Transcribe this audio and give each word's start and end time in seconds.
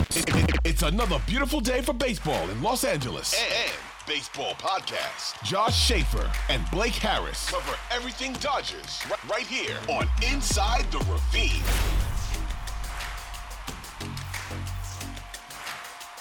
It's 0.00 0.82
another 0.82 1.20
beautiful 1.26 1.60
day 1.60 1.80
for 1.80 1.92
baseball 1.92 2.48
in 2.50 2.62
Los 2.62 2.84
Angeles. 2.84 3.34
And 3.34 3.72
baseball 4.06 4.52
podcast. 4.54 5.42
Josh 5.42 5.76
Schaefer 5.76 6.30
and 6.48 6.62
Blake 6.70 6.94
Harris 6.94 7.50
Cover 7.50 7.76
everything 7.90 8.32
Dodgers 8.34 9.02
right 9.28 9.46
here 9.46 9.76
on 9.88 10.06
Inside 10.32 10.84
the 10.92 10.98
Ravine. 10.98 11.62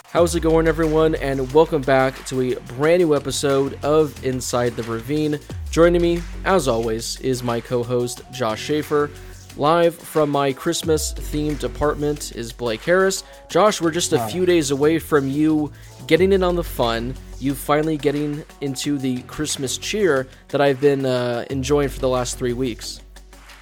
How's 0.09 0.35
it 0.35 0.39
going, 0.39 0.67
everyone? 0.67 1.13
And 1.13 1.53
welcome 1.53 1.83
back 1.83 2.25
to 2.25 2.41
a 2.41 2.59
brand 2.61 3.03
new 3.03 3.15
episode 3.15 3.77
of 3.83 4.25
Inside 4.25 4.75
the 4.75 4.83
Ravine. 4.83 5.39
Joining 5.69 6.01
me, 6.01 6.23
as 6.45 6.67
always, 6.67 7.19
is 7.21 7.43
my 7.43 7.61
co 7.61 7.83
host, 7.83 8.21
Josh 8.31 8.59
Schaefer. 8.63 9.11
Live 9.57 9.95
from 9.95 10.29
my 10.29 10.53
Christmas 10.53 11.13
themed 11.13 11.63
apartment 11.63 12.35
is 12.35 12.53
Blake 12.53 12.83
Harris. 12.83 13.23
Josh, 13.49 13.81
we're 13.81 13.89
just 13.89 14.13
a 14.13 14.27
few 14.27 14.45
days 14.45 14.69
away 14.69 14.99
from 14.99 15.27
you 15.27 15.71
getting 16.05 16.31
in 16.31 16.43
on 16.43 16.55
the 16.55 16.63
fun. 16.63 17.15
You 17.39 17.55
finally 17.55 17.97
getting 17.97 18.45
into 18.61 18.99
the 18.99 19.23
Christmas 19.23 19.79
cheer 19.79 20.27
that 20.49 20.61
I've 20.61 20.79
been 20.79 21.07
uh, 21.07 21.43
enjoying 21.49 21.89
for 21.89 21.99
the 21.99 22.07
last 22.07 22.37
three 22.37 22.53
weeks. 22.53 23.01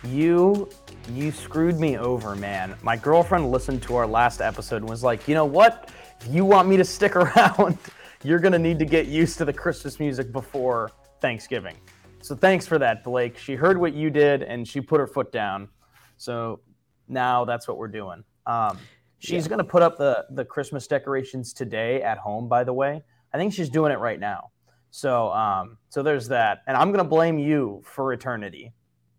You 0.04 0.68
you 1.14 1.32
screwed 1.32 1.80
me 1.80 1.98
over, 1.98 2.36
man. 2.36 2.76
My 2.82 2.98
girlfriend 2.98 3.50
listened 3.50 3.82
to 3.84 3.96
our 3.96 4.06
last 4.06 4.42
episode 4.42 4.82
and 4.82 4.90
was 4.90 5.02
like, 5.02 5.30
"You 5.30 5.36
know 5.36 5.46
what? 5.46 5.92
If 6.20 6.28
you 6.28 6.44
want 6.44 6.68
me 6.68 6.76
to 6.76 6.84
stick 6.84 7.16
around, 7.16 7.78
you're 8.22 8.40
going 8.40 8.52
to 8.52 8.60
need 8.60 8.80
to 8.80 8.86
get 8.86 9.06
used 9.06 9.38
to 9.38 9.46
the 9.46 9.54
Christmas 9.54 9.98
music 9.98 10.34
before 10.34 10.92
Thanksgiving." 11.22 11.78
So 12.20 12.36
thanks 12.36 12.66
for 12.66 12.80
that, 12.80 13.04
Blake. 13.04 13.38
She 13.38 13.54
heard 13.54 13.78
what 13.78 13.94
you 13.94 14.10
did 14.10 14.42
and 14.42 14.68
she 14.68 14.82
put 14.82 15.00
her 15.00 15.06
foot 15.06 15.32
down. 15.32 15.70
So 16.18 16.62
now 17.08 17.46
that's 17.46 17.68
what 17.68 17.78
we're 17.78 17.88
doing. 17.88 18.24
Um, 18.46 18.78
she's 19.20 19.48
going 19.48 19.60
to 19.60 19.66
put 19.66 19.82
up 19.82 19.98
the 19.98 20.26
the 20.32 20.46
Christmas 20.46 20.88
decorations 20.88 21.54
today 21.54 22.02
at 22.02 22.18
home. 22.18 22.48
By 22.48 22.64
the 22.64 22.74
way, 22.74 23.04
I 23.34 23.38
think 23.38 23.54
she's 23.54 23.70
doing 23.70 23.92
it 23.92 24.00
right 24.00 24.20
now. 24.20 24.52
So 24.92 25.32
um, 25.32 25.78
so 25.90 26.04
there's 26.04 26.28
that, 26.30 26.62
and 26.68 26.78
I'm 26.78 26.90
going 26.92 27.04
to 27.04 27.10
blame 27.10 27.38
you 27.38 27.82
for 27.84 28.14
eternity. 28.14 28.74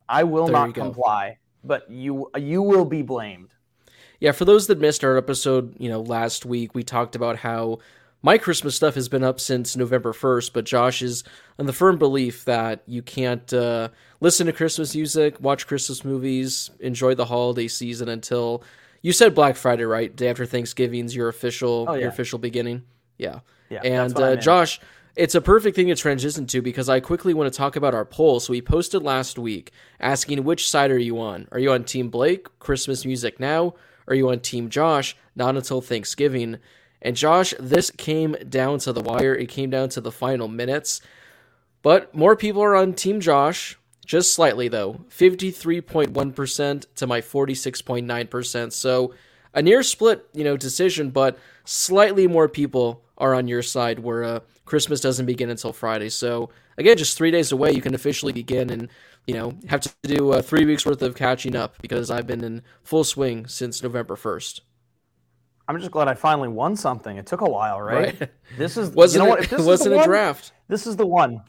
I 0.09 0.25
will 0.25 0.47
There 0.47 0.53
not 0.53 0.75
comply, 0.75 1.39
but 1.65 1.91
you 1.91 2.31
you 2.37 2.63
will 2.63 2.85
be 2.85 3.03
blamed. 3.03 3.51
Yeah, 4.21 4.33
for 4.33 4.47
those 4.47 4.67
that 4.69 4.79
missed 4.79 5.05
our 5.05 5.19
episode, 5.19 5.77
you 5.79 5.91
know, 5.91 6.01
last 6.01 6.47
week, 6.47 6.75
we 6.75 6.83
talked 6.83 7.15
about 7.15 7.37
how 7.37 7.81
my 8.23 8.39
Christmas 8.39 8.75
stuff 8.75 8.95
has 8.95 9.09
been 9.09 9.23
up 9.23 9.39
since 9.39 9.77
November 9.77 10.13
1st, 10.13 10.53
but 10.53 10.65
Josh 10.65 11.03
is 11.03 11.23
in 11.59 11.67
the 11.67 11.73
firm 11.73 11.99
belief 11.99 12.45
that 12.45 12.83
you 12.87 13.03
can't 13.03 13.53
uh, 13.53 13.89
listen 14.21 14.47
to 14.47 14.53
Christmas 14.53 14.95
music, 14.95 15.41
watch 15.41 15.67
Christmas 15.67 16.05
movies, 16.05 16.71
enjoy 16.81 17.15
the 17.15 17.27
holiday 17.27 17.69
season 17.69 18.09
until 18.09 18.63
you 19.03 19.13
said 19.13 19.35
Black 19.35 19.57
Friday, 19.57 19.85
right? 19.85 20.15
Day 20.15 20.29
after 20.29 20.47
Thanksgiving's 20.47 21.15
your 21.15 21.29
official 21.29 21.87
Oh, 21.89 21.95
yeah. 21.95 22.01
your 22.01 22.09
official 22.09 22.39
beginning. 22.39 22.83
Yeah. 23.19 23.41
Yeah, 23.69 23.81
and 23.83 24.17
uh. 24.19 24.37
Josh, 24.37 24.81
it's 25.17 25.35
a 25.35 25.41
perfect 25.41 25.75
thing 25.77 25.89
to 25.89 25.97
transition 25.97 26.47
to 26.47 26.63
because 26.63 26.89
I 26.89 27.01
quickly 27.01 27.35
want 27.35 27.53
to 27.53 27.57
talk 27.57 27.75
about 27.77 27.95
our 27.95 28.05
poll. 28.05 28.39
So 28.39 28.53
we 28.53 28.63
posted 28.63 29.03
last 29.03 29.39
week 29.39 29.73
asking 29.99 30.45
which 30.45 30.69
side 30.69 30.91
are 30.91 30.99
you 30.99 31.19
on? 31.21 31.49
Are 31.53 31.59
you 31.59 31.73
on 31.73 31.85
Team 31.85 32.09
Blake, 32.11 32.47
Christmas 32.61 33.05
music 33.05 33.41
now? 33.41 33.75
Are 34.09 34.15
you 34.15 34.29
on 34.31 34.41
Team 34.41 34.69
Josh, 34.69 35.17
not 35.35 35.57
until 35.57 35.81
Thanksgiving? 35.81 36.59
And 37.03 37.17
Josh, 37.17 37.55
this 37.59 37.91
came 37.91 38.37
down 38.49 38.79
to 38.81 38.93
the 38.93 39.01
wire. 39.01 39.35
It 39.35 39.49
came 39.49 39.71
down 39.71 39.89
to 39.91 40.01
the 40.01 40.13
final 40.13 40.49
minutes. 40.49 41.01
But 41.83 42.15
more 42.15 42.35
people 42.35 42.63
are 42.63 42.75
on 42.75 42.95
Team 42.95 43.21
Josh, 43.21 43.79
just 44.05 44.35
slightly 44.35 44.69
though. 44.69 45.05
53.1% 45.11 46.87
to 46.97 47.07
my 47.07 47.21
46.9%. 47.21 48.73
So 48.73 49.15
a 49.55 49.63
near 49.63 49.83
split, 49.83 50.29
you 50.33 50.45
know, 50.45 50.57
decision, 50.57 51.11
but 51.11 51.39
slightly 51.65 52.27
more 52.27 52.49
people 52.49 53.03
are 53.19 53.35
on 53.35 53.49
your 53.49 53.63
side 53.63 53.99
where 53.99 54.25
uh, 54.25 54.41
Christmas 54.65 55.01
doesn't 55.01 55.27
begin 55.27 55.49
until 55.49 55.73
Friday. 55.73 56.09
So 56.09 56.51
again, 56.77 56.99
just 56.99 57.17
three 57.17 57.31
days 57.31 57.53
away, 57.53 57.73
you 57.73 57.81
can 57.81 57.95
officially 57.95 58.33
begin 58.33 58.71
and, 58.71 58.89
you 59.27 59.35
know, 59.35 59.57
have 59.69 59.81
to 59.81 59.91
do 60.03 60.33
uh, 60.33 60.43
three 60.43 60.65
weeks 60.65 60.85
worth 60.85 61.03
of 61.03 61.15
catching 61.15 61.57
up 61.57 61.81
because 61.81 62.11
I've 62.11 62.27
been 62.27 62.45
in 62.45 62.63
full 62.83 63.05
swing 63.05 63.47
since 63.47 63.83
November 63.83 64.17
1st. 64.17 64.61
I'm 65.69 65.79
just 65.79 65.91
glad 65.91 66.09
I 66.09 66.15
finally 66.15 66.49
won 66.49 66.77
something. 66.77 67.17
It 67.17 67.27
took 67.27 67.41
a 67.41 67.49
while, 67.49 67.81
right? 67.81 68.19
Right. 68.21 68.31
This 68.57 68.77
is 68.77 68.91
Wasn't 68.95 69.21
you 69.23 69.27
know 69.29 69.35
it, 69.35 69.39
what? 69.41 69.45
If 69.45 69.51
this 69.51 69.67
wasn't 69.67 69.91
the 69.91 69.95
a 69.97 69.99
one, 69.99 70.09
draft. 70.09 70.53
This 70.69 70.87
is 70.87 70.97
the 70.97 71.07
one. 71.07 71.43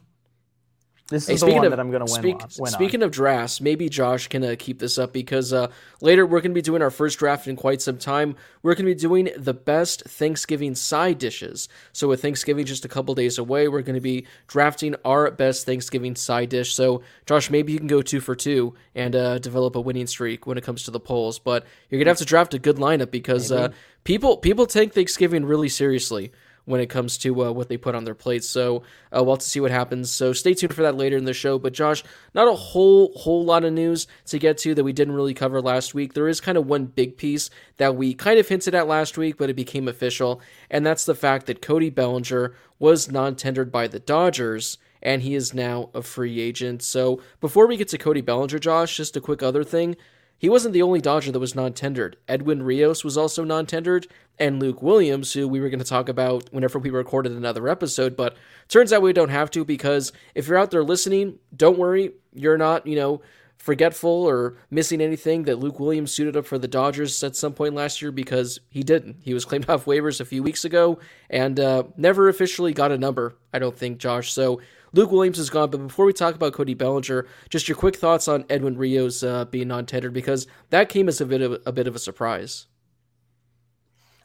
This 1.10 1.26
Hey, 1.26 1.34
is 1.34 1.40
the 1.40 1.46
speaking 1.46 1.56
one 1.56 1.64
of 1.64 1.70
that 1.70 1.80
I'm 1.80 1.90
going 1.90 2.04
to 2.04 2.12
win, 2.12 2.22
speak- 2.22 2.42
on, 2.42 2.50
win 2.58 2.70
speaking 2.70 3.02
of 3.02 3.10
drafts, 3.10 3.62
maybe 3.62 3.88
Josh 3.88 4.28
can 4.28 4.44
uh, 4.44 4.56
keep 4.58 4.78
this 4.78 4.98
up 4.98 5.10
because 5.10 5.54
uh, 5.54 5.68
later 6.02 6.26
we're 6.26 6.42
going 6.42 6.50
to 6.50 6.54
be 6.54 6.60
doing 6.60 6.82
our 6.82 6.90
first 6.90 7.18
draft 7.18 7.48
in 7.48 7.56
quite 7.56 7.80
some 7.80 7.96
time. 7.96 8.36
We're 8.62 8.74
going 8.74 8.84
to 8.84 8.94
be 8.94 9.00
doing 9.00 9.30
the 9.34 9.54
best 9.54 10.02
Thanksgiving 10.02 10.74
side 10.74 11.18
dishes. 11.18 11.66
So 11.94 12.08
with 12.08 12.20
Thanksgiving 12.20 12.66
just 12.66 12.84
a 12.84 12.88
couple 12.88 13.14
days 13.14 13.38
away, 13.38 13.68
we're 13.68 13.80
going 13.80 13.94
to 13.94 14.02
be 14.02 14.26
drafting 14.48 14.96
our 15.02 15.30
best 15.30 15.64
Thanksgiving 15.64 16.14
side 16.14 16.50
dish. 16.50 16.74
So 16.74 17.02
Josh, 17.24 17.50
maybe 17.50 17.72
you 17.72 17.78
can 17.78 17.88
go 17.88 18.02
two 18.02 18.20
for 18.20 18.34
two 18.34 18.74
and 18.94 19.16
uh, 19.16 19.38
develop 19.38 19.76
a 19.76 19.80
winning 19.80 20.06
streak 20.08 20.46
when 20.46 20.58
it 20.58 20.64
comes 20.64 20.82
to 20.82 20.90
the 20.90 21.00
polls. 21.00 21.38
But 21.38 21.64
you're 21.88 21.98
going 21.98 22.06
to 22.06 22.10
have 22.10 22.18
to 22.18 22.26
draft 22.26 22.52
a 22.52 22.58
good 22.58 22.76
lineup 22.76 23.10
because 23.10 23.50
uh, 23.50 23.70
people 24.04 24.36
people 24.36 24.66
take 24.66 24.92
Thanksgiving 24.92 25.46
really 25.46 25.70
seriously 25.70 26.32
when 26.68 26.80
it 26.82 26.90
comes 26.90 27.16
to 27.16 27.44
uh, 27.44 27.50
what 27.50 27.68
they 27.68 27.78
put 27.78 27.94
on 27.94 28.04
their 28.04 28.14
plates. 28.14 28.48
So 28.48 28.82
uh, 29.10 29.24
we'll 29.24 29.36
have 29.36 29.38
to 29.38 29.48
see 29.48 29.58
what 29.58 29.70
happens. 29.70 30.12
So 30.12 30.34
stay 30.34 30.52
tuned 30.52 30.74
for 30.74 30.82
that 30.82 30.96
later 30.96 31.16
in 31.16 31.24
the 31.24 31.32
show. 31.32 31.58
But 31.58 31.72
Josh, 31.72 32.04
not 32.34 32.46
a 32.46 32.54
whole 32.54 33.12
whole 33.16 33.44
lot 33.44 33.64
of 33.64 33.72
news 33.72 34.06
to 34.26 34.38
get 34.38 34.58
to 34.58 34.74
that 34.74 34.84
we 34.84 34.92
didn't 34.92 35.14
really 35.14 35.34
cover 35.34 35.62
last 35.62 35.94
week. 35.94 36.12
There 36.12 36.28
is 36.28 36.40
kind 36.40 36.58
of 36.58 36.66
one 36.66 36.84
big 36.84 37.16
piece 37.16 37.48
that 37.78 37.96
we 37.96 38.12
kind 38.12 38.38
of 38.38 38.46
hinted 38.46 38.74
at 38.74 38.86
last 38.86 39.16
week, 39.16 39.38
but 39.38 39.48
it 39.48 39.56
became 39.56 39.88
official, 39.88 40.40
and 40.70 40.84
that's 40.84 41.06
the 41.06 41.14
fact 41.14 41.46
that 41.46 41.62
Cody 41.62 41.90
Bellinger 41.90 42.54
was 42.78 43.10
non-tendered 43.10 43.72
by 43.72 43.88
the 43.88 43.98
Dodgers. 43.98 44.76
And 45.00 45.22
he 45.22 45.36
is 45.36 45.54
now 45.54 45.90
a 45.94 46.02
free 46.02 46.40
agent. 46.40 46.82
So 46.82 47.22
before 47.40 47.68
we 47.68 47.76
get 47.76 47.86
to 47.90 47.98
Cody 47.98 48.20
Bellinger, 48.20 48.58
Josh, 48.58 48.96
just 48.96 49.16
a 49.16 49.20
quick 49.20 49.44
other 49.44 49.62
thing. 49.62 49.96
He 50.38 50.48
wasn't 50.48 50.72
the 50.72 50.82
only 50.82 51.00
Dodger 51.00 51.32
that 51.32 51.40
was 51.40 51.54
non 51.56 51.72
tendered. 51.72 52.16
Edwin 52.28 52.62
Rios 52.62 53.04
was 53.04 53.18
also 53.18 53.42
non 53.42 53.66
tendered, 53.66 54.06
and 54.38 54.60
Luke 54.60 54.82
Williams, 54.82 55.32
who 55.32 55.48
we 55.48 55.60
were 55.60 55.68
going 55.68 55.80
to 55.80 55.84
talk 55.84 56.08
about 56.08 56.48
whenever 56.52 56.78
we 56.78 56.90
recorded 56.90 57.32
another 57.32 57.68
episode. 57.68 58.16
But 58.16 58.36
turns 58.68 58.92
out 58.92 59.02
we 59.02 59.12
don't 59.12 59.30
have 59.30 59.50
to 59.52 59.64
because 59.64 60.12
if 60.34 60.46
you're 60.46 60.58
out 60.58 60.70
there 60.70 60.84
listening, 60.84 61.38
don't 61.54 61.78
worry. 61.78 62.12
You're 62.32 62.56
not, 62.58 62.86
you 62.86 62.94
know, 62.94 63.20
forgetful 63.56 64.08
or 64.08 64.56
missing 64.70 65.00
anything 65.00 65.42
that 65.42 65.58
Luke 65.58 65.80
Williams 65.80 66.12
suited 66.12 66.36
up 66.36 66.46
for 66.46 66.58
the 66.58 66.68
Dodgers 66.68 67.22
at 67.24 67.34
some 67.34 67.52
point 67.52 67.74
last 67.74 68.00
year 68.00 68.12
because 68.12 68.60
he 68.70 68.84
didn't. 68.84 69.16
He 69.22 69.34
was 69.34 69.44
claimed 69.44 69.68
off 69.68 69.84
waivers 69.84 70.20
a 70.20 70.24
few 70.24 70.42
weeks 70.42 70.64
ago 70.64 71.00
and 71.28 71.58
uh, 71.58 71.82
never 71.96 72.28
officially 72.28 72.72
got 72.72 72.92
a 72.92 72.98
number, 72.98 73.34
I 73.52 73.58
don't 73.58 73.76
think, 73.76 73.98
Josh. 73.98 74.32
So 74.32 74.60
Luke 74.92 75.10
Williams 75.10 75.38
is 75.38 75.50
gone. 75.50 75.70
But 75.70 75.78
before 75.78 76.06
we 76.06 76.12
talk 76.12 76.34
about 76.34 76.52
Cody 76.52 76.74
Bellinger, 76.74 77.26
just 77.48 77.68
your 77.68 77.76
quick 77.76 77.96
thoughts 77.96 78.28
on 78.28 78.44
Edwin 78.48 78.76
Rios 78.76 79.22
uh, 79.22 79.44
being 79.44 79.68
non 79.68 79.86
tendered 79.86 80.12
because 80.12 80.46
that 80.70 80.88
came 80.88 81.08
as 81.08 81.20
a 81.20 81.26
bit 81.26 81.42
of 81.42 81.60
a 81.66 81.72
bit 81.72 81.86
of 81.86 81.94
a 81.94 81.98
surprise. 81.98 82.66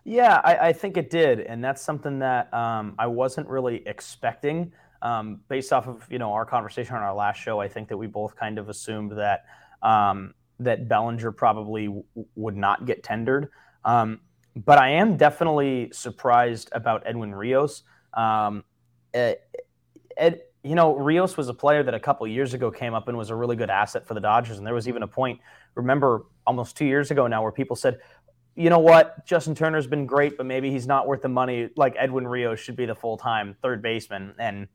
Yeah, 0.06 0.42
I, 0.44 0.70
I 0.70 0.74
think 0.74 0.98
it 0.98 1.10
did, 1.10 1.40
and 1.40 1.64
that's 1.64 1.82
something 1.82 2.20
that 2.20 2.54
um, 2.54 2.96
I 3.00 3.08
wasn't 3.08 3.48
really 3.48 3.84
expecting. 3.86 4.74
Um, 5.02 5.42
based 5.50 5.74
off 5.74 5.88
of 5.88 6.06
you 6.10 6.20
know 6.20 6.34
our 6.34 6.46
conversation 6.46 6.96
on 6.96 7.02
our 7.02 7.14
last 7.14 7.38
show, 7.38 7.60
I 7.60 7.68
think 7.68 7.90
that 7.90 7.98
we 7.98 8.08
both 8.08 8.36
kind 8.36 8.58
of 8.58 8.70
assumed 8.70 9.14
that 9.14 9.46
um, 9.82 10.34
that 10.60 10.88
Bellinger 10.88 11.32
probably 11.32 11.88
w- 11.88 12.04
would 12.36 12.56
not 12.56 12.86
get 12.86 13.04
tendered. 13.04 13.50
Um, 13.86 14.22
but 14.56 14.78
I 14.78 14.90
am 14.90 15.18
definitely 15.18 15.90
surprised 15.94 16.70
about 16.74 17.04
Edwin 17.06 17.34
Rios. 17.34 17.84
Um, 18.14 18.64
Ed, 19.14 19.38
Ed, 20.16 20.42
you 20.64 20.76
know, 20.76 20.96
Rios 20.96 21.36
was 21.36 21.50
a 21.50 21.54
player 21.54 21.84
that 21.84 21.94
a 21.94 22.00
couple 22.00 22.26
years 22.26 22.54
ago 22.54 22.72
came 22.72 22.94
up 22.94 23.10
and 23.10 23.18
was 23.18 23.30
a 23.30 23.36
really 23.36 23.58
good 23.58 23.70
asset 23.70 24.08
for 24.08 24.14
the 24.14 24.22
Dodgers. 24.22 24.58
And 24.58 24.66
there 24.66 24.74
was 24.74 24.88
even 24.88 25.04
a 25.04 25.08
point, 25.08 25.42
remember, 25.76 26.26
almost 26.48 26.78
two 26.78 26.86
years 26.86 27.12
ago 27.12 27.28
now, 27.28 27.44
where 27.44 27.52
people 27.52 27.76
said, 27.76 28.00
you 28.56 28.70
know 28.70 28.80
what, 28.80 29.26
Justin 29.26 29.56
Turner's 29.56 29.88
been 29.88 30.06
great, 30.06 30.38
but 30.38 30.46
maybe 30.46 30.72
he's 30.72 30.88
not 30.88 31.06
worth 31.06 31.22
the 31.22 31.30
money. 31.30 31.70
Like 31.76 31.96
Edwin 31.98 32.28
Rios 32.28 32.60
should 32.60 32.76
be 32.78 32.86
the 32.86 32.96
full 32.96 33.18
time 33.18 33.58
third 33.62 33.82
baseman. 33.82 34.36
And 34.40 34.68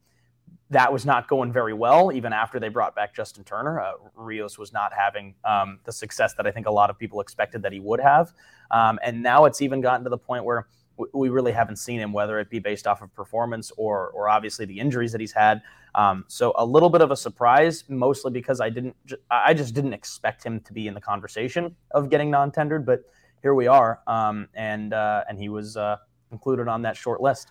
that 0.70 0.92
was 0.92 1.06
not 1.06 1.28
going 1.28 1.52
very 1.52 1.72
well, 1.72 2.12
even 2.12 2.32
after 2.32 2.60
they 2.60 2.68
brought 2.68 2.94
back 2.94 3.14
Justin 3.14 3.44
Turner. 3.44 3.80
Uh, 3.80 3.92
Rios 4.14 4.58
was 4.58 4.72
not 4.72 4.92
having 4.92 5.34
um, 5.44 5.78
the 5.84 5.92
success 5.92 6.34
that 6.34 6.46
I 6.46 6.50
think 6.50 6.66
a 6.66 6.70
lot 6.70 6.90
of 6.90 6.98
people 6.98 7.20
expected 7.22 7.62
that 7.62 7.72
he 7.72 7.80
would 7.80 8.00
have. 8.00 8.34
Um, 8.70 8.98
and 9.02 9.22
now 9.22 9.46
it's 9.46 9.62
even 9.62 9.80
gotten 9.80 10.04
to 10.04 10.10
the 10.10 10.18
point 10.18 10.44
where 10.44 10.66
we 11.12 11.28
really 11.28 11.52
haven't 11.52 11.76
seen 11.76 12.00
him, 12.00 12.12
whether 12.12 12.38
it 12.38 12.50
be 12.50 12.58
based 12.58 12.86
off 12.86 13.02
of 13.02 13.14
performance 13.14 13.72
or, 13.76 14.08
or 14.10 14.28
obviously 14.28 14.64
the 14.66 14.78
injuries 14.78 15.12
that 15.12 15.20
he's 15.20 15.32
had. 15.32 15.62
Um, 15.94 16.24
so 16.28 16.52
a 16.56 16.64
little 16.64 16.90
bit 16.90 17.00
of 17.00 17.10
a 17.10 17.16
surprise, 17.16 17.84
mostly 17.88 18.30
because 18.30 18.60
I 18.60 18.70
didn't, 18.70 18.96
I 19.30 19.54
just 19.54 19.74
didn't 19.74 19.92
expect 19.92 20.44
him 20.44 20.60
to 20.60 20.72
be 20.72 20.86
in 20.86 20.94
the 20.94 21.00
conversation 21.00 21.74
of 21.92 22.10
getting 22.10 22.30
non-tendered, 22.30 22.84
but 22.84 23.04
here 23.42 23.54
we 23.54 23.66
are, 23.66 24.00
um, 24.06 24.48
and 24.54 24.92
uh, 24.92 25.24
and 25.28 25.38
he 25.38 25.48
was 25.48 25.76
uh, 25.76 25.96
included 26.32 26.68
on 26.68 26.82
that 26.82 26.96
short 26.96 27.20
list. 27.20 27.48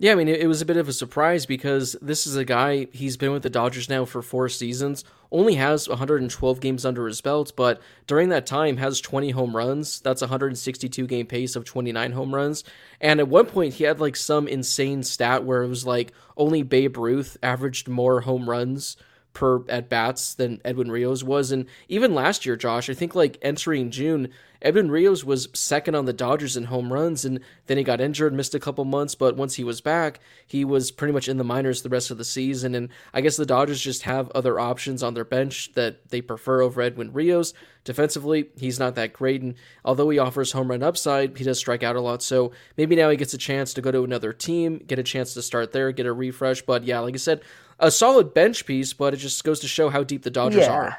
Yeah, 0.00 0.12
I 0.12 0.14
mean, 0.14 0.28
it, 0.28 0.46
was 0.46 0.62
a 0.62 0.66
bit 0.66 0.76
of 0.76 0.88
a 0.88 0.92
surprise 0.92 1.44
because 1.44 1.96
this 2.00 2.24
is 2.24 2.36
a 2.36 2.44
guy, 2.44 2.86
he's 2.92 3.16
been 3.16 3.32
with 3.32 3.42
the 3.42 3.50
Dodgers 3.50 3.88
now 3.88 4.04
for 4.04 4.22
four 4.22 4.48
seasons, 4.48 5.02
only 5.32 5.56
has 5.56 5.88
112 5.88 6.60
games 6.60 6.84
under 6.84 7.08
his 7.08 7.20
belt, 7.20 7.52
but 7.56 7.82
during 8.06 8.28
that 8.28 8.46
time 8.46 8.76
has 8.76 9.00
20 9.00 9.30
home 9.30 9.56
runs. 9.56 10.00
That's 10.00 10.20
162 10.20 11.04
game 11.08 11.26
pace 11.26 11.56
of 11.56 11.64
29 11.64 12.12
home 12.12 12.32
runs. 12.32 12.62
And 13.00 13.18
at 13.18 13.26
one 13.26 13.46
point, 13.46 13.74
he 13.74 13.84
had 13.84 13.98
like 13.98 14.14
some 14.14 14.46
insane 14.46 15.02
stat 15.02 15.42
where 15.42 15.64
it 15.64 15.68
was 15.68 15.84
like 15.84 16.12
only 16.36 16.62
Babe 16.62 16.96
Ruth 16.96 17.36
averaged 17.42 17.88
more 17.88 18.20
home 18.20 18.48
runs 18.48 18.96
per 19.38 19.62
at 19.68 19.88
bats 19.88 20.34
than 20.34 20.60
Edwin 20.64 20.90
Rios 20.90 21.22
was. 21.22 21.52
And 21.52 21.66
even 21.88 22.12
last 22.12 22.44
year, 22.44 22.56
Josh, 22.56 22.90
I 22.90 22.94
think 22.94 23.14
like 23.14 23.38
entering 23.40 23.92
June, 23.92 24.30
Edwin 24.60 24.90
Rios 24.90 25.22
was 25.22 25.48
second 25.54 25.94
on 25.94 26.06
the 26.06 26.12
Dodgers 26.12 26.56
in 26.56 26.64
home 26.64 26.92
runs, 26.92 27.24
and 27.24 27.38
then 27.68 27.78
he 27.78 27.84
got 27.84 28.00
injured, 28.00 28.34
missed 28.34 28.56
a 28.56 28.58
couple 28.58 28.84
months. 28.84 29.14
But 29.14 29.36
once 29.36 29.54
he 29.54 29.62
was 29.62 29.80
back, 29.80 30.18
he 30.44 30.64
was 30.64 30.90
pretty 30.90 31.12
much 31.12 31.28
in 31.28 31.36
the 31.36 31.44
minors 31.44 31.82
the 31.82 31.88
rest 31.88 32.10
of 32.10 32.18
the 32.18 32.24
season. 32.24 32.74
And 32.74 32.88
I 33.14 33.20
guess 33.20 33.36
the 33.36 33.46
Dodgers 33.46 33.80
just 33.80 34.02
have 34.02 34.28
other 34.32 34.58
options 34.58 35.04
on 35.04 35.14
their 35.14 35.24
bench 35.24 35.72
that 35.74 36.08
they 36.10 36.20
prefer 36.20 36.60
over 36.60 36.82
Edwin 36.82 37.12
Rios. 37.12 37.54
Defensively, 37.84 38.48
he's 38.58 38.80
not 38.80 38.96
that 38.96 39.12
great, 39.12 39.40
and 39.40 39.54
although 39.84 40.10
he 40.10 40.18
offers 40.18 40.50
home 40.50 40.68
run 40.68 40.82
upside, 40.82 41.38
he 41.38 41.44
does 41.44 41.60
strike 41.60 41.84
out 41.84 41.94
a 41.94 42.00
lot. 42.00 42.24
So 42.24 42.50
maybe 42.76 42.96
now 42.96 43.08
he 43.08 43.16
gets 43.16 43.34
a 43.34 43.38
chance 43.38 43.72
to 43.74 43.80
go 43.80 43.92
to 43.92 44.02
another 44.02 44.32
team, 44.32 44.78
get 44.78 44.98
a 44.98 45.04
chance 45.04 45.32
to 45.34 45.42
start 45.42 45.70
there, 45.70 45.92
get 45.92 46.06
a 46.06 46.12
refresh. 46.12 46.62
But 46.62 46.82
yeah, 46.82 46.98
like 46.98 47.14
I 47.14 47.18
said, 47.18 47.42
a 47.78 47.90
solid 47.90 48.34
bench 48.34 48.66
piece, 48.66 48.92
but 48.92 49.14
it 49.14 49.18
just 49.18 49.42
goes 49.44 49.60
to 49.60 49.68
show 49.68 49.88
how 49.88 50.02
deep 50.02 50.22
the 50.22 50.30
Dodgers 50.30 50.62
yeah. 50.62 50.72
are. 50.72 50.98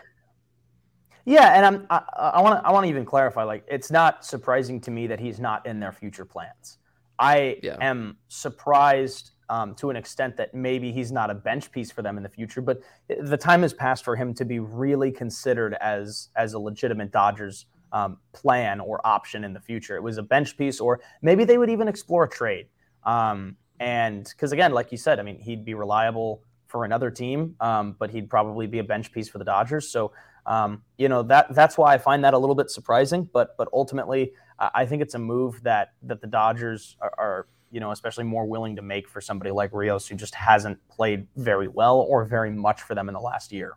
Yeah, 1.26 1.54
and 1.56 1.66
I'm 1.66 1.88
I 1.90 2.42
want 2.42 2.60
to 2.60 2.68
I 2.68 2.72
want 2.72 2.86
to 2.86 2.90
even 2.90 3.06
clarify 3.06 3.44
like 3.44 3.64
it's 3.68 3.92
not 3.92 4.26
surprising 4.26 4.82
to 4.82 4.92
me 4.92 5.06
that 5.08 5.20
he's 5.20 5.40
not 5.40 5.66
in 5.68 5.80
their 5.80 5.92
future 5.92 6.26
plans. 6.26 6.80
I 7.20 7.60
yeah. 7.62 7.78
am 7.82 8.18
surprised 8.30 9.32
um, 9.50 9.76
to 9.76 9.90
an 9.90 9.96
extent 9.96 10.38
that 10.38 10.54
maybe 10.56 10.92
he's 10.92 11.12
not 11.12 11.30
a 11.30 11.36
bench 11.36 11.72
piece 11.72 11.92
for 11.92 12.02
them 12.02 12.18
in 12.18 12.24
the 12.24 12.30
future, 12.30 12.62
but 12.62 12.82
the 13.20 13.38
time 13.38 13.62
has 13.62 13.74
passed 13.74 14.04
for 14.04 14.16
him 14.16 14.34
to 14.36 14.46
be 14.46 14.60
really 14.60 15.12
considered 15.12 15.76
as 15.82 16.30
as 16.36 16.54
a 16.54 16.60
legitimate 16.60 17.12
Dodgers 17.12 17.66
um, 17.92 18.18
plan 18.34 18.80
or 18.80 19.06
option 19.06 19.44
in 19.44 19.54
the 19.54 19.60
future. 19.60 19.96
It 19.96 20.04
was 20.04 20.18
a 20.18 20.24
bench 20.24 20.58
piece, 20.58 20.80
or 20.80 21.02
maybe 21.22 21.44
they 21.44 21.58
would 21.58 21.70
even 21.70 21.88
explore 21.88 22.24
a 22.24 22.30
trade. 22.30 22.68
Um, 23.04 23.58
and 23.80 24.24
because 24.24 24.52
again, 24.52 24.72
like 24.72 24.92
you 24.92 24.98
said, 24.98 25.20
I 25.20 25.24
mean, 25.24 25.40
he'd 25.40 25.64
be 25.64 25.74
reliable 25.74 26.44
for 26.70 26.86
another 26.86 27.12
team, 27.12 27.56
um, 27.60 27.96
but 28.00 28.10
he'd 28.10 28.30
probably 28.30 28.68
be 28.68 28.80
a 28.80 28.84
bench 28.84 29.12
piece 29.12 29.28
for 29.28 29.38
the 29.38 29.44
Dodgers. 29.44 29.90
So 29.90 30.14
um, 30.46 30.84
you 30.98 31.10
know 31.10 31.24
that 31.24 31.54
that's 31.54 31.78
why 31.78 31.94
I 31.94 31.98
find 31.98 32.24
that 32.24 32.34
a 32.34 32.38
little 32.38 32.56
bit 32.56 32.72
surprising. 32.72 33.30
But 33.32 33.58
but 33.58 33.68
ultimately, 33.74 34.34
I 34.58 34.86
think 34.86 35.02
it's 35.02 35.16
a 35.16 35.20
move 35.20 35.62
that 35.64 35.94
that 36.04 36.22
the 36.22 36.28
Dodgers 36.28 36.96
are, 37.02 37.14
are 37.18 37.48
you 37.72 37.80
know 37.80 37.92
especially 37.92 38.24
more 38.24 38.46
willing 38.46 38.76
to 38.78 38.82
make 38.82 39.10
for 39.10 39.20
somebody 39.20 39.52
like 39.52 39.72
Rios 39.74 40.08
who 40.08 40.16
just 40.16 40.36
hasn't 40.36 40.80
played 40.88 41.28
very 41.36 41.68
well 41.68 42.00
or 42.00 42.24
very 42.24 42.52
much 42.52 42.82
for 42.82 42.96
them 42.96 43.10
in 43.10 43.14
the 43.14 43.20
last 43.20 43.52
year. 43.52 43.74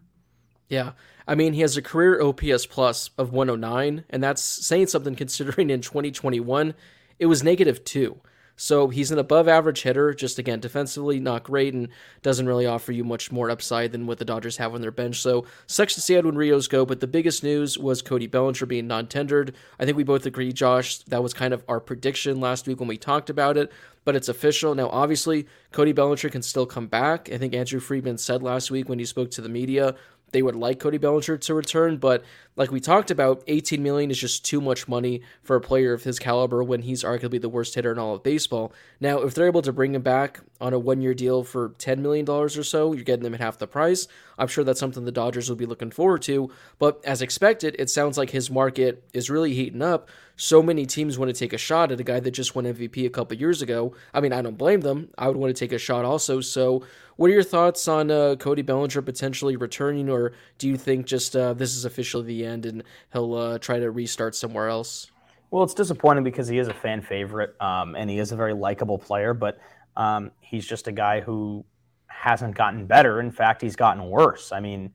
Yeah. 0.69 0.93
I 1.29 1.35
mean, 1.35 1.53
he 1.53 1.61
has 1.61 1.77
a 1.77 1.83
career 1.83 2.23
OPS 2.23 2.65
plus 2.65 3.11
of 3.19 3.31
109, 3.31 4.07
and 4.09 4.25
that's 4.25 4.41
saying 4.41 4.87
something 4.87 5.15
considering 5.15 5.69
in 5.69 5.83
2021 5.83 6.75
it 7.23 7.27
was 7.27 7.45
negative 7.45 7.85
two. 7.85 8.21
So 8.63 8.91
he's 8.91 9.11
an 9.11 9.19
above 9.19 9.49
average 9.49 9.83
hitter, 9.83 10.15
just 10.15 10.39
again, 10.39 10.61
defensively 10.61 11.19
not 11.19 11.43
great 11.43 11.75
and 11.75 11.89
doesn't 12.23 12.47
really 12.47 12.65
offer 12.65 12.93
you 12.93 13.03
much 13.03 13.33
more 13.33 13.51
upside 13.51 13.91
than 13.91 14.07
what 14.07 14.19
the 14.19 14.25
Dodgers 14.25 14.59
have 14.59 14.73
on 14.73 14.81
their 14.81 14.93
bench. 14.93 15.21
So 15.21 15.47
sucks 15.67 15.97
to 15.97 16.01
see 16.01 16.15
Edwin 16.15 16.37
Rios 16.37 16.69
go, 16.69 16.87
but 16.87 17.01
the 17.01 17.09
biggest 17.09 17.43
news 17.43 17.77
was 17.77 18.03
Cody 18.03 18.29
Bellinger 18.29 18.65
being 18.67 18.87
non 18.87 19.09
tendered. 19.09 19.57
I 19.81 19.85
think 19.85 19.97
we 19.97 20.05
both 20.05 20.27
agree, 20.27 20.53
Josh, 20.53 20.99
that 20.99 21.25
was 21.25 21.35
kind 21.35 21.53
of 21.53 21.65
our 21.67 21.81
prediction 21.81 22.41
last 22.41 22.69
week 22.69 22.79
when 22.79 22.89
we 22.89 22.97
talked 22.97 23.31
about 23.31 23.57
it, 23.57 23.73
but 24.05 24.15
it's 24.15 24.29
official. 24.29 24.77
Now, 24.77 24.91
obviously, 24.91 25.49
Cody 25.73 25.91
Bellinger 25.91 26.29
can 26.29 26.43
still 26.43 26.65
come 26.65 26.87
back. 26.87 27.33
I 27.33 27.39
think 27.39 27.55
Andrew 27.55 27.81
Friedman 27.81 28.19
said 28.19 28.45
last 28.45 28.71
week 28.71 28.89
when 28.89 29.01
he 29.01 29.05
spoke 29.05 29.33
to 29.33 29.41
the 29.41 29.49
media 29.49 29.97
they 30.33 30.43
would 30.43 30.57
like 30.57 30.81
Cody 30.81 30.99
Bellinger 30.99 31.37
to 31.37 31.55
return, 31.55 31.99
but 31.99 32.25
like 32.55 32.71
we 32.71 32.81
talked 32.81 33.11
about, 33.11 33.43
18 33.47 33.83
million 33.83 34.11
is 34.11 34.19
just 34.19 34.45
too 34.45 34.61
much 34.61 34.87
money 34.87 35.23
for 35.43 35.57
a 35.57 35.61
player 35.61 35.95
of 35.95 36.03
his 36.03 36.19
caliber 36.19 36.63
when 36.63 36.83
he's 36.83 37.03
arguably 37.03 37.41
the 37.41 37.49
worst 37.49 37.75
hitter 37.75 37.93
in 37.93 37.99
all 37.99 38.15
of 38.15 38.23
baseball. 38.23 38.73
Now, 39.01 39.21
if 39.21 39.35
they're 39.35 39.47
able 39.47 39.63
to 39.63 39.73
bring 39.73 39.95
him 39.95 40.03
back 40.03 40.41
on 40.61 40.75
a 40.75 40.79
one-year 40.79 41.15
deal 41.15 41.45
for 41.45 41.75
10 41.79 42.03
million 42.03 42.25
dollars 42.25 42.59
or 42.59 42.65
so, 42.65 42.93
you're 42.93 43.05
getting 43.05 43.25
them 43.25 43.35
at 43.35 43.41
half 43.41 43.59
the 43.59 43.67
price. 43.67 44.07
I'm 44.39 44.49
sure 44.49 44.65
that's 44.65 44.81
something 44.81 45.05
the 45.05 45.13
Dodgers 45.13 45.49
will 45.49 45.57
be 45.57 45.67
looking 45.67 45.91
forward 45.91 46.23
to, 46.23 46.51
but 46.79 47.01
as 47.05 47.23
expected, 47.23 47.77
it 47.79 47.91
sounds 47.91 48.19
like 48.19 48.31
his 48.31 48.51
market 48.51 49.05
is 49.13 49.31
really 49.31 49.55
heating 49.55 49.83
up. 49.83 50.09
So 50.37 50.63
many 50.63 50.87
teams 50.87 51.19
want 51.19 51.29
to 51.29 51.39
take 51.39 51.53
a 51.53 51.59
shot 51.59 51.93
at 51.93 52.01
a 52.01 52.05
guy 52.05 52.21
that 52.21 52.31
just 52.31 52.55
won 52.55 52.65
MVP 52.65 53.07
a 53.07 53.11
couple 53.11 53.37
years 53.37 53.63
ago. 53.63 53.95
I 54.13 54.21
mean, 54.21 54.33
I 54.33 54.43
don't 54.43 54.59
blame 54.59 54.81
them. 54.81 55.11
I 55.17 55.29
would 55.29 55.37
want 55.37 55.55
to 55.55 55.59
take 55.59 55.73
a 55.73 55.79
shot 55.79 56.05
also. 56.05 56.41
So, 56.41 56.83
what 57.17 57.31
are 57.31 57.35
your 57.35 57.43
thoughts 57.43 57.87
on 57.89 58.11
uh, 58.11 58.37
Cody 58.37 58.63
Bellinger 58.63 59.03
potentially 59.03 59.57
returning, 59.57 60.09
or 60.09 60.33
do 60.59 60.67
you 60.67 60.77
think 60.77 61.07
just 61.07 61.37
uh, 61.37 61.53
this 61.53 61.77
is 61.77 61.85
officially 61.85 62.25
the 62.25 62.42
end 62.45 62.67
and 62.67 62.83
he'll 63.13 63.35
uh, 63.35 63.59
try 63.59 63.79
to 63.79 63.91
restart 63.91 64.35
somewhere 64.35 64.69
else? 64.69 65.11
Well, 65.51 65.63
it's 65.65 65.75
disappointing 65.75 66.25
because 66.25 66.49
he 66.49 66.59
is 66.59 66.69
a 66.69 66.75
fan 66.75 67.03
favorite 67.03 67.61
um, 67.61 67.95
and 67.95 68.09
he 68.09 68.19
is 68.19 68.33
a 68.33 68.37
very 68.37 68.55
likable 68.55 68.99
player, 68.99 69.35
but 69.35 69.59
um, 69.97 70.31
he's 70.41 70.67
just 70.67 70.89
a 70.89 70.93
guy 70.93 71.21
who 71.21 71.65
hasn't 72.07 72.55
gotten 72.55 72.87
better. 72.87 73.21
In 73.21 73.31
fact, 73.31 73.61
he's 73.61 73.77
gotten 73.77 74.05
worse. 74.09 74.53
I 74.53 74.61
mean, 74.61 74.93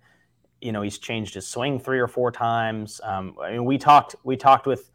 you 0.62 0.72
know, 0.72 0.82
he's 0.82 0.98
changed 0.98 1.36
his 1.36 1.48
swing 1.48 1.80
three 1.80 2.00
or 2.00 2.08
four 2.08 2.32
times. 2.32 3.00
Um, 3.04 3.36
I 3.42 3.52
mean, 3.52 3.66
we 3.66 3.78
talked 3.78 4.16
we 4.24 4.36
talked 4.36 4.66
with 4.66 4.90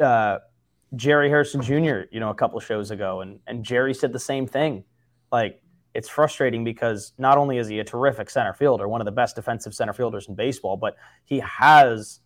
uh, 0.00 0.38
Jerry 0.96 1.28
Harrison 1.28 1.62
Jr. 1.62 2.02
You 2.10 2.20
know, 2.20 2.30
a 2.30 2.34
couple 2.34 2.58
shows 2.60 2.90
ago, 2.90 3.20
and 3.20 3.38
and 3.46 3.64
Jerry 3.64 3.94
said 3.94 4.12
the 4.12 4.18
same 4.18 4.46
thing. 4.46 4.84
Like 5.30 5.62
it's 5.94 6.08
frustrating 6.08 6.64
because 6.64 7.12
not 7.18 7.38
only 7.38 7.58
is 7.58 7.68
he 7.68 7.78
a 7.78 7.84
terrific 7.84 8.28
center 8.28 8.52
fielder, 8.52 8.88
one 8.88 9.00
of 9.00 9.04
the 9.04 9.12
best 9.12 9.36
defensive 9.36 9.74
center 9.74 9.92
fielders 9.92 10.28
in 10.28 10.34
baseball, 10.34 10.76
but 10.76 10.96
he 11.24 11.38
has 11.40 12.20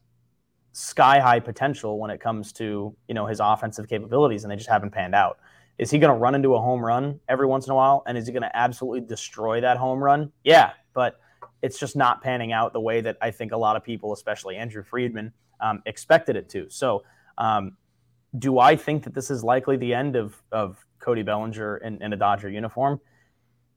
sky 0.73 1.19
high 1.19 1.41
potential 1.41 1.99
when 1.99 2.11
it 2.11 2.21
comes 2.21 2.53
to 2.53 2.95
you 3.09 3.15
know 3.15 3.27
his 3.27 3.41
offensive 3.41 3.89
capabilities, 3.89 4.45
and 4.45 4.51
they 4.51 4.57
just 4.57 4.69
haven't 4.69 4.91
panned 4.91 5.15
out. 5.15 5.39
Is 5.77 5.91
he 5.91 5.99
going 5.99 6.13
to 6.13 6.19
run 6.19 6.35
into 6.35 6.55
a 6.55 6.61
home 6.61 6.85
run 6.85 7.21
every 7.29 7.47
once 7.47 7.67
in 7.67 7.73
a 7.73 7.75
while, 7.75 8.03
and 8.07 8.19
is 8.19 8.27
he 8.27 8.33
going 8.33 8.43
to 8.43 8.57
absolutely 8.57 9.01
destroy 9.01 9.61
that 9.61 9.77
home 9.77 10.03
run? 10.03 10.33
Yeah, 10.43 10.73
but 10.95 11.21
it's 11.63 11.79
just 11.79 11.95
not 11.95 12.23
panning 12.23 12.53
out 12.53 12.73
the 12.73 12.81
way 12.81 13.01
that 13.01 13.17
I 13.21 13.31
think 13.31 13.53
a 13.53 13.57
lot 13.57 13.77
of 13.77 13.85
people, 13.85 14.13
especially 14.13 14.57
Andrew 14.57 14.83
Friedman, 14.83 15.33
um, 15.61 15.83
expected 15.87 16.37
it 16.37 16.49
to. 16.51 16.69
So, 16.71 17.05
um, 17.37 17.77
do 18.39 18.59
I 18.59 18.77
think 18.77 19.05
that 19.05 19.15
this 19.15 19.31
is 19.31 19.45
likely 19.45 19.77
the 19.77 19.93
end 19.93 20.17
of 20.17 20.43
of 20.53 20.85
Cody 21.01 21.23
Bellinger 21.23 21.79
in, 21.79 22.03
in 22.03 22.13
a 22.13 22.17
Dodger 22.17 22.49
uniform? 22.49 23.01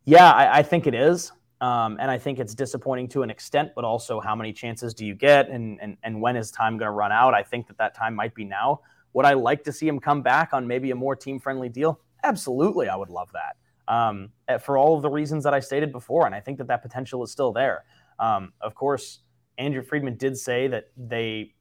Yeah, 0.05 0.31
I, 0.31 0.59
I 0.59 0.63
think 0.63 0.87
it 0.87 0.93
is. 0.93 1.31
Um, 1.61 1.97
and 1.99 2.09
I 2.09 2.17
think 2.17 2.39
it's 2.39 2.55
disappointing 2.55 3.07
to 3.09 3.21
an 3.21 3.29
extent, 3.29 3.73
but 3.75 3.83
also 3.83 4.19
how 4.19 4.35
many 4.35 4.51
chances 4.51 4.95
do 4.95 5.05
you 5.05 5.13
get 5.13 5.49
and, 5.49 5.79
and, 5.79 5.95
and 6.01 6.19
when 6.19 6.35
is 6.35 6.49
time 6.49 6.77
going 6.77 6.87
to 6.87 6.91
run 6.91 7.11
out? 7.11 7.35
I 7.35 7.43
think 7.43 7.67
that 7.67 7.77
that 7.77 7.93
time 7.93 8.15
might 8.15 8.33
be 8.33 8.43
now. 8.43 8.81
Would 9.13 9.25
I 9.25 9.33
like 9.33 9.63
to 9.65 9.71
see 9.71 9.87
him 9.87 9.99
come 9.99 10.23
back 10.23 10.53
on 10.53 10.65
maybe 10.65 10.89
a 10.89 10.95
more 10.95 11.15
team 11.15 11.39
friendly 11.39 11.69
deal? 11.69 11.99
Absolutely, 12.23 12.89
I 12.89 12.95
would 12.95 13.09
love 13.09 13.29
that 13.33 13.57
um, 13.87 14.29
eh, 14.47 14.57
for 14.57 14.77
all 14.77 14.95
of 14.95 15.01
the 15.01 15.09
reasons 15.09 15.43
that 15.43 15.53
I 15.53 15.59
stated 15.59 15.91
before. 15.91 16.25
And 16.25 16.33
I 16.33 16.39
think 16.39 16.57
that 16.57 16.67
that 16.67 16.81
potential 16.81 17.23
is 17.23 17.31
still 17.31 17.51
there. 17.51 17.83
Um, 18.19 18.53
of 18.61 18.73
course, 18.73 19.19
Andrew 19.57 19.83
Friedman 19.83 20.15
did 20.15 20.37
say 20.37 20.67
that 20.67 20.89
they, 20.97 21.53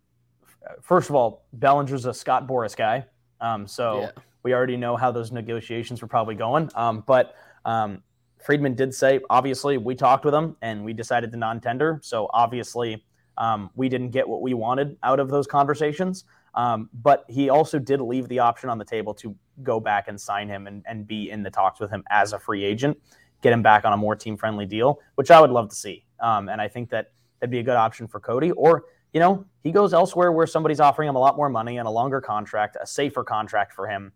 first 0.81 1.11
of 1.11 1.15
all, 1.15 1.47
Bellinger's 1.53 2.07
a 2.07 2.15
Scott 2.15 2.47
Boras 2.47 2.77
guy. 2.77 3.05
Um, 3.41 3.67
so 3.67 4.03
yeah. 4.03 4.11
we 4.43 4.55
already 4.55 4.77
know 4.77 4.97
how 4.97 5.11
those 5.11 5.33
negotiations 5.33 6.01
were 6.01 6.09
probably 6.09 6.35
going. 6.35 6.71
Um, 6.75 7.03
but 7.07 7.35
um, 7.65 8.03
Friedman 8.43 8.75
did 8.75 8.95
say, 8.95 9.21
obviously, 9.29 9.77
we 9.79 9.95
talked 9.95 10.25
with 10.25 10.35
him 10.35 10.57
and 10.63 10.85
we 10.85 10.93
decided 10.93 11.31
to 11.33 11.37
non 11.37 11.61
tender. 11.61 12.01
So 12.03 12.29
obviously, 12.33 13.05
um, 13.39 13.71
we 13.75 13.89
didn't 13.89 14.11
get 14.11 14.29
what 14.29 14.43
we 14.43 14.55
wanted 14.55 14.97
out 15.03 15.21
of 15.21 15.29
those 15.29 15.47
conversations. 15.47 16.25
Um, 16.55 16.91
but 16.93 17.25
he 17.29 17.49
also 17.49 17.79
did 17.79 18.01
leave 18.01 18.29
the 18.29 18.41
option 18.41 18.71
on 18.71 18.79
the 18.79 18.85
table 18.85 19.15
to 19.15 19.37
go 19.63 19.79
back 19.79 20.09
and 20.09 20.21
sign 20.21 20.49
him 20.49 20.67
and, 20.67 20.85
and 20.87 21.07
be 21.07 21.31
in 21.31 21.43
the 21.43 21.51
talks 21.51 21.81
with 21.81 21.91
him 21.91 22.03
as 22.11 22.33
a 22.33 22.39
free 22.39 22.65
agent, 22.65 22.99
get 23.41 23.53
him 23.53 23.63
back 23.63 23.85
on 23.85 23.93
a 23.93 23.97
more 23.97 24.17
team 24.17 24.37
friendly 24.37 24.67
deal, 24.67 25.01
which 25.15 25.31
I 25.31 25.41
would 25.41 25.51
love 25.51 25.69
to 25.69 25.77
see. 25.77 26.05
Um, 26.21 26.49
and 26.49 26.61
I 26.61 26.69
think 26.69 26.91
that 26.91 27.13
that'd 27.39 27.51
be 27.51 27.59
a 27.59 27.63
good 27.63 27.77
option 27.77 28.09
for 28.09 28.21
Cody. 28.21 28.51
Or, 28.53 28.85
you 29.13 29.21
know, 29.21 29.45
he 29.63 29.71
goes 29.71 29.95
elsewhere 29.95 30.33
where 30.33 30.47
somebody's 30.47 30.81
offering 30.81 31.09
him 31.09 31.17
a 31.17 31.21
lot 31.21 31.37
more 31.37 31.49
money 31.49 31.79
and 31.79 31.87
a 31.87 31.91
longer 31.91 32.21
contract, 32.21 32.77
a 32.81 32.87
safer 32.87 33.23
contract 33.23 33.73
for 33.73 33.87
him, 33.87 34.13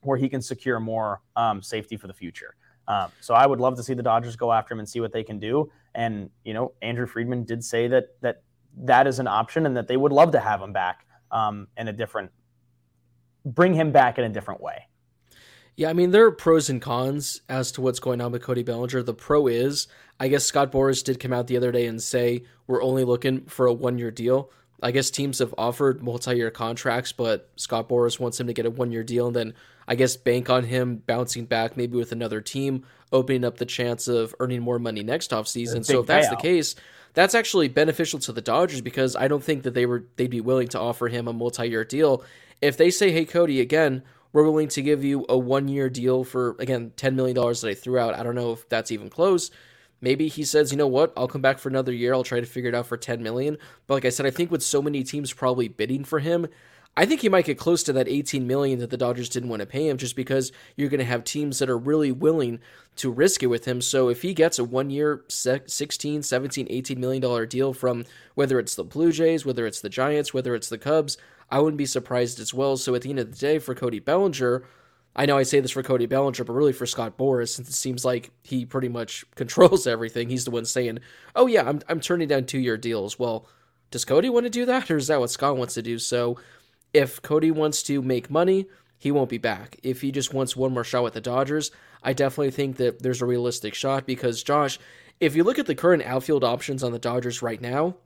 where 0.00 0.18
he 0.18 0.28
can 0.28 0.42
secure 0.42 0.80
more 0.80 1.20
um, 1.36 1.62
safety 1.62 1.96
for 1.96 2.08
the 2.08 2.14
future. 2.14 2.56
Um, 2.88 3.10
so 3.20 3.34
I 3.34 3.46
would 3.46 3.60
love 3.60 3.76
to 3.76 3.82
see 3.82 3.94
the 3.94 4.02
Dodgers 4.02 4.36
go 4.36 4.52
after 4.52 4.74
him 4.74 4.80
and 4.80 4.88
see 4.88 5.00
what 5.00 5.12
they 5.12 5.22
can 5.22 5.38
do. 5.38 5.70
And 5.94 6.30
you 6.44 6.54
know, 6.54 6.72
Andrew 6.82 7.06
Friedman 7.06 7.44
did 7.44 7.64
say 7.64 7.88
that 7.88 8.06
that 8.20 8.42
that 8.84 9.06
is 9.06 9.18
an 9.18 9.26
option 9.26 9.66
and 9.66 9.76
that 9.76 9.88
they 9.88 9.96
would 9.96 10.12
love 10.12 10.32
to 10.32 10.40
have 10.40 10.60
him 10.60 10.72
back 10.72 11.06
um, 11.30 11.68
in 11.76 11.88
a 11.88 11.92
different, 11.92 12.30
bring 13.44 13.74
him 13.74 13.92
back 13.92 14.18
in 14.18 14.24
a 14.24 14.28
different 14.28 14.60
way. 14.60 14.88
Yeah, 15.76 15.88
I 15.88 15.94
mean 15.94 16.10
there 16.10 16.26
are 16.26 16.32
pros 16.32 16.68
and 16.68 16.82
cons 16.82 17.40
as 17.48 17.72
to 17.72 17.80
what's 17.80 17.98
going 17.98 18.20
on 18.20 18.32
with 18.32 18.42
Cody 18.42 18.62
Bellinger. 18.62 19.02
The 19.02 19.14
pro 19.14 19.46
is, 19.46 19.88
I 20.20 20.28
guess 20.28 20.44
Scott 20.44 20.70
Boras 20.70 21.02
did 21.02 21.18
come 21.18 21.32
out 21.32 21.46
the 21.46 21.56
other 21.56 21.72
day 21.72 21.86
and 21.86 22.02
say 22.02 22.44
we're 22.66 22.82
only 22.82 23.04
looking 23.04 23.46
for 23.46 23.66
a 23.66 23.72
one-year 23.72 24.10
deal. 24.10 24.50
I 24.82 24.90
guess 24.90 25.10
teams 25.10 25.38
have 25.38 25.54
offered 25.56 26.02
multi-year 26.02 26.50
contracts, 26.50 27.12
but 27.12 27.48
Scott 27.56 27.88
Boras 27.88 28.18
wants 28.18 28.40
him 28.40 28.46
to 28.48 28.52
get 28.52 28.66
a 28.66 28.70
one-year 28.70 29.04
deal 29.04 29.28
and 29.28 29.36
then 29.36 29.54
I 29.86 29.94
guess 29.94 30.16
bank 30.16 30.48
on 30.50 30.64
him 30.64 31.02
bouncing 31.06 31.44
back 31.44 31.76
maybe 31.76 31.96
with 31.96 32.12
another 32.12 32.40
team, 32.40 32.84
opening 33.12 33.44
up 33.44 33.58
the 33.58 33.66
chance 33.66 34.08
of 34.08 34.34
earning 34.40 34.62
more 34.62 34.78
money 34.78 35.02
next 35.02 35.30
offseason. 35.30 35.84
So 35.84 36.00
if 36.00 36.06
that's 36.06 36.28
the 36.28 36.36
case, 36.36 36.74
that's 37.14 37.34
actually 37.34 37.68
beneficial 37.68 38.18
to 38.20 38.32
the 38.32 38.40
Dodgers 38.40 38.80
because 38.80 39.16
I 39.16 39.28
don't 39.28 39.42
think 39.42 39.64
that 39.64 39.74
they 39.74 39.86
were 39.86 40.04
they'd 40.16 40.30
be 40.30 40.40
willing 40.40 40.68
to 40.68 40.80
offer 40.80 41.08
him 41.08 41.28
a 41.28 41.32
multi-year 41.32 41.84
deal. 41.84 42.24
If 42.60 42.76
they 42.76 42.90
say, 42.90 43.10
"Hey 43.10 43.24
Cody, 43.24 43.60
again, 43.60 44.02
we're 44.32 44.44
willing 44.44 44.68
to 44.68 44.82
give 44.82 45.04
you 45.04 45.26
a 45.28 45.36
one-year 45.36 45.90
deal 45.90 46.24
for 46.24 46.56
again 46.58 46.92
$10 46.96 47.14
million 47.14 47.34
that 47.34 47.64
I 47.64 47.74
threw 47.74 47.98
out." 47.98 48.14
I 48.14 48.22
don't 48.22 48.34
know 48.34 48.52
if 48.52 48.68
that's 48.68 48.90
even 48.90 49.10
close. 49.10 49.50
Maybe 50.02 50.28
he 50.28 50.44
says, 50.44 50.70
"You 50.70 50.76
know 50.76 50.86
what? 50.86 51.12
I'll 51.16 51.28
come 51.28 51.40
back 51.40 51.58
for 51.58 51.70
another 51.70 51.92
year. 51.92 52.12
I'll 52.12 52.24
try 52.24 52.40
to 52.40 52.46
figure 52.46 52.68
it 52.68 52.74
out 52.74 52.86
for 52.86 52.98
10 52.98 53.22
million. 53.22 53.56
But 53.86 53.94
like 53.94 54.04
I 54.04 54.10
said, 54.10 54.26
I 54.26 54.30
think 54.30 54.50
with 54.50 54.62
so 54.62 54.82
many 54.82 55.02
teams 55.02 55.32
probably 55.32 55.68
bidding 55.68 56.04
for 56.04 56.18
him, 56.18 56.48
I 56.94 57.06
think 57.06 57.22
he 57.22 57.30
might 57.30 57.46
get 57.46 57.56
close 57.56 57.82
to 57.84 57.92
that 57.94 58.06
18 58.06 58.46
million 58.46 58.78
that 58.80 58.90
the 58.90 58.98
Dodgers 58.98 59.30
didn't 59.30 59.48
want 59.48 59.60
to 59.60 59.66
pay 59.66 59.88
him 59.88 59.96
just 59.96 60.14
because 60.14 60.52
you're 60.76 60.90
going 60.90 60.98
to 60.98 61.06
have 61.06 61.24
teams 61.24 61.58
that 61.58 61.70
are 61.70 61.78
really 61.78 62.12
willing 62.12 62.60
to 62.96 63.10
risk 63.10 63.42
it 63.42 63.46
with 63.46 63.64
him. 63.64 63.80
So 63.80 64.10
if 64.10 64.20
he 64.20 64.34
gets 64.34 64.58
a 64.58 64.64
one 64.64 64.90
year 64.90 65.24
16, 65.28 66.22
17, 66.22 66.66
18 66.68 67.00
million 67.00 67.22
dollar 67.22 67.46
deal 67.46 67.72
from 67.72 68.04
whether 68.34 68.58
it's 68.58 68.74
the 68.74 68.84
Blue 68.84 69.10
Jays, 69.10 69.46
whether 69.46 69.66
it's 69.66 69.80
the 69.80 69.88
Giants, 69.88 70.34
whether 70.34 70.54
it's 70.54 70.68
the 70.68 70.76
Cubs, 70.76 71.16
I 71.50 71.60
wouldn't 71.60 71.78
be 71.78 71.86
surprised 71.86 72.38
as 72.40 72.52
well. 72.52 72.76
So 72.76 72.94
at 72.94 73.02
the 73.02 73.10
end 73.10 73.20
of 73.20 73.30
the 73.30 73.38
day 73.38 73.58
for 73.58 73.74
Cody 73.74 73.98
Bellinger, 73.98 74.62
I 75.14 75.26
know 75.26 75.36
I 75.36 75.42
say 75.42 75.60
this 75.60 75.72
for 75.72 75.82
Cody 75.82 76.06
Bellinger, 76.06 76.44
but 76.44 76.52
really 76.52 76.72
for 76.72 76.86
Scott 76.86 77.18
Boras, 77.18 77.50
since 77.50 77.68
it 77.68 77.74
seems 77.74 78.04
like 78.04 78.30
he 78.42 78.64
pretty 78.64 78.88
much 78.88 79.24
controls 79.34 79.86
everything. 79.86 80.28
He's 80.28 80.44
the 80.44 80.50
one 80.50 80.64
saying, 80.64 80.98
"Oh 81.36 81.46
yeah, 81.46 81.68
I'm 81.68 81.80
I'm 81.88 82.00
turning 82.00 82.28
down 82.28 82.46
two 82.46 82.58
year 82.58 82.76
deals." 82.76 83.18
Well, 83.18 83.46
does 83.90 84.04
Cody 84.04 84.30
want 84.30 84.46
to 84.46 84.50
do 84.50 84.64
that, 84.66 84.90
or 84.90 84.96
is 84.96 85.08
that 85.08 85.20
what 85.20 85.30
Scott 85.30 85.56
wants 85.56 85.74
to 85.74 85.82
do? 85.82 85.98
So 85.98 86.38
if 86.94 87.20
Cody 87.22 87.50
wants 87.50 87.82
to 87.84 88.02
make 88.02 88.30
money, 88.30 88.66
he 88.98 89.10
won't 89.10 89.30
be 89.30 89.38
back. 89.38 89.78
If 89.82 90.00
he 90.00 90.12
just 90.12 90.32
wants 90.32 90.56
one 90.56 90.72
more 90.72 90.84
shot 90.84 91.02
with 91.02 91.14
the 91.14 91.20
Dodgers, 91.20 91.70
I 92.02 92.12
definitely 92.12 92.50
think 92.50 92.76
that 92.76 93.02
there's 93.02 93.22
a 93.22 93.26
realistic 93.26 93.74
shot 93.74 94.06
because, 94.06 94.42
Josh, 94.42 94.78
if 95.20 95.36
you 95.36 95.44
look 95.44 95.58
at 95.58 95.66
the 95.66 95.74
current 95.74 96.02
outfield 96.04 96.44
options 96.44 96.82
on 96.82 96.92
the 96.92 96.98
Dodgers 96.98 97.42
right 97.42 97.60
now, 97.60 97.96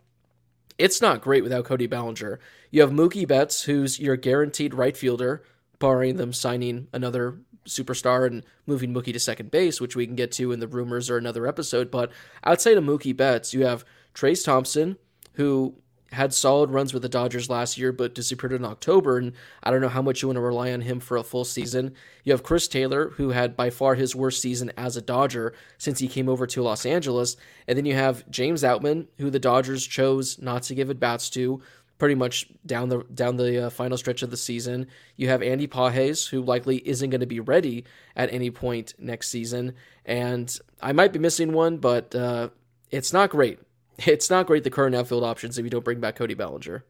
it's 0.79 1.01
not 1.01 1.23
great 1.23 1.43
without 1.43 1.65
Cody 1.65 1.87
Bellinger. 1.87 2.39
You 2.71 2.83
have 2.83 2.91
Mookie 2.91 3.27
Betts, 3.27 3.65
who's 3.65 3.99
your 3.99 4.17
guaranteed 4.17 4.75
right 4.75 4.97
fielder, 4.97 5.43
barring 5.79 6.17
them 6.17 6.33
signing 6.33 6.89
another 6.93 7.39
superstar 7.67 8.27
and 8.27 8.45
moving 8.67 8.95
Mookie 8.95 9.13
to 9.13 9.21
second 9.21 9.51
base, 9.51 9.81
which 9.81 9.97
we 9.97 10.07
can 10.07 10.17
get 10.17 10.33
to 10.33 10.53
in 10.53 10.61
the 10.61 10.69
rumors 10.69 11.11
or 11.11 11.17
another 11.17 11.47
episode. 11.47 11.91
But 11.91 12.13
outside 12.45 12.77
of 12.77 12.85
Mookie 12.85 13.17
Betts, 13.17 13.53
you 13.53 13.65
have 13.65 13.85
Trayce 14.15 14.45
Thompson, 14.45 14.97
who 15.35 15.77
had 16.13 16.33
solid 16.33 16.71
runs 16.71 16.95
with 16.95 17.03
the 17.03 17.09
Dodgers 17.09 17.51
last 17.51 17.77
year, 17.77 17.93
but 17.93 18.15
disappeared 18.15 18.53
in 18.53 18.65
October. 18.65 19.19
And 19.19 19.33
I 19.63 19.71
don't 19.71 19.81
know 19.81 19.89
how 19.89 20.03
much 20.03 20.23
you 20.23 20.29
want 20.29 20.37
to 20.37 20.41
rely 20.41 20.73
on 20.73 20.81
him 20.81 21.01
for 21.01 21.17
a 21.17 21.25
full 21.25 21.45
season. 21.45 21.95
You 22.25 22.33
have 22.33 22.45
Chris 22.45 22.69
Taylor, 22.69 23.11
who 23.11 23.31
had 23.31 23.57
by 23.57 23.71
far 23.71 23.97
his 23.97 24.15
worst 24.15 24.41
season 24.41 24.73
as 24.77 24.97
a 24.97 25.03
Dodger 25.03 25.53
since 25.79 25.99
he 25.99 26.09
came 26.09 26.29
over 26.29 26.47
to 26.47 26.63
Los 26.63 26.87
Angeles. 26.87 27.37
And 27.67 27.77
then 27.77 27.87
you 27.87 27.95
have 27.95 28.29
James 28.31 28.63
Outman, 28.63 29.09
who 29.19 29.31
the 29.31 29.41
Dodgers 29.41 29.87
chose 29.87 30.41
not 30.41 30.63
to 30.65 30.75
give 30.75 30.91
at 30.91 31.01
bats 31.01 31.29
to 31.31 31.61
pretty 31.99 32.15
much 32.15 32.49
down 32.65 32.89
the 32.89 33.05
down 33.15 33.37
the 33.37 33.67
uh, 33.67 33.71
final 33.71 33.97
stretch 33.97 34.23
of 34.23 34.31
the 34.31 34.37
season. 34.37 34.87
You 35.17 35.29
have 35.29 35.43
Andy 35.43 35.67
Pages, 35.67 36.27
who 36.27 36.43
likely 36.43 36.79
isn't 36.87 37.11
going 37.11 37.21
to 37.21 37.27
be 37.27 37.41
ready 37.41 37.85
at 38.15 38.33
any 38.33 38.51
point 38.51 38.95
next 38.99 39.29
season. 39.29 39.75
And 40.05 40.57
I 40.81 40.93
might 40.93 41.13
be 41.13 41.19
missing 41.19 41.53
one, 41.53 41.79
but 41.79 42.15
uh, 42.15 42.51
it's 42.91 43.13
not 43.13 43.31
great 43.31 43.59
it's 43.99 44.31
not 44.31 44.47
great 44.47 44.65
the 44.65 44.71
current 44.71 44.95
outfield 44.95 45.25
options 45.25 45.59
if 45.59 45.65
you 45.65 45.71
don't 45.71 45.85
bring 45.85 46.01
back 46.01 46.17
Cody 46.17 46.35
Bellinger. 46.35 46.85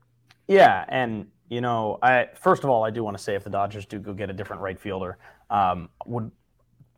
Yeah, 0.49 0.85
and 0.89 1.29
you 1.49 1.61
know, 1.61 1.99
I 2.03 2.29
first 2.35 2.65
of 2.65 2.71
all, 2.71 2.85
I 2.85 2.91
do 2.91 3.05
want 3.05 3.17
to 3.17 3.23
say 3.23 3.35
if 3.35 3.45
the 3.45 3.51
Dodgers 3.51 3.87
do 3.87 3.99
go 3.99 4.13
get 4.13 4.31
a 4.31 4.33
different 4.33 4.63
right 4.63 4.79
fielder, 4.79 5.19
um, 5.51 5.89
would 6.07 6.31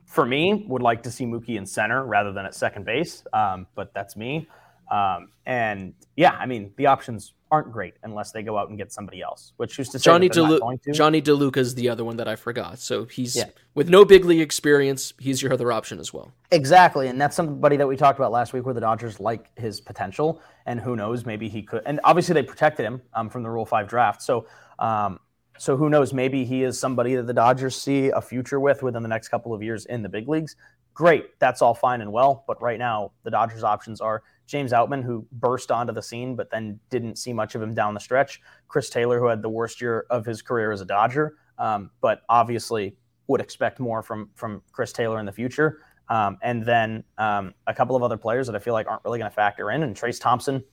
for 0.06 0.24
me 0.24 0.64
would 0.68 0.82
like 0.82 1.02
to 1.02 1.10
see 1.10 1.26
Mookie 1.26 1.56
in 1.56 1.66
center 1.66 2.04
rather 2.04 2.32
than 2.32 2.46
at 2.46 2.54
second 2.54 2.84
base. 2.86 3.24
Um, 3.32 3.66
but 3.74 3.92
that's 3.92 4.16
me. 4.16 4.48
Um, 4.90 5.30
and 5.46 5.94
yeah, 6.16 6.32
I 6.32 6.46
mean 6.46 6.72
the 6.76 6.86
options 6.86 7.34
aren't 7.50 7.72
great 7.72 7.94
unless 8.02 8.32
they 8.32 8.42
go 8.42 8.58
out 8.58 8.68
and 8.68 8.76
get 8.76 8.92
somebody 8.92 9.22
else. 9.22 9.52
Which 9.56 9.78
is 9.78 9.88
to 9.90 9.98
say 9.98 10.04
Jonny 10.04 10.28
DeLu- 10.28 10.94
Jonny 10.94 11.22
DeLuca 11.22 11.56
is 11.58 11.74
the 11.74 11.88
other 11.88 12.04
one 12.04 12.16
that 12.18 12.28
I 12.28 12.36
forgot. 12.36 12.78
So 12.78 13.04
he's 13.06 13.36
yeah. 13.36 13.46
with 13.74 13.88
no 13.88 14.04
big 14.04 14.24
league 14.24 14.40
experience. 14.40 15.14
He's 15.18 15.42
your 15.42 15.52
other 15.52 15.72
option 15.72 15.98
as 15.98 16.12
well. 16.12 16.32
Exactly, 16.50 17.08
and 17.08 17.20
that's 17.20 17.36
somebody 17.36 17.76
that 17.76 17.86
we 17.86 17.96
talked 17.96 18.18
about 18.18 18.32
last 18.32 18.52
week, 18.52 18.64
where 18.64 18.74
the 18.74 18.80
Dodgers 18.80 19.20
like 19.20 19.56
his 19.58 19.80
potential, 19.80 20.42
and 20.66 20.80
who 20.80 20.96
knows, 20.96 21.24
maybe 21.24 21.48
he 21.48 21.62
could. 21.62 21.82
And 21.86 22.00
obviously, 22.04 22.34
they 22.34 22.42
protected 22.42 22.84
him 22.84 23.02
um, 23.14 23.28
from 23.28 23.42
the 23.42 23.50
Rule 23.50 23.66
Five 23.66 23.88
draft. 23.88 24.22
So. 24.22 24.46
Um, 24.78 25.20
so 25.60 25.76
who 25.76 25.90
knows? 25.90 26.12
Maybe 26.12 26.44
he 26.44 26.62
is 26.62 26.78
somebody 26.78 27.16
that 27.16 27.26
the 27.26 27.34
Dodgers 27.34 27.74
see 27.74 28.10
a 28.10 28.20
future 28.20 28.60
with 28.60 28.84
within 28.84 29.02
the 29.02 29.08
next 29.08 29.26
couple 29.26 29.52
of 29.52 29.60
years 29.60 29.86
in 29.86 30.02
the 30.02 30.08
big 30.08 30.28
leagues. 30.28 30.54
Great, 30.98 31.38
that's 31.38 31.62
all 31.62 31.74
fine 31.74 32.00
and 32.00 32.10
well. 32.10 32.42
But 32.48 32.60
right 32.60 32.76
now, 32.76 33.12
the 33.22 33.30
Dodgers' 33.30 33.62
options 33.62 34.00
are 34.00 34.24
James 34.48 34.72
Outman, 34.72 35.04
who 35.04 35.24
burst 35.30 35.70
onto 35.70 35.92
the 35.92 36.02
scene, 36.02 36.34
but 36.34 36.50
then 36.50 36.80
didn't 36.90 37.18
see 37.18 37.32
much 37.32 37.54
of 37.54 37.62
him 37.62 37.72
down 37.72 37.94
the 37.94 38.00
stretch. 38.00 38.40
Chris 38.66 38.90
Taylor, 38.90 39.20
who 39.20 39.26
had 39.26 39.40
the 39.40 39.48
worst 39.48 39.80
year 39.80 40.06
of 40.10 40.26
his 40.26 40.42
career 40.42 40.72
as 40.72 40.80
a 40.80 40.84
Dodger, 40.84 41.36
um, 41.56 41.92
but 42.00 42.22
obviously 42.28 42.96
would 43.28 43.40
expect 43.40 43.78
more 43.78 44.02
from 44.02 44.30
from 44.34 44.60
Chris 44.72 44.92
Taylor 44.92 45.20
in 45.20 45.26
the 45.26 45.30
future. 45.30 45.82
Um, 46.08 46.36
and 46.42 46.66
then 46.66 47.04
um, 47.16 47.54
a 47.68 47.74
couple 47.74 47.94
of 47.94 48.02
other 48.02 48.16
players 48.16 48.48
that 48.48 48.56
I 48.56 48.58
feel 48.58 48.74
like 48.74 48.88
aren't 48.88 49.04
really 49.04 49.20
going 49.20 49.30
to 49.30 49.34
factor 49.36 49.70
in. 49.70 49.84
And 49.84 49.94
Trayce 49.94 50.20
Thompson, 50.20 50.64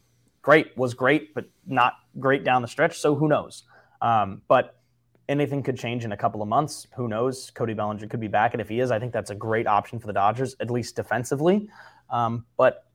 great, 0.41 0.75
was 0.75 0.95
great, 0.95 1.35
but 1.35 1.45
not 1.67 1.93
great 2.19 2.43
down 2.43 2.63
the 2.63 2.67
stretch. 2.67 2.97
So 2.97 3.13
who 3.13 3.27
knows? 3.27 3.65
Um, 4.01 4.41
but 4.47 4.79
anything 5.27 5.63
could 5.63 5.77
change 5.77 6.05
in 6.05 6.11
a 6.11 6.17
couple 6.17 6.41
of 6.41 6.47
months. 6.47 6.87
Who 6.95 7.07
knows? 7.07 7.51
Cody 7.51 7.73
Bellinger 7.73 8.07
could 8.07 8.19
be 8.19 8.27
back, 8.27 8.53
and 8.53 8.61
if 8.61 8.69
he 8.69 8.79
is, 8.79 8.91
I 8.91 8.99
think 8.99 9.13
that's 9.13 9.31
a 9.31 9.35
great 9.35 9.67
option 9.67 9.99
for 9.99 10.07
the 10.07 10.13
Dodgers, 10.13 10.55
at 10.59 10.69
least 10.69 10.95
defensively. 10.95 11.69
Um, 12.09 12.45
but 12.57 12.85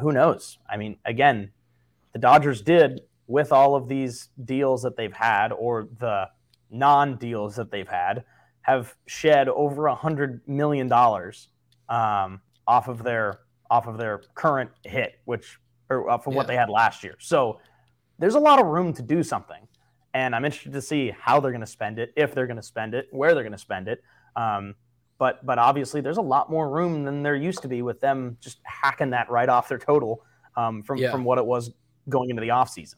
who 0.00 0.12
knows? 0.12 0.58
I 0.68 0.76
mean, 0.76 0.96
again, 1.04 1.50
the 2.12 2.18
Dodgers 2.18 2.62
did 2.62 3.02
with 3.26 3.52
all 3.52 3.74
of 3.74 3.88
these 3.88 4.28
deals 4.44 4.82
that 4.82 4.96
they've 4.96 5.12
had 5.12 5.52
or 5.52 5.88
the 5.98 6.28
non 6.70 7.16
deals 7.16 7.56
that 7.56 7.70
they've 7.70 7.88
had 7.88 8.24
have 8.62 8.94
shed 9.06 9.48
over 9.48 9.86
a 9.86 9.94
hundred 9.94 10.40
million 10.48 10.88
dollars 10.88 11.48
um, 11.88 12.40
off 12.66 12.88
of 12.88 13.02
their 13.02 13.40
off 13.70 13.86
of 13.86 13.98
their 13.98 14.22
current 14.34 14.70
hit, 14.84 15.20
which 15.24 15.58
or 15.88 16.10
uh, 16.10 16.18
from 16.18 16.32
yeah. 16.32 16.36
what 16.36 16.46
they 16.46 16.56
had 16.56 16.68
last 16.68 17.04
year. 17.04 17.16
So 17.18 17.60
there's 18.18 18.34
a 18.34 18.40
lot 18.40 18.60
of 18.60 18.66
room 18.66 18.92
to 18.94 19.02
do 19.02 19.22
something, 19.22 19.68
and 20.16 20.34
I'm 20.34 20.46
interested 20.46 20.72
to 20.72 20.80
see 20.80 21.12
how 21.20 21.40
they're 21.40 21.50
going 21.50 21.60
to 21.60 21.66
spend 21.66 21.98
it, 21.98 22.10
if 22.16 22.34
they're 22.34 22.46
going 22.46 22.56
to 22.56 22.62
spend 22.62 22.94
it, 22.94 23.06
where 23.10 23.34
they're 23.34 23.42
going 23.42 23.52
to 23.52 23.58
spend 23.58 23.86
it. 23.86 24.02
Um, 24.34 24.74
but 25.18 25.44
but 25.44 25.58
obviously 25.58 26.00
there's 26.00 26.16
a 26.16 26.22
lot 26.22 26.50
more 26.50 26.70
room 26.70 27.04
than 27.04 27.22
there 27.22 27.36
used 27.36 27.60
to 27.62 27.68
be 27.68 27.82
with 27.82 28.00
them 28.00 28.38
just 28.40 28.60
hacking 28.64 29.10
that 29.10 29.30
right 29.30 29.48
off 29.48 29.68
their 29.68 29.78
total 29.78 30.24
um, 30.56 30.82
from 30.82 30.96
yeah. 30.96 31.10
from 31.10 31.22
what 31.22 31.36
it 31.36 31.44
was 31.44 31.70
going 32.08 32.30
into 32.30 32.40
the 32.40 32.48
offseason. 32.48 32.94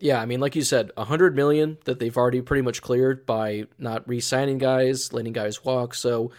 Yeah, 0.00 0.20
I 0.20 0.26
mean, 0.26 0.40
like 0.40 0.54
you 0.54 0.62
said, 0.62 0.90
a 0.98 1.04
hundred 1.04 1.34
million 1.34 1.78
that 1.86 1.98
they've 1.98 2.16
already 2.16 2.42
pretty 2.42 2.62
much 2.62 2.82
cleared 2.82 3.24
by 3.24 3.64
not 3.78 4.06
re-signing 4.06 4.58
guys, 4.58 5.14
letting 5.14 5.32
guys 5.32 5.64
walk. 5.64 5.94
So 5.94 6.30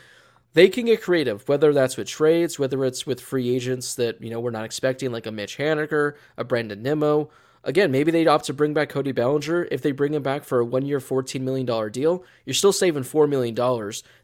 they 0.53 0.69
can 0.69 0.85
get 0.85 1.01
creative, 1.01 1.47
whether 1.47 1.73
that's 1.73 1.97
with 1.97 2.07
trades, 2.07 2.59
whether 2.59 2.85
it's 2.85 3.07
with 3.07 3.21
free 3.21 3.55
agents 3.55 3.95
that 3.95 4.21
you 4.21 4.29
know 4.29 4.39
we're 4.39 4.51
not 4.51 4.65
expecting, 4.65 5.11
like 5.11 5.25
a 5.25 5.31
Mitch 5.31 5.57
Haniger, 5.57 6.13
a 6.37 6.43
Brandon 6.43 6.83
Nimmo, 6.83 7.31
again, 7.65 7.91
maybe 7.91 8.11
they'd 8.11 8.27
opt 8.27 8.45
to 8.45 8.53
bring 8.53 8.73
back 8.73 8.89
Cody 8.89 9.11
Bellinger. 9.11 9.67
If 9.71 9.81
they 9.81 9.91
bring 9.91 10.13
him 10.13 10.23
back 10.23 10.43
for 10.43 10.59
a 10.59 10.65
one 10.65 10.85
year, 10.85 10.99
$14 10.99 11.41
million 11.41 11.91
deal, 11.91 12.23
you're 12.45 12.53
still 12.53 12.71
saving 12.71 13.03
$4 13.03 13.27
million 13.27 13.55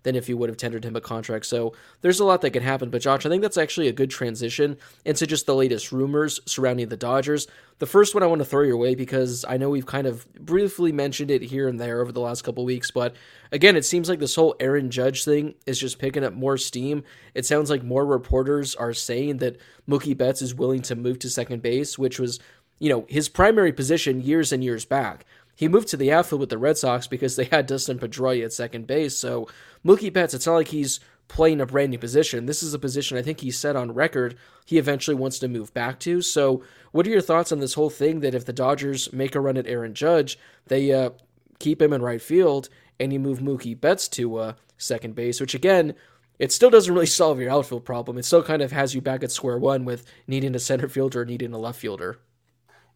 than 0.03 0.15
if 0.15 0.29
you 0.29 0.37
would 0.37 0.49
have 0.49 0.57
tendered 0.57 0.85
him 0.85 0.95
a 0.95 1.01
contract. 1.01 1.47
So 1.47 1.73
there's 2.01 2.19
a 2.19 2.25
lot 2.25 2.41
that 2.41 2.51
can 2.51 2.63
happen. 2.63 2.89
But 2.89 3.01
Josh, 3.01 3.25
I 3.25 3.29
think 3.29 3.41
that's 3.41 3.57
actually 3.57 3.87
a 3.87 3.93
good 3.93 4.11
transition 4.11 4.77
into 5.03 5.27
just 5.27 5.47
the 5.47 5.55
latest 5.55 5.91
rumors 5.91 6.39
surrounding 6.45 6.89
the 6.89 6.97
Dodgers. 6.97 7.47
The 7.79 7.87
first 7.87 8.13
one 8.13 8.21
I 8.21 8.27
want 8.27 8.39
to 8.39 8.45
throw 8.45 8.61
your 8.61 8.77
way 8.77 8.93
because 8.93 9.43
I 9.43 9.57
know 9.57 9.71
we've 9.71 9.87
kind 9.87 10.05
of 10.05 10.31
briefly 10.35 10.91
mentioned 10.91 11.31
it 11.31 11.41
here 11.41 11.67
and 11.67 11.79
there 11.79 11.99
over 11.99 12.11
the 12.11 12.19
last 12.19 12.43
couple 12.43 12.63
weeks, 12.63 12.91
but 12.91 13.15
again, 13.51 13.75
it 13.75 13.85
seems 13.85 14.07
like 14.07 14.19
this 14.19 14.35
whole 14.35 14.55
Aaron 14.59 14.91
Judge 14.91 15.25
thing 15.25 15.55
is 15.65 15.79
just 15.79 15.97
picking 15.97 16.23
up 16.23 16.33
more 16.33 16.59
steam. 16.59 17.03
It 17.33 17.47
sounds 17.47 17.71
like 17.71 17.83
more 17.83 18.05
reporters 18.05 18.75
are 18.75 18.93
saying 18.93 19.37
that 19.37 19.57
Mookie 19.89 20.15
Betts 20.15 20.43
is 20.43 20.53
willing 20.53 20.83
to 20.83 20.95
move 20.95 21.17
to 21.19 21.29
second 21.31 21.63
base, 21.63 21.97
which 21.97 22.19
was 22.19 22.39
you 22.81 22.89
know, 22.89 23.05
his 23.07 23.29
primary 23.29 23.71
position 23.71 24.21
years 24.21 24.51
and 24.51 24.63
years 24.63 24.85
back. 24.85 25.23
He 25.55 25.67
moved 25.67 25.87
to 25.89 25.97
the 25.97 26.11
outfield 26.11 26.41
with 26.41 26.49
the 26.49 26.57
Red 26.57 26.79
Sox 26.79 27.05
because 27.05 27.35
they 27.35 27.43
had 27.43 27.67
Dustin 27.67 27.99
Pedroia 27.99 28.45
at 28.45 28.53
second 28.53 28.87
base. 28.87 29.15
So 29.15 29.47
Mookie 29.85 30.11
Betts, 30.11 30.33
it's 30.33 30.47
not 30.47 30.55
like 30.55 30.69
he's 30.69 30.99
playing 31.27 31.61
a 31.61 31.67
brand 31.67 31.91
new 31.91 31.99
position. 31.99 32.47
This 32.47 32.63
is 32.63 32.73
a 32.73 32.79
position 32.79 33.19
I 33.19 33.21
think 33.21 33.41
he 33.41 33.51
said 33.51 33.75
on 33.75 33.93
record 33.93 34.35
he 34.65 34.79
eventually 34.79 35.13
wants 35.13 35.37
to 35.39 35.47
move 35.47 35.71
back 35.75 35.99
to. 35.99 36.23
So, 36.23 36.63
what 36.91 37.05
are 37.05 37.11
your 37.11 37.21
thoughts 37.21 37.51
on 37.51 37.59
this 37.59 37.75
whole 37.75 37.91
thing 37.91 38.21
that 38.21 38.33
if 38.33 38.45
the 38.45 38.51
Dodgers 38.51 39.13
make 39.13 39.35
a 39.35 39.39
run 39.39 39.57
at 39.57 39.67
Aaron 39.67 39.93
Judge, 39.93 40.39
they 40.65 40.91
uh, 40.91 41.11
keep 41.59 41.81
him 41.81 41.93
in 41.93 42.01
right 42.01 42.21
field 42.21 42.67
and 42.99 43.13
you 43.13 43.19
move 43.19 43.39
Mookie 43.39 43.79
Betts 43.79 44.07
to 44.09 44.37
uh, 44.37 44.53
second 44.77 45.13
base, 45.13 45.39
which 45.39 45.53
again, 45.53 45.93
it 46.39 46.51
still 46.51 46.71
doesn't 46.71 46.93
really 46.93 47.05
solve 47.21 47.39
your 47.39 47.51
outfield 47.51 47.85
problem. 47.85 48.17
It 48.17 48.25
still 48.25 48.43
kind 48.43 48.63
of 48.63 48.71
has 48.71 48.95
you 48.95 49.01
back 49.01 49.23
at 49.23 49.31
square 49.31 49.59
one 49.59 49.85
with 49.85 50.03
needing 50.25 50.55
a 50.55 50.59
center 50.59 50.89
fielder, 50.89 51.23
needing 51.23 51.53
a 51.53 51.59
left 51.59 51.79
fielder. 51.79 52.17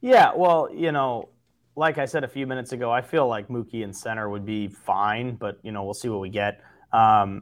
Yeah, 0.05 0.33
well, 0.35 0.69
you 0.71 0.91
know, 0.91 1.29
like 1.75 1.97
I 1.97 2.05
said 2.05 2.23
a 2.23 2.27
few 2.27 2.45
minutes 2.45 2.73
ago, 2.73 2.91
I 2.91 3.01
feel 3.01 3.27
like 3.27 3.47
Mookie 3.47 3.83
and 3.83 3.95
center 3.95 4.29
would 4.29 4.45
be 4.45 4.67
fine, 4.67 5.35
but 5.35 5.57
you 5.63 5.71
know, 5.71 5.83
we'll 5.83 5.95
see 5.95 6.09
what 6.09 6.19
we 6.19 6.29
get. 6.29 6.61
Um, 6.93 7.41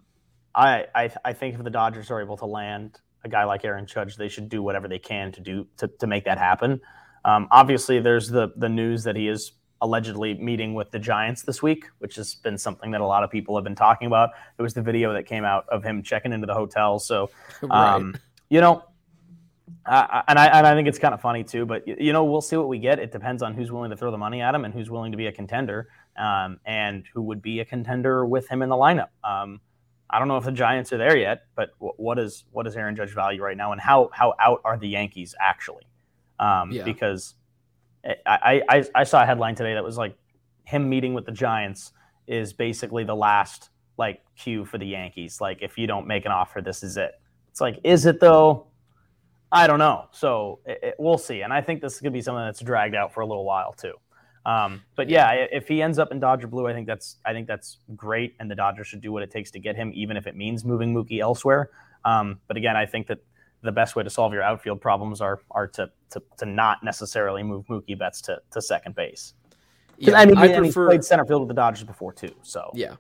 I, 0.56 0.86
I 0.96 1.12
I 1.26 1.34
think 1.34 1.56
if 1.56 1.64
the 1.66 1.70
Dodgers 1.70 2.10
are 2.10 2.22
able 2.22 2.38
to 2.38 2.46
land 2.46 3.02
a 3.26 3.28
guy 3.28 3.44
like 3.44 3.66
Aaron 3.66 3.86
Judge, 3.86 4.16
they 4.16 4.30
should 4.30 4.48
do 4.48 4.64
whatever 4.64 4.88
they 4.88 4.98
can 4.98 5.30
to 5.34 5.42
do 5.42 5.68
to, 5.76 5.90
to 6.00 6.08
make 6.08 6.24
that 6.24 6.38
happen. 6.38 6.80
Um, 7.26 7.50
obviously, 7.52 8.00
there's 8.00 8.30
the 8.30 8.54
the 8.56 8.70
news 8.70 9.04
that 9.04 9.18
he 9.18 9.28
is 9.28 9.52
allegedly 9.82 10.36
meeting 10.36 10.74
with 10.74 10.90
the 10.90 11.00
Giants 11.00 11.42
this 11.42 11.62
week, 11.62 11.88
which 12.00 12.16
has 12.16 12.34
been 12.34 12.58
something 12.58 12.92
that 12.92 13.02
a 13.02 13.06
lot 13.06 13.26
of 13.26 13.30
people 13.30 13.58
have 13.58 13.66
been 13.66 13.76
talking 13.76 14.08
about. 14.08 14.30
It 14.58 14.62
was 14.62 14.74
the 14.74 14.82
video 14.82 15.12
that 15.12 15.26
came 15.26 15.44
out 15.44 15.68
of 15.68 15.84
him 15.84 16.02
checking 16.02 16.32
into 16.32 16.48
the 16.48 16.54
hotel. 16.54 16.98
So, 16.98 17.30
um, 17.70 18.14
right. 18.14 18.22
you 18.48 18.62
know, 18.62 18.86
uh, 19.86 20.22
and 20.28 20.38
I 20.38 20.48
and 20.48 20.68
I 20.68 20.74
think 20.74 20.88
it's 20.88 21.00
kind 21.00 21.14
of 21.14 21.22
funny 21.22 21.44
too. 21.44 21.66
But 21.66 21.88
you 21.88 22.14
know, 22.14 22.24
we'll 22.24 22.42
see 22.42 22.58
what 22.58 22.68
we 22.68 22.80
get. 22.80 23.00
It 23.00 23.12
depends 23.12 23.42
on 23.42 23.54
who's 23.54 23.72
willing 23.72 23.92
to 23.92 23.98
throw 23.98 24.12
the 24.12 24.18
money 24.18 24.42
at 24.42 24.54
him 24.54 24.66
and 24.66 24.74
who's 24.74 24.90
willing 24.90 25.12
to 25.12 25.18
be 25.18 25.28
a 25.28 25.32
contender, 25.32 25.90
um, 26.18 26.60
and 26.66 27.04
who 27.14 27.22
would 27.24 27.42
be 27.42 27.60
a 27.60 27.66
contender 27.66 28.26
with 28.26 28.48
him 28.48 28.62
in 28.62 28.70
the 28.70 28.76
lineup. 28.76 29.10
Um, 29.24 29.62
I 30.10 30.20
don't 30.20 30.28
know 30.28 30.38
if 30.38 30.46
the 30.46 30.52
Giants 30.52 30.94
are 30.94 30.98
there 30.98 31.18
yet, 31.18 31.44
but 31.56 31.72
what 31.80 32.20
is 32.20 32.46
what 32.52 32.68
is 32.68 32.76
Aaron 32.76 32.96
Judge 32.96 33.14
value 33.14 33.42
right 33.42 33.58
now, 33.58 33.72
and 33.72 33.82
how 33.82 34.10
how 34.14 34.34
out 34.40 34.62
are 34.64 34.78
the 34.78 34.88
Yankees 34.88 35.34
actually? 35.40 35.88
Um, 36.40 36.72
yeah. 36.72 36.84
Because 36.84 37.36
I, 38.26 38.62
I 38.70 38.86
I 38.94 39.04
saw 39.06 39.24
a 39.24 39.26
headline 39.26 39.56
today 39.56 39.74
that 39.74 39.84
was 39.84 39.98
like 39.98 40.16
him 40.66 40.90
meeting 40.90 41.14
with 41.14 41.26
the 41.26 41.32
Giants 41.32 41.94
is 42.28 42.54
basically 42.54 43.04
the 43.04 43.16
last 43.16 43.70
like 43.98 44.22
cue 44.38 44.66
for 44.66 44.78
the 44.78 44.86
Yankees. 44.86 45.42
Like 45.42 45.60
if 45.62 45.78
you 45.78 45.88
don't 45.88 46.08
make 46.08 46.26
an 46.26 46.32
offer, 46.32 46.62
this 46.62 46.84
is 46.84 46.98
it. 46.98 47.14
It's 47.50 47.62
like, 47.62 47.80
is 47.84 48.06
it 48.06 48.20
though? 48.20 48.68
I 49.54 49.68
don't 49.68 49.80
know. 49.80 50.08
So 50.12 50.60
it, 50.66 50.80
it, 50.82 50.96
we'll 50.98 51.20
see. 51.20 51.42
And 51.42 51.54
I 51.54 51.62
think 51.62 51.82
this 51.82 51.94
is 51.94 52.02
going 52.02 52.12
to 52.12 52.18
be 52.18 52.22
something 52.22 52.44
that's 52.44 52.60
dragged 52.60 52.96
out 52.96 53.14
for 53.14 53.22
a 53.22 53.26
little 53.26 53.46
while 53.46 53.72
too. 53.72 53.94
Um, 54.46 54.82
but 54.96 55.10
yeah, 55.10 55.32
if 55.32 55.68
he 55.68 55.82
ends 55.82 56.00
up 56.00 56.12
in 56.12 56.20
Dodger 56.20 56.48
blue, 56.48 56.68
I 56.68 56.74
think 56.74 56.86
that's 56.86 57.18
I 57.24 57.32
think 57.32 57.48
that's 57.48 57.78
great, 57.96 58.36
and 58.40 58.52
the 58.52 58.56
Dodgers 58.56 58.88
should 58.88 59.00
do 59.00 59.14
what 59.14 59.24
it 59.24 59.32
takes 59.32 59.52
to 59.52 59.60
get 59.60 59.76
him, 59.76 59.92
even 59.96 60.18
if 60.18 60.28
it 60.28 60.36
means 60.36 60.66
moving 60.66 60.94
Mookie 60.94 61.22
elsewhere. 61.22 61.70
Um, 62.04 62.42
but 62.48 62.58
again, 62.58 62.76
I 62.76 62.86
think 62.86 63.08
that 63.08 63.20
the 63.62 63.72
best 63.72 63.96
way 63.96 64.04
to 64.04 64.10
solve 64.10 64.34
your 64.34 64.44
outfield 64.44 64.82
problems 64.82 65.22
are 65.22 65.40
are 65.52 65.68
to 65.68 65.90
to, 66.10 66.22
to 66.40 66.46
not 66.46 66.84
necessarily 66.84 67.42
move 67.42 67.66
Mookie 67.68 67.98
Betts 67.98 68.22
to, 68.24 68.42
to 68.52 68.62
second 68.62 68.96
base. 68.96 69.34
Yeah, 69.98 70.16
I 70.16 70.26
mean, 70.26 70.38
I 70.38 70.48
prefer, 70.48 70.64
he's 70.64 70.76
played 70.76 71.04
center 71.06 71.26
field 71.26 71.44
with 71.44 71.48
the 71.48 71.54
Dodgers 71.54 71.86
before 71.86 72.12
too. 72.12 72.36
So 72.42 72.70
yeah, 72.74 72.96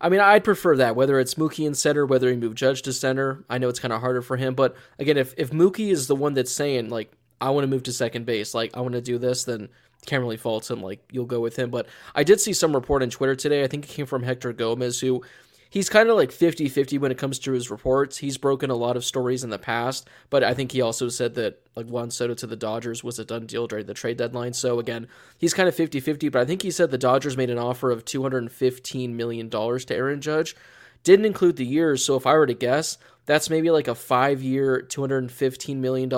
I 0.00 0.08
mean, 0.08 0.20
I'd 0.20 0.44
prefer 0.44 0.76
that, 0.76 0.94
whether 0.96 1.18
it's 1.18 1.34
Mookie 1.34 1.66
in 1.66 1.74
center, 1.74 2.06
whether 2.06 2.30
he 2.30 2.36
move 2.36 2.54
Judge 2.54 2.82
to 2.82 2.92
center. 2.92 3.44
I 3.50 3.58
know 3.58 3.68
it's 3.68 3.80
kind 3.80 3.92
of 3.92 4.00
harder 4.00 4.22
for 4.22 4.36
him, 4.36 4.54
but 4.54 4.76
again, 4.98 5.16
if, 5.16 5.34
if 5.36 5.50
Mookie 5.50 5.90
is 5.90 6.06
the 6.06 6.16
one 6.16 6.34
that's 6.34 6.52
saying, 6.52 6.88
like, 6.88 7.10
I 7.40 7.50
want 7.50 7.64
to 7.64 7.68
move 7.68 7.84
to 7.84 7.92
second 7.92 8.26
base, 8.26 8.54
like, 8.54 8.76
I 8.76 8.80
want 8.80 8.94
to 8.94 9.00
do 9.00 9.18
this, 9.18 9.44
then 9.44 9.68
can't 10.06 10.22
really 10.22 10.36
fault 10.36 10.70
him. 10.70 10.82
Like, 10.82 11.00
you'll 11.12 11.26
go 11.26 11.40
with 11.40 11.56
him. 11.56 11.70
But 11.70 11.86
I 12.14 12.24
did 12.24 12.40
see 12.40 12.52
some 12.52 12.74
report 12.74 13.02
on 13.02 13.10
Twitter 13.10 13.34
today. 13.34 13.62
I 13.62 13.66
think 13.66 13.84
it 13.84 13.88
came 13.88 14.06
from 14.06 14.22
Hector 14.22 14.52
Gomez, 14.52 15.00
who 15.00 15.22
he's 15.70 15.88
kind 15.88 16.08
of 16.08 16.16
like 16.16 16.32
50 16.32 16.68
50 16.68 16.98
when 16.98 17.12
it 17.12 17.18
comes 17.18 17.38
to 17.40 17.52
his 17.52 17.70
reports. 17.70 18.18
He's 18.18 18.38
broken 18.38 18.70
a 18.70 18.76
lot 18.76 18.96
of 18.96 19.04
stories 19.04 19.44
in 19.44 19.50
the 19.50 19.58
past, 19.58 20.08
but 20.30 20.42
I 20.42 20.54
think 20.54 20.72
he 20.72 20.80
also 20.80 21.08
said 21.08 21.34
that 21.34 21.60
like 21.76 21.86
Juan 21.86 22.10
Soto 22.10 22.34
to 22.34 22.46
the 22.46 22.56
Dodgers 22.56 23.04
was 23.04 23.18
a 23.18 23.24
done 23.24 23.46
deal 23.46 23.66
during 23.66 23.86
the 23.86 23.94
trade 23.94 24.16
deadline. 24.16 24.52
So 24.52 24.78
again, 24.78 25.08
he's 25.36 25.54
kind 25.54 25.68
of 25.68 25.74
50 25.74 26.00
50, 26.00 26.28
but 26.28 26.42
I 26.42 26.44
think 26.44 26.62
he 26.62 26.70
said 26.70 26.90
the 26.90 26.98
Dodgers 26.98 27.36
made 27.36 27.50
an 27.50 27.58
offer 27.58 27.90
of 27.90 28.04
$215 28.04 29.14
million 29.14 29.50
to 29.50 29.86
Aaron 29.90 30.20
Judge. 30.20 30.56
Didn't 31.04 31.26
include 31.26 31.56
the 31.56 31.66
years, 31.66 32.04
so 32.04 32.16
if 32.16 32.26
I 32.26 32.34
were 32.34 32.46
to 32.46 32.54
guess, 32.54 32.98
that's 33.24 33.50
maybe 33.50 33.70
like 33.70 33.88
a 33.88 33.94
five 33.94 34.42
year, 34.42 34.84
$215 34.88 35.76
million, 35.76 36.10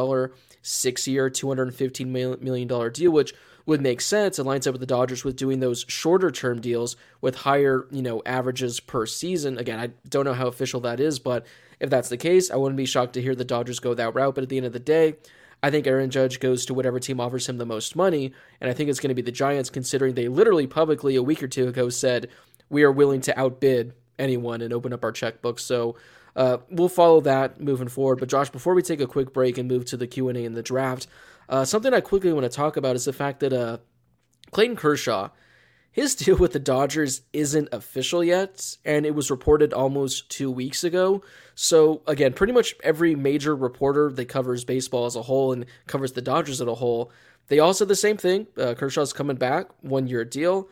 six 0.62 1.02
6-year, 1.02 1.28
$215 1.28 2.40
million 2.40 2.92
deal, 2.92 3.10
which 3.10 3.34
would 3.66 3.80
make 3.80 4.00
sense. 4.00 4.38
It 4.38 4.44
lines 4.44 4.66
up 4.66 4.72
with 4.72 4.80
the 4.80 4.86
Dodgers 4.86 5.24
with 5.24 5.36
doing 5.36 5.60
those 5.60 5.84
shorter 5.88 6.30
term 6.30 6.60
deals 6.60 6.96
with 7.20 7.36
higher, 7.36 7.86
you 7.90 8.02
know, 8.02 8.22
averages 8.26 8.80
per 8.80 9.06
season. 9.06 9.58
Again, 9.58 9.78
I 9.78 9.90
don't 10.08 10.24
know 10.24 10.34
how 10.34 10.46
official 10.46 10.80
that 10.80 11.00
is, 11.00 11.18
but 11.18 11.46
if 11.78 11.90
that's 11.90 12.08
the 12.08 12.16
case, 12.16 12.50
I 12.50 12.56
wouldn't 12.56 12.76
be 12.76 12.86
shocked 12.86 13.14
to 13.14 13.22
hear 13.22 13.34
the 13.34 13.44
Dodgers 13.44 13.80
go 13.80 13.94
that 13.94 14.14
route. 14.14 14.34
But 14.34 14.42
at 14.42 14.48
the 14.48 14.56
end 14.56 14.66
of 14.66 14.72
the 14.72 14.78
day, 14.78 15.16
I 15.62 15.70
think 15.70 15.86
Aaron 15.86 16.10
Judge 16.10 16.40
goes 16.40 16.64
to 16.66 16.74
whatever 16.74 16.98
team 16.98 17.20
offers 17.20 17.48
him 17.48 17.58
the 17.58 17.66
most 17.66 17.94
money, 17.94 18.32
and 18.60 18.70
I 18.70 18.72
think 18.72 18.88
it's 18.88 19.00
going 19.00 19.10
to 19.10 19.14
be 19.14 19.22
the 19.22 19.30
Giants, 19.30 19.68
considering 19.68 20.14
they 20.14 20.28
literally 20.28 20.66
publicly 20.66 21.16
a 21.16 21.22
week 21.22 21.42
or 21.42 21.48
two 21.48 21.68
ago 21.68 21.90
said 21.90 22.28
we 22.70 22.82
are 22.82 22.92
willing 22.92 23.20
to 23.22 23.38
outbid 23.38 23.92
anyone 24.18 24.62
and 24.62 24.72
open 24.72 24.92
up 24.92 25.04
our 25.04 25.12
checkbook. 25.12 25.58
So 25.58 25.96
uh, 26.36 26.58
we'll 26.70 26.88
follow 26.88 27.20
that 27.22 27.60
moving 27.60 27.88
forward. 27.88 28.20
But 28.20 28.28
Josh, 28.28 28.50
before 28.50 28.74
we 28.74 28.82
take 28.82 29.00
a 29.00 29.06
quick 29.06 29.32
break 29.32 29.58
and 29.58 29.68
move 29.68 29.84
to 29.86 29.96
the 29.96 30.06
Q 30.06 30.28
and 30.28 30.38
A 30.38 30.44
and 30.44 30.56
the 30.56 30.62
draft, 30.62 31.06
uh, 31.50 31.64
something 31.64 31.92
I 31.92 32.00
quickly 32.00 32.32
want 32.32 32.44
to 32.44 32.56
talk 32.56 32.76
about 32.76 32.96
is 32.96 33.04
the 33.04 33.12
fact 33.12 33.40
that 33.40 33.52
uh, 33.52 33.78
Clayton 34.52 34.76
Kershaw, 34.76 35.30
his 35.90 36.14
deal 36.16 36.36
with 36.36 36.52
the 36.52 36.60
Dodgers 36.60 37.22
isn't 37.32 37.68
official 37.72 38.22
yet, 38.22 38.76
and 38.84 39.04
it 39.04 39.14
was 39.14 39.30
reported 39.30 39.72
almost 39.72 40.30
two 40.30 40.50
weeks 40.50 40.84
ago. 40.84 41.22
So, 41.56 42.02
again, 42.06 42.32
pretty 42.32 42.52
much 42.52 42.76
every 42.84 43.16
major 43.16 43.54
reporter 43.54 44.10
that 44.12 44.26
covers 44.26 44.64
baseball 44.64 45.06
as 45.06 45.16
a 45.16 45.22
whole 45.22 45.52
and 45.52 45.66
covers 45.88 46.12
the 46.12 46.22
Dodgers 46.22 46.60
as 46.60 46.68
a 46.68 46.74
whole, 46.76 47.10
they 47.48 47.58
all 47.58 47.74
said 47.74 47.88
the 47.88 47.96
same 47.96 48.16
thing. 48.16 48.46
Uh, 48.56 48.74
Kershaw's 48.74 49.12
coming 49.12 49.36
back, 49.36 49.66
one 49.80 50.06
year 50.06 50.24
deal. 50.24 50.68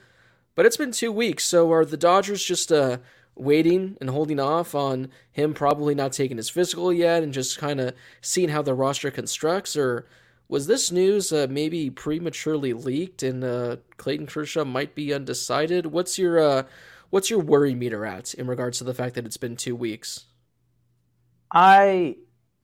But 0.54 0.64
it's 0.64 0.76
been 0.76 0.92
two 0.92 1.10
weeks, 1.10 1.44
so 1.44 1.72
are 1.72 1.84
the 1.84 1.96
Dodgers 1.96 2.44
just 2.44 2.70
uh, 2.70 2.98
waiting 3.34 3.96
and 4.00 4.10
holding 4.10 4.38
off 4.38 4.76
on 4.76 5.10
him 5.32 5.54
probably 5.54 5.94
not 5.94 6.12
taking 6.12 6.36
his 6.36 6.50
physical 6.50 6.92
yet 6.92 7.24
and 7.24 7.32
just 7.32 7.58
kind 7.58 7.80
of 7.80 7.94
seeing 8.20 8.48
how 8.48 8.62
the 8.62 8.74
roster 8.74 9.10
constructs? 9.10 9.76
Or 9.76 10.06
was 10.48 10.66
this 10.66 10.90
news 10.90 11.32
uh, 11.32 11.46
maybe 11.48 11.90
prematurely 11.90 12.72
leaked 12.72 13.22
and 13.22 13.44
uh, 13.44 13.76
Clayton 13.96 14.26
Kershaw 14.26 14.64
might 14.64 14.94
be 14.94 15.12
undecided? 15.12 15.86
What's 15.86 16.18
your 16.18 16.38
uh, 16.38 16.62
what's 17.10 17.30
your 17.30 17.40
worry 17.40 17.74
meter 17.74 18.06
at 18.06 18.34
in 18.34 18.46
regards 18.46 18.78
to 18.78 18.84
the 18.84 18.94
fact 18.94 19.14
that 19.16 19.26
it's 19.26 19.36
been 19.36 19.56
two 19.56 19.76
weeks? 19.76 20.24
I 21.52 22.16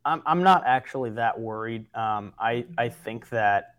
I'm, 0.04 0.22
I'm 0.26 0.42
not 0.42 0.64
actually 0.66 1.10
that 1.10 1.38
worried. 1.38 1.94
Um, 1.94 2.32
I 2.38 2.64
I 2.78 2.88
think 2.88 3.28
that 3.30 3.76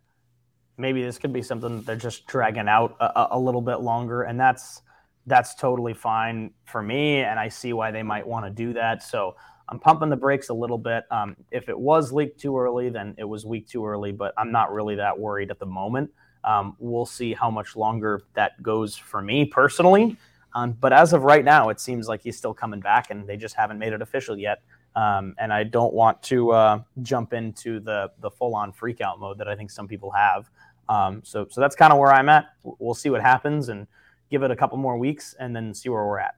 maybe 0.77 1.03
this 1.03 1.17
could 1.17 1.33
be 1.33 1.41
something 1.41 1.77
that 1.77 1.85
they're 1.85 1.95
just 1.95 2.27
dragging 2.27 2.67
out 2.67 2.95
a, 2.99 3.29
a 3.31 3.39
little 3.39 3.61
bit 3.61 3.81
longer, 3.81 4.23
and 4.23 4.39
that's 4.39 4.81
that's 5.25 5.55
totally 5.55 5.93
fine 5.95 6.51
for 6.65 6.81
me, 6.81 7.21
and 7.21 7.39
I 7.39 7.49
see 7.49 7.73
why 7.73 7.91
they 7.91 8.03
might 8.03 8.27
want 8.27 8.45
to 8.45 8.51
do 8.51 8.73
that. 8.73 9.01
So 9.01 9.35
I'm 9.69 9.79
pumping 9.79 10.09
the 10.09 10.15
brakes 10.15 10.49
a 10.49 10.53
little 10.53 10.77
bit. 10.77 11.05
Um, 11.11 11.35
if 11.51 11.69
it 11.69 11.77
was 11.77 12.11
leaked 12.11 12.39
too 12.39 12.57
early, 12.57 12.89
then 12.89 13.15
it 13.17 13.23
was 13.23 13.45
week 13.45 13.67
too 13.67 13.85
early, 13.85 14.11
but 14.11 14.33
I'm 14.37 14.51
not 14.51 14.71
really 14.71 14.95
that 14.95 15.17
worried 15.17 15.49
at 15.51 15.59
the 15.59 15.65
moment. 15.65 16.11
Um, 16.43 16.75
we'll 16.77 17.07
see 17.07 17.33
how 17.33 17.49
much 17.49 17.75
longer 17.75 18.21
that 18.35 18.61
goes 18.61 18.95
for 18.95 19.21
me 19.21 19.45
personally. 19.45 20.17
Um, 20.53 20.71
but 20.71 20.93
as 20.93 21.11
of 21.11 21.23
right 21.23 21.43
now, 21.43 21.69
it 21.69 21.79
seems 21.79 22.07
like 22.07 22.21
he's 22.21 22.37
still 22.37 22.53
coming 22.53 22.79
back, 22.79 23.09
and 23.09 23.27
they 23.27 23.35
just 23.35 23.55
haven't 23.55 23.79
made 23.79 23.93
it 23.93 24.01
official 24.01 24.37
yet. 24.37 24.61
Um, 24.95 25.35
and 25.37 25.51
I 25.51 25.63
don't 25.63 25.93
want 25.93 26.23
to 26.23 26.51
uh, 26.51 26.79
jump 27.01 27.33
into 27.33 27.81
the 27.81 28.11
the 28.21 28.31
full 28.31 28.55
on 28.55 28.71
freakout 28.71 29.19
mode 29.19 29.37
that 29.39 29.49
I 29.49 29.55
think 29.55 29.69
some 29.69 29.87
people 29.87 30.11
have. 30.11 30.49
Um, 30.87 31.21
so 31.25 31.47
so 31.49 31.59
that's 31.59 31.75
kind 31.75 31.91
of 31.91 31.99
where 31.99 32.13
I'm 32.13 32.29
at. 32.29 32.45
We'll 32.63 32.93
see 32.93 33.09
what 33.09 33.21
happens 33.21 33.67
and 33.67 33.87
give 34.31 34.43
it 34.43 34.51
a 34.51 34.55
couple 34.55 34.77
more 34.77 34.97
weeks, 34.97 35.35
and 35.37 35.53
then 35.53 35.73
see 35.73 35.89
where 35.89 36.05
we're 36.05 36.19
at. 36.19 36.35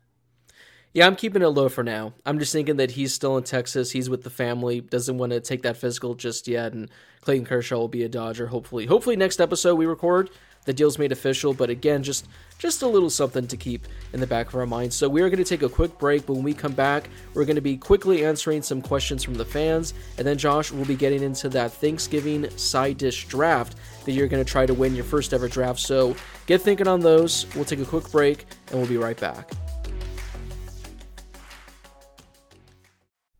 Yeah, 0.98 1.06
I'm 1.06 1.16
keeping 1.16 1.44
it 1.44 1.50
low 1.50 1.70
for 1.70 1.84
now. 1.84 2.16
I'm 2.26 2.40
just 2.40 2.52
thinking 2.52 2.78
that 2.78 2.90
he's 2.90 3.14
still 3.14 3.38
in 3.38 3.44
Texas. 3.44 3.92
He's 3.92 4.10
with 4.10 4.24
the 4.24 4.32
family. 4.32 4.82
Doesn't 4.82 5.20
want 5.20 5.32
to 5.32 5.40
take 5.40 5.62
that 5.62 5.78
physical 5.78 6.16
just 6.16 6.48
yet. 6.48 6.74
And 6.74 6.90
Clayton 7.22 7.46
Kershaw 7.46 7.78
will 7.78 7.88
be 7.88 8.02
a 8.02 8.10
Dodger. 8.10 8.48
Hopefully, 8.48 8.88
hopefully 8.88 9.16
next 9.16 9.40
episode 9.40 9.76
we 9.76 9.86
record 9.86 10.32
the 10.66 10.74
deal's 10.74 10.98
made 10.98 11.12
official. 11.12 11.54
But 11.54 11.70
again, 11.70 12.02
just 12.02 12.28
just 12.58 12.82
a 12.82 12.88
little 12.88 13.12
something 13.12 13.46
to 13.46 13.56
keep 13.56 13.86
in 14.12 14.20
the 14.20 14.26
back 14.26 14.48
of 14.48 14.56
our 14.56 14.66
minds. 14.66 14.96
So 14.96 15.08
we 15.08 15.22
are 15.22 15.30
going 15.30 15.38
to 15.38 15.48
take 15.48 15.62
a 15.62 15.70
quick 15.70 16.00
break, 16.00 16.26
but 16.26 16.34
when 16.34 16.42
we 16.42 16.56
come 16.56 16.74
back, 16.74 17.12
we're 17.36 17.46
going 17.46 17.58
to 17.58 17.62
be 17.62 17.78
quickly 17.78 18.26
answering 18.26 18.64
some 18.64 18.82
questions 18.82 19.24
from 19.24 19.36
the 19.36 19.46
fans, 19.46 19.94
and 20.18 20.26
then 20.26 20.36
Josh 20.36 20.72
will 20.72 20.86
be 20.86 20.96
getting 20.96 21.22
into 21.22 21.48
that 21.50 21.74
Thanksgiving 21.74 22.50
side 22.58 22.98
dish 22.98 23.28
draft 23.28 23.76
that 24.06 24.14
you're 24.14 24.28
going 24.28 24.44
to 24.44 24.52
try 24.52 24.66
to 24.66 24.74
win 24.74 24.96
your 24.96 25.06
first 25.06 25.32
ever 25.32 25.48
draft. 25.48 25.80
So 25.80 26.16
get 26.48 26.64
thinking 26.64 26.88
on 26.88 27.02
those. 27.02 27.46
We'll 27.54 27.66
take 27.66 27.82
a 27.82 27.86
quick 27.86 28.10
break, 28.10 28.48
and 28.72 28.80
we'll 28.80 28.90
be 28.90 28.98
right 28.98 29.20
back. 29.20 29.52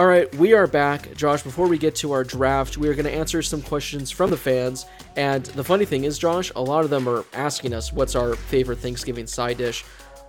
All 0.00 0.06
right, 0.06 0.34
we 0.36 0.54
are 0.54 0.66
back. 0.66 1.14
Josh, 1.14 1.42
before 1.42 1.68
we 1.68 1.76
get 1.76 1.94
to 1.96 2.12
our 2.12 2.24
draft, 2.24 2.78
we 2.78 2.88
are 2.88 2.94
going 2.94 3.04
to 3.04 3.12
answer 3.12 3.42
some 3.42 3.60
questions 3.60 4.10
from 4.10 4.30
the 4.30 4.36
fans. 4.38 4.86
And 5.14 5.44
the 5.44 5.62
funny 5.62 5.84
thing 5.84 6.04
is, 6.04 6.18
Josh, 6.18 6.50
a 6.56 6.62
lot 6.62 6.84
of 6.84 6.90
them 6.90 7.06
are 7.06 7.26
asking 7.34 7.74
us 7.74 7.92
what's 7.92 8.14
our 8.14 8.34
favorite 8.34 8.78
Thanksgiving 8.78 9.26
side 9.26 9.58
dish. 9.58 9.84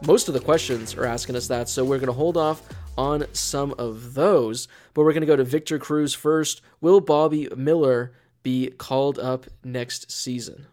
Most 0.06 0.28
of 0.28 0.34
the 0.34 0.42
questions 0.42 0.94
are 0.96 1.06
asking 1.06 1.38
us 1.38 1.48
that, 1.48 1.70
so 1.70 1.86
we're 1.86 2.00
going 2.00 2.08
to 2.08 2.12
hold 2.12 2.36
off 2.36 2.62
on 2.98 3.26
some 3.32 3.74
of 3.78 4.14
those. 4.14 4.68
But 4.94 5.04
we're 5.04 5.14
going 5.14 5.22
to 5.22 5.26
go 5.26 5.38
to 5.38 5.46
Victor 5.46 5.80
Cruz 5.80 6.14
first. 6.14 6.60
Will 6.82 7.00
Bobby 7.00 7.48
Miller 7.56 8.12
be 8.44 8.72
called 8.72 9.20
up 9.20 9.46
next 9.64 10.12
season? 10.12 10.66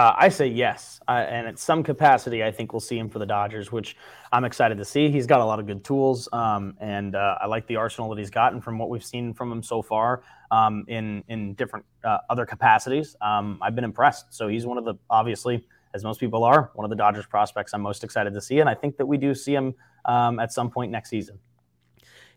Uh, 0.00 0.16
I 0.16 0.30
say 0.30 0.46
yes, 0.46 0.98
uh, 1.08 1.26
and 1.28 1.46
at 1.46 1.58
some 1.58 1.82
capacity, 1.82 2.42
I 2.42 2.50
think 2.50 2.72
we'll 2.72 2.80
see 2.80 2.98
him 2.98 3.10
for 3.10 3.18
the 3.18 3.26
Dodgers, 3.26 3.70
which 3.70 3.98
I'm 4.32 4.44
excited 4.46 4.78
to 4.78 4.84
see. 4.86 5.10
He's 5.10 5.26
got 5.26 5.42
a 5.42 5.44
lot 5.44 5.60
of 5.60 5.66
good 5.66 5.84
tools, 5.84 6.26
um, 6.32 6.74
and 6.80 7.14
uh, 7.14 7.36
I 7.38 7.44
like 7.44 7.66
the 7.66 7.76
arsenal 7.76 8.08
that 8.08 8.18
he's 8.18 8.30
gotten 8.30 8.62
from 8.62 8.78
what 8.78 8.88
we've 8.88 9.04
seen 9.04 9.34
from 9.34 9.52
him 9.52 9.62
so 9.62 9.82
far 9.82 10.22
um, 10.50 10.86
in 10.88 11.22
in 11.28 11.52
different 11.52 11.84
uh, 12.02 12.16
other 12.30 12.46
capacities. 12.46 13.14
Um, 13.20 13.58
I've 13.60 13.74
been 13.74 13.84
impressed. 13.84 14.32
So 14.32 14.48
he's 14.48 14.64
one 14.64 14.78
of 14.78 14.86
the 14.86 14.94
obviously, 15.10 15.66
as 15.92 16.02
most 16.02 16.18
people 16.18 16.44
are, 16.44 16.70
one 16.72 16.86
of 16.86 16.90
the 16.90 16.96
Dodgers 16.96 17.26
prospects 17.26 17.74
I'm 17.74 17.82
most 17.82 18.02
excited 18.02 18.32
to 18.32 18.40
see, 18.40 18.60
and 18.60 18.70
I 18.70 18.74
think 18.74 18.96
that 18.96 19.04
we 19.04 19.18
do 19.18 19.34
see 19.34 19.54
him 19.54 19.74
um, 20.06 20.40
at 20.40 20.50
some 20.50 20.70
point 20.70 20.90
next 20.90 21.10
season. 21.10 21.38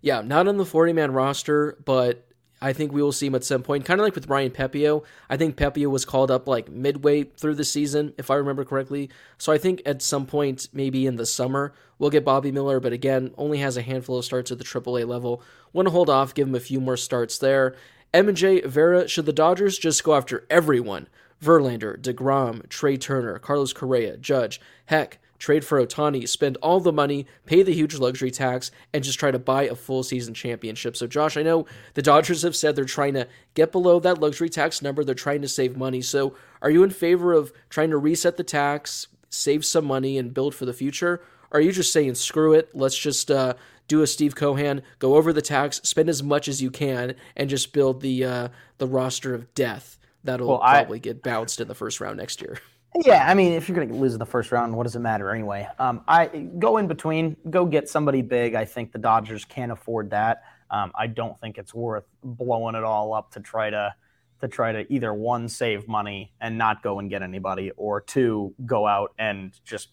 Yeah, 0.02 0.20
not 0.20 0.50
on 0.50 0.58
the 0.58 0.66
40 0.66 0.92
man 0.92 1.14
roster, 1.14 1.78
but 1.86 2.28
I 2.64 2.72
think 2.72 2.94
we 2.94 3.04
will 3.04 3.12
see 3.12 3.28
him 3.28 3.36
at 3.36 3.44
some 3.44 3.62
point, 3.62 3.84
kind 3.84 4.00
of 4.00 4.06
like 4.06 4.16
with 4.16 4.30
Ryan 4.30 4.52
Pepiot. 4.52 5.04
I 5.30 5.36
think 5.36 5.58
Pepiot 5.58 5.92
was 5.92 6.06
called 6.06 6.32
up 6.32 6.48
like 6.48 6.72
midway 6.72 7.24
through 7.24 7.56
the 7.56 7.66
season, 7.66 8.14
if 8.18 8.32
I 8.32 8.36
remember 8.36 8.64
correctly. 8.64 9.10
So 9.38 9.52
I 9.52 9.58
think 9.58 9.82
at 9.86 10.02
some 10.02 10.26
point, 10.26 10.70
maybe 10.72 11.06
in 11.06 11.18
the 11.18 11.26
summer, 11.26 11.74
we'll 12.00 12.10
get 12.10 12.24
Bobby 12.24 12.54
Miller, 12.54 12.80
but 12.80 12.94
again, 12.94 13.34
only 13.38 13.58
has 13.58 13.76
a 13.76 13.82
handful 13.82 14.18
of 14.18 14.24
starts 14.24 14.50
at 14.50 14.60
the 14.60 14.64
AAA 14.64 15.06
level. 15.06 15.44
Want 15.74 15.88
to 15.88 15.92
hold 15.92 16.10
off, 16.10 16.34
give 16.34 16.48
him 16.48 16.56
a 16.56 16.62
few 16.62 16.80
more 16.80 16.96
starts 16.96 17.38
there. 17.38 17.76
M 18.14 18.30
and 18.30 18.38
J 18.38 18.62
Vera, 18.62 19.10
should 19.10 19.26
the 19.26 19.34
Dodgers 19.34 19.78
just 19.78 20.02
go 20.06 20.16
after 20.16 20.46
everyone? 20.50 21.10
Verlander, 21.44 22.02
DeGrom, 22.02 22.70
Trea 22.70 22.98
Turner, 22.98 23.38
Carlos 23.40 23.74
Correa, 23.74 24.16
Judge, 24.16 24.62
heck, 24.86 25.20
trade 25.44 25.66
for 25.66 25.86
Ohtani, 25.86 26.28
spend 26.28 26.56
all 26.62 26.80
the 26.80 26.94
money, 26.94 27.28
pay 27.46 27.64
the 27.64 27.74
huge 27.74 27.96
luxury 27.96 28.32
tax, 28.32 28.72
and 28.94 29.04
just 29.04 29.20
try 29.20 29.30
to 29.30 29.38
buy 29.38 29.64
a 29.64 29.76
full 29.76 30.02
season 30.02 30.34
championship. 30.34 30.96
So, 30.96 31.06
Josh, 31.06 31.36
I 31.36 31.44
know 31.44 31.66
the 31.96 32.02
Dodgers 32.02 32.44
have 32.44 32.56
said 32.56 32.78
they're 32.78 32.86
trying 32.86 33.14
to 33.16 33.28
get 33.54 33.74
below 33.74 34.00
that 34.00 34.22
luxury 34.22 34.48
tax 34.48 34.82
number. 34.82 35.04
They're 35.04 35.14
trying 35.14 35.42
to 35.42 35.50
save 35.50 35.76
money. 35.76 36.02
So, 36.02 36.34
are 36.62 36.70
you 36.70 36.82
in 36.82 36.92
favor 36.92 37.34
of 37.34 37.52
trying 37.70 37.90
to 37.90 37.98
reset 37.98 38.38
the 38.38 38.44
tax, 38.46 39.08
save 39.30 39.66
some 39.66 39.84
money, 39.84 40.18
and 40.18 40.34
build 40.34 40.56
for 40.56 40.64
the 40.64 40.72
future? 40.72 41.22
Or 41.52 41.60
are 41.60 41.62
you 41.62 41.74
just 41.74 41.92
saying, 41.92 42.16
screw 42.16 42.54
it, 42.54 42.70
let's 42.74 42.98
just 42.98 43.30
uh, 43.30 43.56
do 43.90 44.02
a 44.02 44.08
Steve 44.08 44.36
Cohen, 44.36 44.82
go 45.00 45.16
over 45.16 45.34
the 45.34 45.42
tax, 45.42 45.82
spend 45.84 46.08
as 46.08 46.24
much 46.24 46.48
as 46.48 46.62
you 46.62 46.72
can, 46.72 47.16
and 47.36 47.50
just 47.50 47.74
build 47.74 48.00
the 48.00 48.24
uh, 48.24 48.48
the 48.78 48.88
roster 48.88 49.36
of 49.36 49.54
death 49.56 49.98
that'll 50.24 50.48
well, 50.48 50.60
probably 50.60 51.00
I, 51.00 51.02
get 51.02 51.22
bounced 51.22 51.60
in 51.60 51.68
the 51.68 51.76
first 51.76 52.00
round 52.00 52.18
next 52.18 52.42
year? 52.42 52.60
Yeah, 52.96 53.26
I 53.28 53.34
mean, 53.34 53.54
if 53.54 53.68
you're 53.68 53.76
going 53.76 53.90
to 53.90 53.96
lose 53.96 54.14
in 54.14 54.20
the 54.20 54.26
first 54.26 54.52
round, 54.52 54.76
what 54.76 54.84
does 54.84 54.96
it 54.96 55.00
matter 55.00 55.32
anyway? 55.32 55.68
Um, 55.80 56.04
I 56.08 56.28
go 56.28 56.78
in 56.78 56.88
between, 56.88 57.36
go 57.50 57.66
get 57.66 57.90
somebody 57.90 58.22
big. 58.22 58.54
I 58.54 58.66
think 58.66 58.92
the 58.92 59.00
Dodgers 59.00 59.46
can't 59.46 59.72
afford 59.72 60.12
that. 60.12 60.44
Um, 60.70 60.92
I 60.96 61.08
don't 61.08 61.40
think 61.40 61.58
it's 61.58 61.74
worth 61.74 62.06
blowing 62.24 62.76
it 62.76 62.84
all 62.84 63.14
up 63.14 63.32
to 63.32 63.40
try 63.40 63.70
to 63.70 63.94
to 64.42 64.48
try 64.50 64.74
to 64.74 64.92
either 64.92 65.14
one 65.14 65.48
save 65.48 65.88
money 65.88 66.34
and 66.42 66.58
not 66.58 66.84
go 66.84 67.00
and 67.00 67.10
get 67.10 67.22
anybody, 67.22 67.72
or 67.78 68.02
two 68.02 68.54
go 68.66 68.86
out 68.86 69.14
and 69.18 69.58
just 69.64 69.90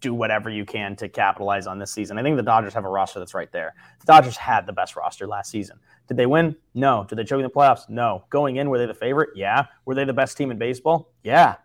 do 0.00 0.12
whatever 0.12 0.50
you 0.50 0.64
can 0.64 0.96
to 0.96 1.08
capitalize 1.08 1.66
on 1.66 1.78
this 1.78 1.92
season. 1.92 2.18
I 2.18 2.22
think 2.22 2.36
the 2.36 2.42
Dodgers 2.42 2.74
have 2.74 2.84
a 2.84 2.88
roster 2.88 3.20
that's 3.20 3.34
right 3.34 3.50
there. 3.52 3.74
The 4.00 4.06
Dodgers 4.06 4.36
had 4.36 4.66
the 4.66 4.72
best 4.72 4.96
roster 4.96 5.26
last 5.26 5.50
season. 5.50 5.78
Did 6.08 6.16
they 6.16 6.26
win? 6.26 6.56
No. 6.74 7.06
Did 7.08 7.16
they 7.16 7.24
choke 7.24 7.38
in 7.38 7.44
the 7.44 7.50
playoffs? 7.50 7.88
No. 7.88 8.24
Going 8.28 8.56
in, 8.56 8.68
were 8.68 8.78
they 8.78 8.86
the 8.86 8.94
favorite? 8.94 9.30
Yeah. 9.34 9.66
Were 9.84 9.94
they 9.94 10.04
the 10.04 10.12
best 10.12 10.36
team 10.36 10.50
in 10.50 10.58
baseball? 10.58 11.12
Yeah 11.22 11.56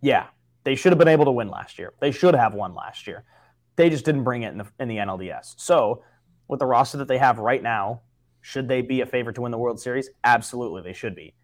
yeah, 0.00 0.26
they 0.64 0.74
should 0.74 0.92
have 0.92 0.98
been 0.98 1.08
able 1.08 1.24
to 1.24 1.32
win 1.32 1.48
last 1.48 1.78
year. 1.78 1.92
They 2.00 2.10
should 2.10 2.34
have 2.34 2.54
won 2.54 2.74
last 2.74 3.06
year. 3.06 3.24
They 3.76 3.90
just 3.90 4.04
didn't 4.04 4.24
bring 4.24 4.42
it 4.42 4.52
in 4.52 4.58
the, 4.58 4.66
in 4.78 4.88
the 4.88 4.96
NLDS. 4.96 5.54
So, 5.56 6.02
with 6.48 6.58
the 6.58 6.66
roster 6.66 6.98
that 6.98 7.08
they 7.08 7.18
have 7.18 7.38
right 7.38 7.62
now, 7.62 8.02
should 8.40 8.68
they 8.68 8.82
be 8.82 9.00
a 9.02 9.06
favorite 9.06 9.34
to 9.34 9.42
win 9.42 9.52
the 9.52 9.58
World 9.58 9.80
Series? 9.80 10.10
Absolutely, 10.24 10.82
they 10.82 10.92
should 10.92 11.14
be. 11.14 11.34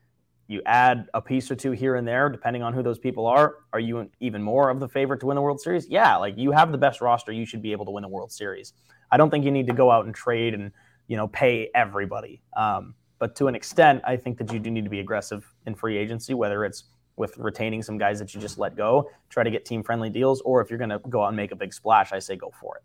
You 0.49 0.63
add 0.65 1.09
a 1.13 1.21
piece 1.21 1.51
or 1.51 1.57
two 1.57 1.73
here 1.73 1.97
and 1.97 2.07
there, 2.07 2.29
depending 2.29 2.63
on 2.63 2.73
who 2.73 2.83
those 2.83 2.99
people 2.99 3.27
are. 3.27 3.57
Are 3.73 3.81
you 3.81 4.09
even 4.21 4.43
more 4.43 4.71
of 4.71 4.81
the 4.81 4.89
favorite 4.89 5.21
to 5.21 5.27
win 5.27 5.35
the 5.35 5.43
World 5.43 5.61
Series? 5.61 5.89
Yeah, 5.89 6.17
like 6.17 6.35
you 6.37 6.53
have 6.53 6.73
the 6.73 6.79
best 6.79 7.01
roster, 7.01 7.33
you 7.33 7.47
should 7.47 7.63
be 7.63 7.73
able 7.73 7.85
to 7.87 7.91
win 7.91 8.03
the 8.03 8.09
World 8.09 8.33
Series. 8.33 8.73
I 9.11 9.17
don't 9.17 9.31
think 9.31 9.45
you 9.45 9.51
need 9.51 9.67
to 9.67 9.73
go 9.73 9.91
out 9.91 10.07
and 10.07 10.15
trade 10.15 10.55
and 10.55 10.73
you 11.09 11.17
know 11.17 11.29
pay 11.29 11.71
everybody. 11.75 12.43
Um, 12.57 12.95
but 13.19 13.35
to 13.37 13.49
an 13.49 13.55
extent, 13.55 14.03
I 14.05 14.17
think 14.17 14.39
that 14.39 14.53
you 14.53 14.59
do 14.59 14.71
need 14.71 14.85
to 14.85 14.91
be 14.91 15.01
aggressive 15.01 15.47
in 15.67 15.75
free 15.75 15.97
agency, 15.97 16.35
whether 16.35 16.65
it's 16.65 16.85
with 17.17 17.37
retaining 17.39 17.83
some 17.83 17.99
guys 17.99 18.19
that 18.19 18.35
you 18.35 18.41
just 18.41 18.59
let 18.59 18.77
go, 18.77 19.11
try 19.31 19.43
to 19.43 19.51
get 19.51 19.65
team 19.65 19.83
friendly 19.83 20.11
deals, 20.11 20.41
or 20.43 20.61
if 20.61 20.71
you're 20.71 20.79
going 20.79 20.91
to 20.91 21.01
go 21.09 21.23
out 21.23 21.29
and 21.29 21.37
make 21.37 21.53
a 21.53 21.57
big 21.57 21.73
splash, 21.73 22.13
I 22.13 22.19
say 22.19 22.37
go 22.37 22.53
for 22.61 22.77
it. 22.77 22.83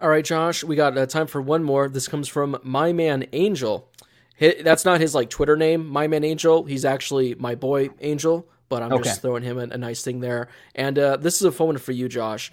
All 0.00 0.08
right, 0.08 0.24
Josh, 0.24 0.62
we 0.62 0.76
got 0.76 0.96
uh, 0.96 1.06
time 1.06 1.26
for 1.26 1.42
one 1.42 1.64
more. 1.64 1.88
This 1.88 2.06
comes 2.06 2.28
from 2.28 2.58
my 2.62 2.92
man 2.92 3.26
Angel. 3.32 3.90
That's 4.38 4.84
not 4.84 5.00
his 5.00 5.12
like 5.12 5.28
Twitter 5.28 5.56
name, 5.56 5.88
my 5.88 6.06
man 6.06 6.22
Angel. 6.22 6.64
He's 6.64 6.84
actually 6.84 7.34
my 7.34 7.56
boy 7.56 7.90
Angel, 8.00 8.48
but 8.68 8.84
I'm 8.84 8.92
okay. 8.92 9.04
just 9.04 9.22
throwing 9.22 9.42
him 9.42 9.58
a, 9.58 9.62
a, 9.62 9.78
nice 9.78 10.04
thing 10.04 10.20
there. 10.20 10.48
And 10.76 10.96
uh, 10.96 11.16
this 11.16 11.36
is 11.36 11.42
a 11.42 11.50
phone 11.50 11.78
for 11.78 11.90
you, 11.90 12.08
Josh. 12.08 12.52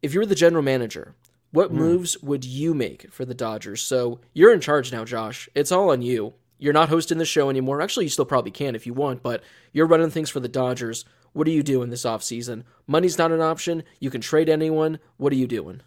If 0.00 0.14
you 0.14 0.20
were 0.20 0.26
the 0.26 0.34
general 0.34 0.62
manager, 0.62 1.14
what 1.50 1.70
mm. 1.70 1.74
moves 1.74 2.16
would 2.22 2.46
you 2.46 2.72
make 2.72 3.12
for 3.12 3.26
the 3.26 3.34
Dodgers? 3.34 3.82
So 3.82 4.20
you're 4.32 4.54
in 4.54 4.60
charge 4.60 4.90
now, 4.90 5.04
Josh. 5.04 5.50
It's 5.54 5.72
all 5.72 5.90
on 5.90 6.00
you. 6.00 6.32
You're 6.60 6.74
not 6.74 6.90
hosting 6.90 7.18
the 7.18 7.24
show 7.24 7.48
anymore. 7.48 7.80
Actually, 7.80 8.04
you 8.04 8.10
still 8.10 8.26
probably 8.26 8.50
can 8.50 8.74
if 8.74 8.86
you 8.86 8.92
want, 8.92 9.22
but 9.22 9.42
you're 9.72 9.86
running 9.86 10.10
things 10.10 10.28
for 10.28 10.40
the 10.40 10.48
Dodgers. 10.48 11.06
What 11.32 11.46
are 11.48 11.52
you 11.52 11.62
doing 11.62 11.88
this 11.88 12.04
offseason? 12.04 12.64
Money's 12.86 13.16
not 13.16 13.32
an 13.32 13.40
option. 13.40 13.82
You 13.98 14.10
can 14.10 14.20
trade 14.20 14.50
anyone. 14.50 14.98
What 15.16 15.32
are 15.32 15.36
you 15.36 15.46
doing? 15.46 15.80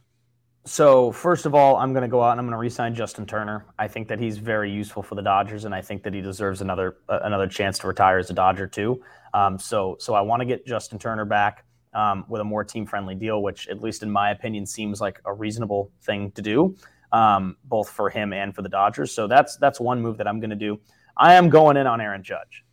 So, 0.65 1.11
first 1.11 1.45
of 1.45 1.53
all, 1.53 1.75
I'm 1.75 1.91
going 1.91 2.03
to 2.03 2.07
go 2.07 2.23
out 2.23 2.31
and 2.31 2.39
I'm 2.39 2.45
going 2.45 2.53
to 2.53 2.57
re-sign 2.57 2.95
Justin 2.95 3.25
Turner. 3.25 3.65
I 3.77 3.87
think 3.87 4.07
that 4.07 4.19
he's 4.19 4.37
very 4.37 4.71
useful 4.71 5.03
for 5.03 5.13
the 5.13 5.21
Dodgers, 5.21 5.65
and 5.65 5.75
I 5.75 5.81
think 5.81 6.03
that 6.03 6.13
he 6.13 6.21
deserves 6.21 6.61
another 6.61 6.95
uh, 7.07 7.19
another 7.23 7.47
chance 7.47 7.77
to 7.79 7.87
retire 7.87 8.17
as 8.17 8.29
a 8.29 8.33
Dodger 8.33 8.65
too. 8.65 9.03
Um, 9.33 9.59
so, 9.59 9.97
so 9.99 10.15
I 10.15 10.21
want 10.21 10.39
to 10.39 10.45
get 10.45 10.65
Justin 10.65 10.97
Turner 10.97 11.25
back 11.25 11.65
um, 11.93 12.25
with 12.29 12.39
a 12.41 12.45
more 12.45 12.63
team 12.63 12.85
friendly 12.85 13.13
deal, 13.13 13.43
which, 13.43 13.67
at 13.67 13.81
least 13.81 14.01
in 14.01 14.09
my 14.09 14.31
opinion, 14.31 14.65
seems 14.65 15.01
like 15.01 15.19
a 15.25 15.33
reasonable 15.33 15.91
thing 16.01 16.31
to 16.31 16.41
do 16.41 16.75
um, 17.13 17.55
both 17.63 17.89
for 17.89 18.09
him 18.09 18.33
and 18.33 18.53
for 18.53 18.63
the 18.63 18.69
Dodgers. 18.69 19.13
So 19.13 19.27
that's 19.27 19.55
that's 19.57 19.79
one 19.79 20.01
move 20.01 20.17
that 20.17 20.27
I'm 20.27 20.41
going 20.41 20.49
to 20.49 20.55
do. 20.55 20.79
I 21.15 21.35
am 21.35 21.49
going 21.49 21.77
in 21.77 21.87
on 21.87 22.01
Aaron 22.01 22.23
Judge. 22.23 22.65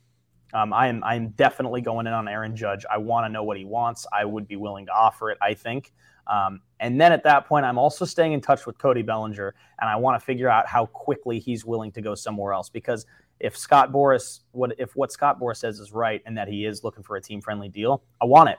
Um, 0.52 0.72
I 0.72 0.88
am 0.88 1.04
I'm 1.04 1.28
definitely 1.30 1.82
going 1.82 2.08
in 2.08 2.12
on 2.12 2.26
Aaron 2.26 2.56
Judge. 2.56 2.84
I 2.90 2.98
want 2.98 3.26
to 3.26 3.28
know 3.28 3.44
what 3.44 3.56
he 3.56 3.64
wants. 3.64 4.06
I 4.12 4.24
would 4.24 4.48
be 4.48 4.56
willing 4.56 4.86
to 4.86 4.92
offer 4.92 5.30
it. 5.30 5.38
I 5.40 5.54
think. 5.54 5.92
Um, 6.26 6.60
and 6.80 7.00
then 7.00 7.12
at 7.12 7.24
that 7.24 7.46
point, 7.46 7.66
I'm 7.66 7.78
also 7.78 8.04
staying 8.04 8.32
in 8.32 8.40
touch 8.40 8.64
with 8.64 8.78
Cody 8.78 9.02
Bellinger, 9.02 9.54
and 9.80 9.90
I 9.90 9.96
want 9.96 10.18
to 10.18 10.24
figure 10.24 10.48
out 10.48 10.66
how 10.66 10.86
quickly 10.86 11.38
he's 11.38 11.64
willing 11.64 11.90
to 11.92 12.00
go 12.00 12.14
somewhere 12.14 12.52
else. 12.52 12.68
Because 12.68 13.04
if 13.40 13.56
Scott 13.56 13.92
Boras, 13.92 14.40
what 14.52 14.72
if 14.78 14.96
what 14.96 15.12
Scott 15.12 15.38
Boras 15.38 15.58
says 15.58 15.78
is 15.78 15.92
right, 15.92 16.22
and 16.24 16.36
that 16.38 16.48
he 16.48 16.64
is 16.64 16.82
looking 16.82 17.02
for 17.02 17.16
a 17.16 17.20
team 17.20 17.40
friendly 17.42 17.68
deal, 17.68 18.02
I 18.22 18.24
want 18.24 18.48
it. 18.48 18.58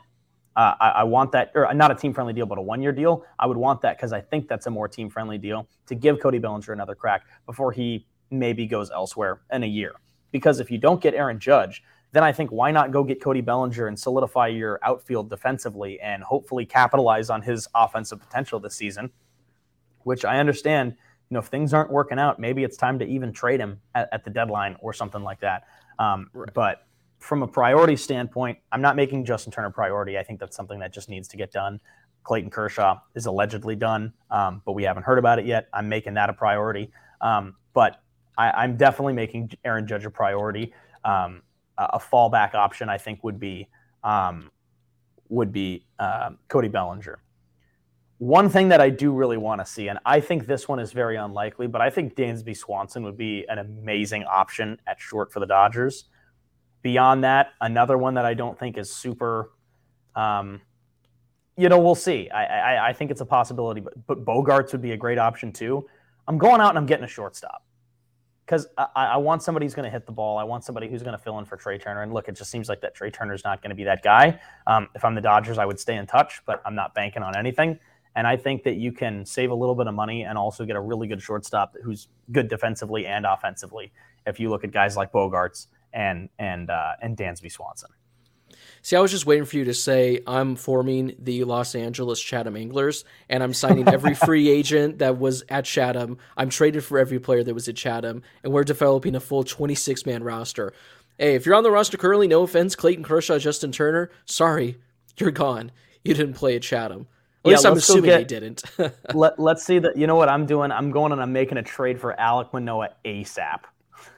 Uh, 0.56 0.74
I, 0.82 0.90
I, 0.90 1.04
want 1.04 1.32
that, 1.32 1.52
or 1.56 1.74
not 1.74 1.92
a 1.92 1.96
team 1.96 2.14
friendly 2.14 2.34
deal, 2.34 2.46
but 2.46 2.58
a 2.58 2.62
one 2.62 2.82
year 2.82 2.92
deal. 2.92 3.24
I 3.40 3.48
would 3.48 3.56
want 3.56 3.80
that 3.82 3.98
because 3.98 4.12
I 4.12 4.20
think 4.20 4.50
that's 4.50 4.68
a 4.68 4.70
more 4.70 4.88
team 4.88 5.10
friendly 5.10 5.38
deal 5.38 5.68
to 5.86 5.96
give 5.96 6.20
Cody 6.20 6.40
Bellinger 6.40 6.74
another 6.74 6.94
crack 6.94 7.26
before 7.46 7.72
he 7.72 8.06
maybe 8.32 8.66
goes 8.66 8.92
elsewhere 8.92 9.42
in 9.52 9.64
a 9.64 9.68
year. 9.68 9.94
Because 10.32 10.60
if 10.60 10.70
you 10.70 10.78
don't 10.78 11.02
get 11.02 11.14
Aaron 11.14 11.40
Judge, 11.40 11.84
then 12.12 12.24
I 12.24 12.32
think 12.32 12.50
why 12.50 12.72
not 12.72 12.92
go 12.92 13.04
get 13.04 13.22
Cody 13.22 13.42
Bellinger 13.42 13.88
and 13.88 13.98
solidify 13.98 14.48
your 14.48 14.80
outfield 14.84 15.30
defensively 15.30 16.00
and 16.02 16.24
hopefully 16.24 16.66
capitalize 16.66 17.30
on 17.30 17.42
his 17.42 17.68
offensive 17.74 18.20
potential 18.20 18.60
this 18.60 18.76
season, 18.76 19.10
which 20.04 20.26
I 20.26 20.40
understand. 20.40 20.96
You 21.30 21.36
know, 21.36 21.40
if 21.40 21.46
things 21.46 21.74
aren't 21.74 21.92
working 21.92 22.20
out, 22.20 22.40
maybe 22.40 22.66
it's 22.66 22.76
time 22.76 23.00
to 23.00 23.06
even 23.06 23.32
trade 23.32 23.62
him 23.62 23.80
at, 23.96 24.10
at 24.12 24.26
the 24.26 24.30
deadline 24.30 24.76
or 24.82 24.92
something 24.92 25.24
like 25.24 25.40
that. 25.40 25.64
Um, 25.98 26.30
right. 26.34 26.54
But 26.54 26.86
from 27.22 27.44
a 27.44 27.48
priority 27.48 27.96
standpoint, 27.96 28.58
I'm 28.72 28.82
not 28.82 28.96
making 28.96 29.26
Justin 29.26 29.52
Turner 29.52 29.70
priority. 29.70 30.18
I 30.18 30.24
think 30.24 30.40
that's 30.40 30.56
something 30.56 30.80
that 30.80 30.92
just 30.92 31.08
needs 31.08 31.28
to 31.30 31.38
get 31.38 31.52
done. 31.52 31.80
Clayton 32.24 32.50
Kershaw 32.50 33.00
is 33.16 33.28
allegedly 33.28 33.76
done, 33.76 34.14
um, 34.30 34.62
but 34.66 34.74
we 34.74 34.84
haven't 34.84 35.04
heard 35.04 35.20
about 35.20 35.40
it 35.40 35.46
yet. 35.46 35.68
I'm 35.74 35.88
making 35.88 36.16
that 36.16 36.30
a 36.30 36.34
priority. 36.34 36.92
Um, 37.22 37.56
but 37.74 38.02
I, 38.38 38.64
am 38.64 38.76
definitely 38.76 39.14
making 39.14 39.52
Aaron 39.64 39.88
Judge 39.88 40.06
a 40.06 40.10
priority. 40.10 40.74
Um, 41.04 41.44
a 41.78 42.00
fallback 42.00 42.54
option, 42.54 42.90
I 42.90 42.98
think, 42.98 43.24
would 43.24 43.40
be 43.40 43.68
um, 44.04 44.52
would 45.30 45.52
be 45.52 45.86
uh, 46.00 46.32
Cody 46.48 46.68
Bellinger. 46.68 47.20
One 48.18 48.50
thing 48.50 48.70
that 48.70 48.82
I 48.82 48.90
do 48.90 49.14
really 49.14 49.38
want 49.38 49.62
to 49.62 49.66
see, 49.66 49.88
and 49.88 49.98
I 50.06 50.20
think 50.20 50.46
this 50.46 50.68
one 50.68 50.80
is 50.80 50.92
very 50.92 51.16
unlikely, 51.16 51.66
but 51.68 51.82
I 51.82 51.90
think 51.90 52.14
Dansby 52.16 52.56
Swanson 52.56 53.04
would 53.04 53.18
be 53.18 53.46
an 53.48 53.58
amazing 53.58 54.26
option 54.26 54.78
at 54.86 55.00
short 55.00 55.32
for 55.32 55.40
the 55.40 55.48
Dodgers. 55.48 56.06
Beyond 56.82 57.24
that, 57.24 57.50
another 57.62 57.98
one 57.98 58.15
that 58.15 58.26
I 58.26 58.34
don't 58.34 58.58
think 58.58 58.78
is 58.78 58.94
super. 58.94 59.52
Um, 60.15 60.62
you 61.58 61.70
know, 61.70 61.80
we'll 61.80 61.96
see. 61.96 62.30
I, 62.30 62.46
I, 62.46 62.89
I 62.89 62.94
think 62.94 63.12
it's 63.12 63.22
a 63.22 63.26
possibility, 63.26 63.82
but, 63.82 63.94
but 64.08 64.26
Bogaerts 64.26 64.72
would 64.72 64.82
be 64.82 64.91
a 64.91 64.98
great 64.98 65.17
option 65.17 65.52
too. 65.52 65.88
I'm 66.28 66.38
going 66.38 66.62
out 66.62 66.70
and 66.70 66.78
I'm 66.78 66.86
getting 66.86 67.06
a 67.06 67.10
shortstop 67.10 67.63
because 68.46 68.67
I, 68.78 68.88
I, 68.96 69.17
want 69.17 69.44
somebody 69.44 69.65
who's 69.65 69.74
going 69.74 69.86
to 69.86 69.89
hit 69.89 70.06
the 70.06 70.12
ball. 70.12 70.38
I 70.38 70.44
want 70.44 70.63
somebody 70.63 70.89
who's 70.89 71.04
going 71.04 71.17
to 71.17 71.24
fill 71.24 71.39
in 71.39 71.46
for 71.46 71.56
Trea 71.56 71.78
Turner. 71.78 72.02
And 72.02 72.13
look, 72.13 72.28
it 72.28 72.36
just 72.36 72.52
seems 72.52 72.67
like 72.67 72.82
that 72.82 72.96
Trea 72.96 73.12
Turner's 73.12 73.44
not 73.44 73.62
going 73.62 73.70
to 73.70 73.76
be 73.76 73.84
that 73.86 74.04
guy. 74.04 74.39
Um, 74.67 74.89
if 74.96 75.06
I'm 75.06 75.15
the 75.15 75.22
Dodgers, 75.22 75.58
I 75.58 75.65
would 75.65 75.80
stay 75.80 75.96
in 75.96 76.08
touch, 76.08 76.41
but 76.46 76.62
I'm 76.65 76.76
not 76.76 76.94
banking 76.94 77.24
on 77.24 77.36
anything. 77.38 77.80
And 78.15 78.28
I 78.28 78.36
think 78.36 78.63
that 78.63 78.76
you 78.76 78.91
can 78.91 79.26
save 79.26 79.52
a 79.52 79.56
little 79.56 79.76
bit 79.76 79.88
of 79.88 79.94
money 79.94 80.24
and 80.24 80.38
also 80.38 80.65
get 80.65 80.76
a 80.76 80.82
really 80.82 81.08
good 81.08 81.22
shortstop 81.22 81.76
who's 81.82 82.10
good 82.32 82.50
defensively 82.50 83.06
and 83.06 83.26
offensively. 83.26 83.94
If 84.26 84.39
you 84.39 84.50
look 84.50 84.63
at 84.63 84.72
guys 84.72 84.98
like 84.98 85.12
Bogaerts 85.12 85.67
and 85.94 86.30
and 86.40 86.70
uh, 86.70 86.94
and 87.02 87.18
Dansby 87.18 87.52
Swanson. 87.52 87.90
See, 88.84 88.96
I 88.96 89.00
was 89.00 89.12
just 89.12 89.28
waiting 89.28 89.46
for 89.46 89.58
you 89.58 89.66
to 89.66 89.76
say 89.76 90.22
I'm 90.26 90.56
forming 90.56 91.16
the 91.20 91.44
Los 91.44 91.76
Angeles 91.76 92.20
Chatham 92.20 92.58
Anglers 92.58 93.06
and 93.30 93.44
I'm 93.44 93.54
signing 93.54 93.88
every 93.88 94.16
free 94.26 94.50
agent 94.50 94.98
that 95.00 95.20
was 95.20 95.44
at 95.50 95.66
Chatham. 95.66 96.18
I'm 96.36 96.50
traded 96.50 96.84
for 96.84 96.98
every 96.98 97.20
player 97.20 97.44
that 97.44 97.54
was 97.54 97.68
at 97.68 97.76
Chatham, 97.76 98.24
and 98.44 98.52
we're 98.52 98.64
developing 98.64 99.16
a 99.16 99.20
full 99.20 99.44
26 99.44 100.06
man 100.08 100.24
roster. 100.24 100.74
Hey, 101.20 101.36
if 101.36 101.46
you're 101.46 101.54
on 101.54 101.64
the 101.64 101.70
roster 101.70 101.98
currently, 101.98 102.28
no 102.28 102.42
offense, 102.42 102.76
Clayton 102.76 103.04
Kershaw, 103.04 103.38
Justin 103.38 103.72
Turner, 103.72 104.10
sorry, 104.26 104.78
you're 105.18 105.30
gone. 105.30 105.72
You 106.04 106.16
didn't 106.16 106.34
play 106.34 106.56
at 106.56 106.64
Chatham. 106.64 107.02
At 107.44 107.50
yeah, 107.50 107.56
least 107.58 107.66
I'm 107.66 107.74
assuming 107.74 108.06
get, 108.06 108.20
he 108.20 108.26
didn't. 108.26 108.64
let, 109.14 109.38
let's 109.40 109.64
see 109.64 109.78
that. 109.78 109.96
You 109.96 110.08
know 110.08 110.16
what 110.16 110.30
I'm 110.30 110.48
doing? 110.48 110.72
I'm 110.72 110.90
going 110.90 111.12
and 111.12 111.22
I'm 111.22 111.34
making 111.34 111.60
a 111.60 111.64
trade 111.64 112.00
for 112.00 112.16
Alek 112.20 112.52
Manoah 112.54 112.90
ASAP. 113.06 113.62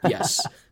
yes. 0.08 0.46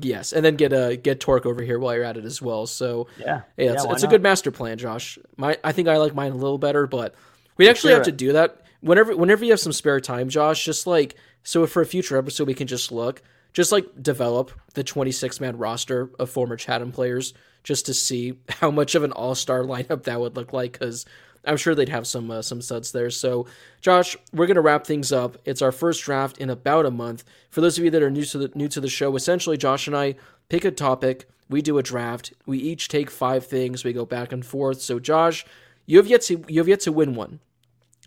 Yes, 0.00 0.32
and 0.32 0.44
then 0.44 0.56
get 0.56 0.72
a 0.72 0.92
uh, 0.92 0.96
get 0.96 1.20
Torque 1.20 1.46
over 1.46 1.62
here 1.62 1.78
while 1.78 1.94
you're 1.94 2.04
at 2.04 2.16
it 2.16 2.24
as 2.24 2.42
well. 2.42 2.66
So 2.66 3.06
yeah, 3.18 3.42
yeah, 3.56 3.72
it's, 3.72 3.84
yeah, 3.84 3.92
it's 3.92 4.02
a 4.02 4.08
good 4.08 4.22
master 4.22 4.50
plan, 4.50 4.78
Josh. 4.78 5.18
My 5.36 5.58
I 5.64 5.72
think 5.72 5.88
I 5.88 5.96
like 5.96 6.14
mine 6.14 6.32
a 6.32 6.36
little 6.36 6.58
better, 6.58 6.86
but 6.86 7.14
we 7.56 7.68
actually 7.68 7.94
have 7.94 8.02
to 8.04 8.12
do 8.12 8.32
that 8.34 8.60
whenever 8.80 9.16
whenever 9.16 9.44
you 9.44 9.50
have 9.50 9.60
some 9.60 9.72
spare 9.72 10.00
time, 10.00 10.28
Josh. 10.28 10.64
Just 10.64 10.86
like 10.86 11.16
so, 11.42 11.66
for 11.66 11.82
a 11.82 11.86
future 11.86 12.16
episode, 12.16 12.46
we 12.46 12.54
can 12.54 12.66
just 12.66 12.90
look, 12.92 13.22
just 13.52 13.72
like 13.72 14.02
develop 14.02 14.52
the 14.74 14.84
26 14.84 15.40
man 15.40 15.58
roster 15.58 16.10
of 16.18 16.30
former 16.30 16.56
Chatham 16.56 16.92
players, 16.92 17.34
just 17.62 17.86
to 17.86 17.94
see 17.94 18.38
how 18.48 18.70
much 18.70 18.94
of 18.94 19.02
an 19.02 19.12
all 19.12 19.34
star 19.34 19.62
lineup 19.62 20.04
that 20.04 20.20
would 20.20 20.36
look 20.36 20.52
like. 20.52 20.72
Because 20.72 21.04
I'm 21.46 21.56
sure 21.56 21.74
they'd 21.74 21.88
have 21.88 22.06
some 22.06 22.30
uh, 22.30 22.42
some 22.42 22.60
suds 22.60 22.92
there. 22.92 23.10
So, 23.10 23.46
Josh, 23.80 24.16
we're 24.32 24.46
gonna 24.46 24.60
wrap 24.60 24.86
things 24.86 25.12
up. 25.12 25.38
It's 25.44 25.62
our 25.62 25.72
first 25.72 26.02
draft 26.02 26.38
in 26.38 26.50
about 26.50 26.86
a 26.86 26.90
month. 26.90 27.24
For 27.50 27.60
those 27.60 27.78
of 27.78 27.84
you 27.84 27.90
that 27.90 28.02
are 28.02 28.10
new 28.10 28.24
to 28.24 28.38
the 28.38 28.52
new 28.54 28.68
to 28.68 28.80
the 28.80 28.88
show, 28.88 29.14
essentially, 29.16 29.56
Josh 29.56 29.86
and 29.86 29.96
I 29.96 30.16
pick 30.48 30.64
a 30.64 30.70
topic. 30.70 31.28
We 31.48 31.62
do 31.62 31.78
a 31.78 31.82
draft. 31.82 32.32
We 32.44 32.58
each 32.58 32.88
take 32.88 33.10
five 33.10 33.46
things. 33.46 33.84
We 33.84 33.92
go 33.92 34.04
back 34.04 34.32
and 34.32 34.44
forth. 34.44 34.80
So, 34.80 34.98
Josh, 34.98 35.46
you 35.86 35.98
have 35.98 36.08
yet 36.08 36.22
to 36.22 36.44
you 36.48 36.60
have 36.60 36.68
yet 36.68 36.80
to 36.80 36.92
win 36.92 37.14
one. 37.14 37.40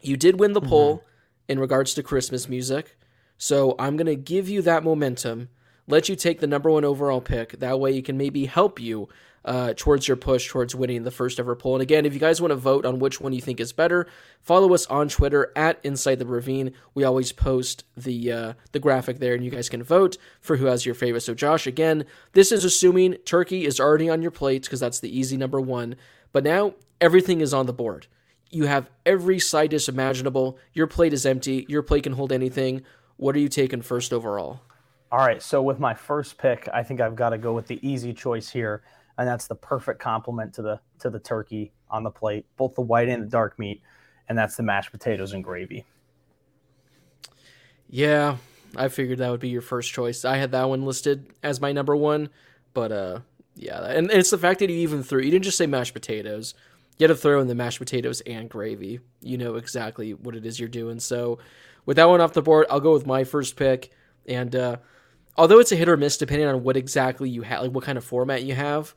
You 0.01 0.17
did 0.17 0.39
win 0.39 0.53
the 0.53 0.61
mm-hmm. 0.61 0.69
poll 0.69 1.03
in 1.47 1.59
regards 1.59 1.93
to 1.95 2.03
Christmas 2.03 2.47
music. 2.47 2.95
So 3.37 3.75
I'm 3.79 3.97
gonna 3.97 4.15
give 4.15 4.49
you 4.49 4.61
that 4.63 4.83
momentum. 4.83 5.49
Let 5.87 6.07
you 6.07 6.15
take 6.15 6.39
the 6.39 6.47
number 6.47 6.69
one 6.69 6.85
overall 6.85 7.21
pick. 7.21 7.59
That 7.59 7.79
way, 7.79 7.91
you 7.91 8.03
can 8.03 8.17
maybe 8.17 8.45
help 8.45 8.79
you 8.79 9.09
uh, 9.45 9.73
towards 9.75 10.07
your 10.07 10.17
push 10.17 10.49
towards 10.49 10.75
winning 10.75 11.03
the 11.03 11.11
first 11.11 11.39
ever 11.39 11.55
poll. 11.55 11.75
And 11.75 11.81
again, 11.81 12.05
if 12.05 12.13
you 12.13 12.19
guys 12.19 12.41
want 12.41 12.51
to 12.51 12.55
vote 12.55 12.85
on 12.85 12.99
which 12.99 13.21
one 13.21 13.33
you 13.33 13.41
think 13.41 13.59
is 13.59 13.73
better, 13.73 14.07
follow 14.41 14.73
us 14.73 14.85
on 14.87 15.09
Twitter 15.09 15.51
at 15.55 15.79
Inside 15.83 16.19
the 16.19 16.25
Ravine. 16.25 16.73
We 16.93 17.03
always 17.03 17.31
post 17.31 17.83
the 17.95 18.31
uh, 18.31 18.53
the 18.71 18.79
graphic 18.79 19.19
there, 19.19 19.33
and 19.33 19.43
you 19.43 19.51
guys 19.51 19.69
can 19.69 19.83
vote 19.83 20.17
for 20.41 20.57
who 20.57 20.65
has 20.65 20.85
your 20.85 20.95
favorite. 20.95 21.21
So, 21.21 21.33
Josh, 21.33 21.67
again, 21.67 22.05
this 22.33 22.51
is 22.51 22.63
assuming 22.63 23.13
turkey 23.25 23.65
is 23.65 23.79
already 23.79 24.09
on 24.09 24.21
your 24.21 24.31
plate 24.31 24.63
because 24.63 24.79
that's 24.79 24.99
the 24.99 25.17
easy 25.17 25.37
number 25.37 25.61
one. 25.61 25.95
But 26.31 26.43
now 26.43 26.75
everything 27.01 27.41
is 27.41 27.53
on 27.53 27.65
the 27.65 27.73
board. 27.73 28.07
You 28.51 28.65
have 28.65 28.89
every 29.05 29.39
side 29.39 29.71
dish 29.71 29.87
imaginable. 29.87 30.57
Your 30.73 30.87
plate 30.87 31.13
is 31.13 31.25
empty. 31.25 31.65
Your 31.69 31.83
plate 31.83 32.03
can 32.03 32.13
hold 32.13 32.31
anything. 32.31 32.83
What 33.17 33.35
are 33.35 33.39
you 33.39 33.49
taking 33.49 33.81
first 33.81 34.11
overall? 34.11 34.61
All 35.11 35.19
right. 35.19 35.41
So 35.41 35.61
with 35.61 35.79
my 35.79 35.93
first 35.93 36.37
pick, 36.37 36.67
I 36.73 36.83
think 36.83 37.01
I've 37.01 37.15
got 37.15 37.29
to 37.29 37.37
go 37.37 37.53
with 37.53 37.67
the 37.67 37.79
easy 37.87 38.13
choice 38.13 38.49
here 38.49 38.81
and 39.19 39.27
that's 39.27 39.47
the 39.47 39.55
perfect 39.55 39.99
complement 39.99 40.53
to 40.53 40.61
the 40.61 40.79
to 40.99 41.09
the 41.09 41.19
turkey 41.19 41.73
on 41.91 42.03
the 42.03 42.09
plate, 42.09 42.45
both 42.55 42.73
the 42.75 42.81
white 42.81 43.09
and 43.09 43.21
the 43.21 43.27
dark 43.27 43.59
meat, 43.59 43.81
and 44.29 44.37
that's 44.37 44.55
the 44.55 44.63
mashed 44.63 44.91
potatoes 44.91 45.33
and 45.33 45.43
gravy. 45.43 45.85
Yeah, 47.89 48.37
I 48.77 48.87
figured 48.87 49.17
that 49.17 49.29
would 49.29 49.41
be 49.41 49.49
your 49.49 49.61
first 49.61 49.91
choice. 49.91 50.23
I 50.23 50.37
had 50.37 50.53
that 50.53 50.69
one 50.69 50.85
listed 50.85 51.33
as 51.43 51.59
my 51.59 51.73
number 51.73 51.97
one, 51.97 52.29
but 52.73 52.93
uh, 52.93 53.19
yeah, 53.55 53.83
and, 53.83 54.09
it's 54.09 54.29
the 54.29 54.37
fact 54.37 54.59
that 54.59 54.69
you 54.69 54.77
even 54.77 55.03
threw 55.03 55.21
you 55.21 55.31
didn't 55.31 55.43
just 55.43 55.57
say 55.57 55.67
mashed 55.67 55.93
potatoes. 55.93 56.53
You 56.97 57.05
had 57.05 57.13
to 57.13 57.21
throw 57.21 57.41
in 57.41 57.47
the 57.47 57.55
mashed 57.55 57.79
potatoes 57.79 58.21
and 58.21 58.49
gravy. 58.49 59.01
You 59.21 59.37
know 59.37 59.55
exactly 59.55 60.13
what 60.13 60.33
it 60.33 60.45
is 60.45 60.61
you're 60.61 60.69
doing. 60.69 61.01
So, 61.01 61.39
with 61.85 61.97
that 61.97 62.07
one 62.07 62.21
off 62.21 62.31
the 62.31 62.41
board, 62.41 62.67
I'll 62.69 62.79
go 62.79 62.93
with 62.93 63.05
my 63.05 63.25
first 63.25 63.57
pick. 63.57 63.91
And 64.27 64.55
uh, 64.55 64.77
although 65.37 65.59
it's 65.59 65.73
a 65.73 65.75
hit 65.75 65.89
or 65.89 65.97
miss 65.97 66.15
depending 66.15 66.47
on 66.47 66.63
what 66.63 66.77
exactly 66.77 67.29
you 67.29 67.41
have, 67.41 67.63
like 67.63 67.71
what 67.71 67.83
kind 67.83 67.97
of 67.97 68.05
format 68.05 68.43
you 68.43 68.55
have, 68.55 68.93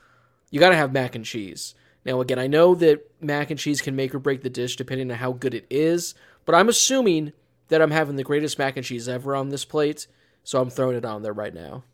you 0.52 0.60
got 0.60 0.68
to 0.68 0.76
have 0.76 0.92
mac 0.92 1.16
and 1.16 1.24
cheese. 1.24 1.74
Now, 2.04 2.20
again, 2.20 2.38
I 2.38 2.46
know 2.46 2.74
that 2.76 3.10
mac 3.20 3.50
and 3.50 3.58
cheese 3.58 3.80
can 3.80 3.96
make 3.96 4.14
or 4.14 4.18
break 4.20 4.42
the 4.42 4.50
dish 4.50 4.76
depending 4.76 5.10
on 5.10 5.16
how 5.16 5.32
good 5.32 5.54
it 5.54 5.66
is, 5.70 6.14
but 6.44 6.54
I'm 6.54 6.68
assuming 6.68 7.32
that 7.68 7.80
I'm 7.80 7.90
having 7.90 8.16
the 8.16 8.22
greatest 8.22 8.58
mac 8.58 8.76
and 8.76 8.84
cheese 8.84 9.08
ever 9.08 9.34
on 9.34 9.48
this 9.48 9.64
plate, 9.64 10.06
so 10.44 10.60
I'm 10.60 10.68
throwing 10.68 10.96
it 10.96 11.04
on 11.04 11.22
there 11.22 11.32
right 11.32 11.54
now. 11.54 11.84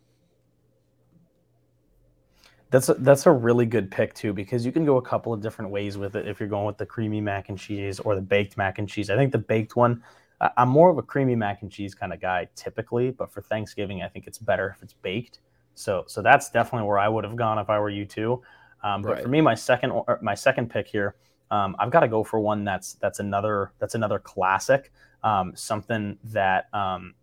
That's 2.69 2.89
a, 2.89 2.95
that's 2.95 3.25
a 3.25 3.31
really 3.31 3.65
good 3.65 3.89
pick 3.89 4.13
too 4.13 4.33
because 4.33 4.65
you 4.65 4.71
can 4.71 4.85
go 4.85 4.97
a 4.97 5.01
couple 5.01 5.33
of 5.33 5.41
different 5.41 5.71
ways 5.71 5.97
with 5.97 6.15
it 6.15 6.27
if 6.27 6.39
you're 6.39 6.49
going 6.49 6.67
with 6.67 6.77
the 6.77 6.85
creamy 6.85 7.21
mac 7.21 7.49
and 7.49 7.57
cheese 7.57 7.99
or 7.99 8.13
the 8.13 8.21
baked 8.21 8.57
mac 8.57 8.77
and 8.77 8.87
cheese. 8.87 9.09
I 9.09 9.15
think 9.15 9.31
the 9.31 9.39
baked 9.39 9.75
one, 9.75 10.03
I'm 10.57 10.69
more 10.69 10.89
of 10.89 10.97
a 10.97 11.01
creamy 11.01 11.35
mac 11.35 11.61
and 11.61 11.71
cheese 11.71 11.95
kind 11.95 12.13
of 12.13 12.19
guy 12.19 12.47
typically, 12.55 13.09
but 13.09 13.31
for 13.31 13.41
Thanksgiving 13.41 14.03
I 14.03 14.07
think 14.07 14.27
it's 14.27 14.37
better 14.37 14.73
if 14.75 14.83
it's 14.83 14.93
baked. 14.93 15.39
So 15.79 16.03
so 16.07 16.21
that's 16.21 16.49
definitely 16.49 16.87
where 16.89 16.99
I 16.99 17.07
would 17.07 17.23
have 17.23 17.37
gone 17.37 17.57
if 17.57 17.69
I 17.69 17.79
were 17.79 17.89
you 17.89 18.03
too. 18.03 18.41
Um, 18.83 19.01
but 19.01 19.11
right. 19.11 19.23
for 19.23 19.29
me, 19.29 19.39
my 19.39 19.55
second 19.55 19.93
my 20.21 20.35
second 20.35 20.69
pick 20.69 20.87
here, 20.87 21.15
um, 21.51 21.75
I've 21.79 21.89
got 21.89 22.01
to 22.01 22.09
go 22.09 22.21
for 22.21 22.39
one 22.39 22.65
that's 22.65 22.95
that's 22.95 23.19
another 23.19 23.71
that's 23.79 23.95
another 23.95 24.19
classic, 24.19 24.91
um, 25.23 25.53
something 25.55 26.17
that 26.25 26.67
um, 26.73 27.13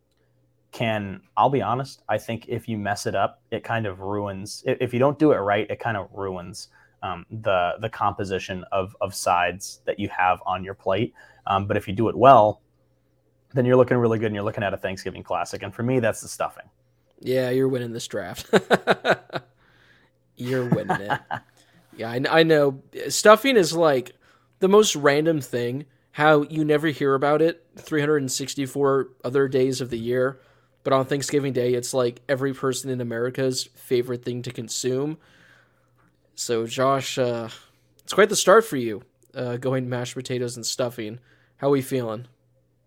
can. 0.72 1.20
I'll 1.36 1.50
be 1.50 1.60
honest. 1.60 2.02
I 2.08 2.16
think 2.16 2.46
if 2.48 2.66
you 2.66 2.78
mess 2.78 3.04
it 3.04 3.14
up, 3.14 3.42
it 3.50 3.62
kind 3.62 3.86
of 3.86 4.00
ruins. 4.00 4.64
If 4.66 4.94
you 4.94 5.00
don't 5.00 5.18
do 5.18 5.32
it 5.32 5.36
right, 5.36 5.70
it 5.70 5.78
kind 5.78 5.98
of 5.98 6.08
ruins 6.14 6.68
um, 7.02 7.26
the 7.30 7.74
the 7.80 7.90
composition 7.90 8.64
of 8.72 8.96
of 9.02 9.14
sides 9.14 9.80
that 9.84 9.98
you 9.98 10.08
have 10.08 10.40
on 10.46 10.64
your 10.64 10.74
plate. 10.74 11.12
Um, 11.46 11.66
but 11.66 11.76
if 11.76 11.86
you 11.86 11.92
do 11.92 12.08
it 12.08 12.16
well, 12.16 12.62
then 13.52 13.66
you're 13.66 13.76
looking 13.76 13.98
really 13.98 14.18
good, 14.18 14.26
and 14.26 14.34
you're 14.34 14.44
looking 14.44 14.64
at 14.64 14.72
a 14.72 14.78
Thanksgiving 14.78 15.22
classic. 15.22 15.62
And 15.62 15.74
for 15.74 15.82
me, 15.82 16.00
that's 16.00 16.22
the 16.22 16.28
stuffing. 16.28 16.70
Yeah, 17.20 17.50
you're 17.50 17.68
winning 17.68 17.92
this 17.92 18.06
draft. 18.06 18.48
you're 20.36 20.68
winning 20.68 21.00
it. 21.00 21.20
yeah, 21.96 22.10
I, 22.10 22.40
I 22.40 22.42
know. 22.42 22.82
Stuffing 23.08 23.56
is 23.56 23.72
like 23.72 24.12
the 24.60 24.68
most 24.68 24.96
random 24.96 25.40
thing. 25.40 25.86
How 26.12 26.42
you 26.42 26.64
never 26.64 26.88
hear 26.88 27.14
about 27.14 27.42
it 27.42 27.66
364 27.76 29.08
other 29.22 29.48
days 29.48 29.82
of 29.82 29.90
the 29.90 29.98
year, 29.98 30.40
but 30.82 30.94
on 30.94 31.04
Thanksgiving 31.04 31.52
Day, 31.52 31.74
it's 31.74 31.92
like 31.92 32.22
every 32.26 32.54
person 32.54 32.88
in 32.90 33.02
America's 33.02 33.64
favorite 33.74 34.24
thing 34.24 34.40
to 34.42 34.50
consume. 34.50 35.18
So, 36.34 36.66
Josh, 36.66 37.18
uh, 37.18 37.48
it's 38.02 38.14
quite 38.14 38.30
the 38.30 38.36
start 38.36 38.64
for 38.64 38.76
you, 38.76 39.02
uh, 39.34 39.58
going 39.58 39.90
mashed 39.90 40.14
potatoes 40.14 40.56
and 40.56 40.64
stuffing. 40.64 41.18
How 41.58 41.68
are 41.68 41.70
we 41.70 41.82
feeling? 41.82 42.28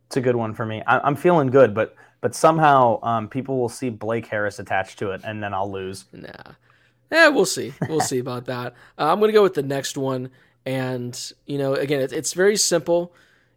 It's 0.09 0.17
a 0.17 0.21
good 0.21 0.35
one 0.35 0.55
for 0.55 0.65
me. 0.65 0.81
I, 0.87 1.07
am 1.07 1.15
feeling 1.15 1.51
good, 1.51 1.75
but 1.75 1.95
but 2.19 2.33
somehow 2.33 2.99
um, 3.03 3.29
people 3.29 3.59
will 3.59 3.69
see 3.69 3.91
Blake 3.91 4.25
Harris 4.25 4.57
attached 4.57 4.97
to 4.99 5.11
it, 5.11 5.21
and 5.23 5.43
then 5.43 5.53
I'll 5.53 5.71
lose. 5.71 6.05
Nah, 6.11 6.29
yeah, 7.11 7.27
we'll 7.27 7.45
see. 7.45 7.75
We'll 7.87 8.01
see 8.01 8.17
about 8.17 8.45
that. 8.45 8.73
Uh, 8.97 9.11
I'm 9.11 9.19
gonna 9.19 9.33
go 9.33 9.43
with 9.43 9.53
the 9.53 9.61
next 9.61 9.99
one, 9.99 10.31
and 10.65 11.31
you 11.45 11.59
know, 11.59 11.75
again, 11.75 12.01
it's, 12.01 12.11
it's 12.11 12.33
very 12.33 12.57
simple. 12.57 13.13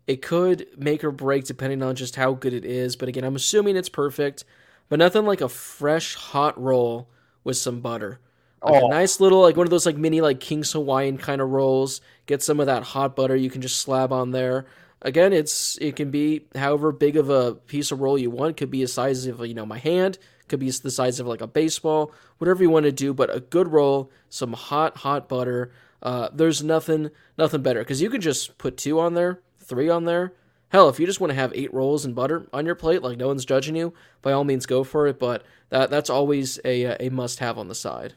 It 0.06 0.20
could 0.20 0.66
make 0.76 1.02
or 1.04 1.10
break 1.10 1.46
depending 1.46 1.82
on 1.82 1.96
just 1.96 2.16
how 2.16 2.34
good 2.34 2.52
it 2.52 2.66
is, 2.66 2.96
but 2.96 3.08
again, 3.08 3.24
I'm 3.24 3.36
assuming 3.36 3.76
it's 3.76 3.88
perfect. 3.88 4.44
But 4.90 4.98
nothing 4.98 5.24
like 5.24 5.40
a 5.40 5.48
fresh 5.48 6.16
hot 6.16 6.60
roll 6.60 7.08
with 7.44 7.56
some 7.56 7.80
butter. 7.80 8.20
Like 8.62 8.82
oh. 8.82 8.88
a 8.88 8.90
nice 8.90 9.20
little 9.20 9.40
like 9.40 9.56
one 9.56 9.66
of 9.66 9.70
those 9.70 9.86
like 9.86 9.96
mini 9.96 10.20
like 10.20 10.38
King's 10.38 10.72
Hawaiian 10.72 11.16
kind 11.16 11.40
of 11.40 11.48
rolls. 11.48 12.02
Get 12.26 12.42
some 12.42 12.60
of 12.60 12.66
that 12.66 12.82
hot 12.82 13.16
butter 13.16 13.34
you 13.34 13.48
can 13.48 13.62
just 13.62 13.78
slab 13.78 14.12
on 14.12 14.32
there 14.32 14.66
again, 15.02 15.32
it's 15.32 15.76
it 15.80 15.96
can 15.96 16.10
be 16.10 16.46
however 16.54 16.92
big 16.92 17.16
of 17.16 17.28
a 17.28 17.54
piece 17.54 17.90
of 17.90 18.00
roll 18.00 18.18
you 18.18 18.30
want. 18.30 18.52
It 18.52 18.56
could 18.56 18.70
be 18.70 18.82
the 18.82 18.88
size 18.88 19.26
of 19.26 19.44
you 19.46 19.54
know 19.54 19.66
my 19.66 19.78
hand. 19.78 20.18
Could 20.48 20.60
be 20.60 20.70
the 20.70 20.90
size 20.90 21.20
of 21.20 21.26
like 21.26 21.40
a 21.40 21.46
baseball. 21.46 22.12
Whatever 22.38 22.62
you 22.62 22.70
want 22.70 22.84
to 22.84 22.92
do, 22.92 23.14
but 23.14 23.34
a 23.34 23.40
good 23.40 23.68
roll, 23.68 24.10
some 24.28 24.52
hot 24.52 24.98
hot 24.98 25.28
butter. 25.28 25.72
Uh, 26.02 26.28
there's 26.32 26.62
nothing 26.62 27.10
nothing 27.38 27.62
better 27.62 27.80
because 27.80 28.02
you 28.02 28.10
can 28.10 28.20
just 28.20 28.58
put 28.58 28.76
two 28.76 28.98
on 28.98 29.14
there, 29.14 29.40
three 29.58 29.88
on 29.88 30.04
there. 30.04 30.32
Hell, 30.70 30.88
if 30.88 30.98
you 30.98 31.06
just 31.06 31.20
want 31.20 31.30
to 31.30 31.34
have 31.34 31.52
eight 31.54 31.72
rolls 31.74 32.04
and 32.04 32.14
butter 32.14 32.48
on 32.52 32.64
your 32.64 32.74
plate, 32.74 33.02
like 33.02 33.18
no 33.18 33.28
one's 33.28 33.44
judging 33.44 33.76
you, 33.76 33.92
by 34.22 34.32
all 34.32 34.44
means 34.44 34.66
go 34.66 34.84
for 34.84 35.06
it. 35.06 35.18
But 35.18 35.44
that 35.68 35.90
that's 35.90 36.10
always 36.10 36.58
a 36.64 37.06
a 37.06 37.10
must 37.10 37.38
have 37.38 37.58
on 37.58 37.68
the 37.68 37.74
side. 37.74 38.14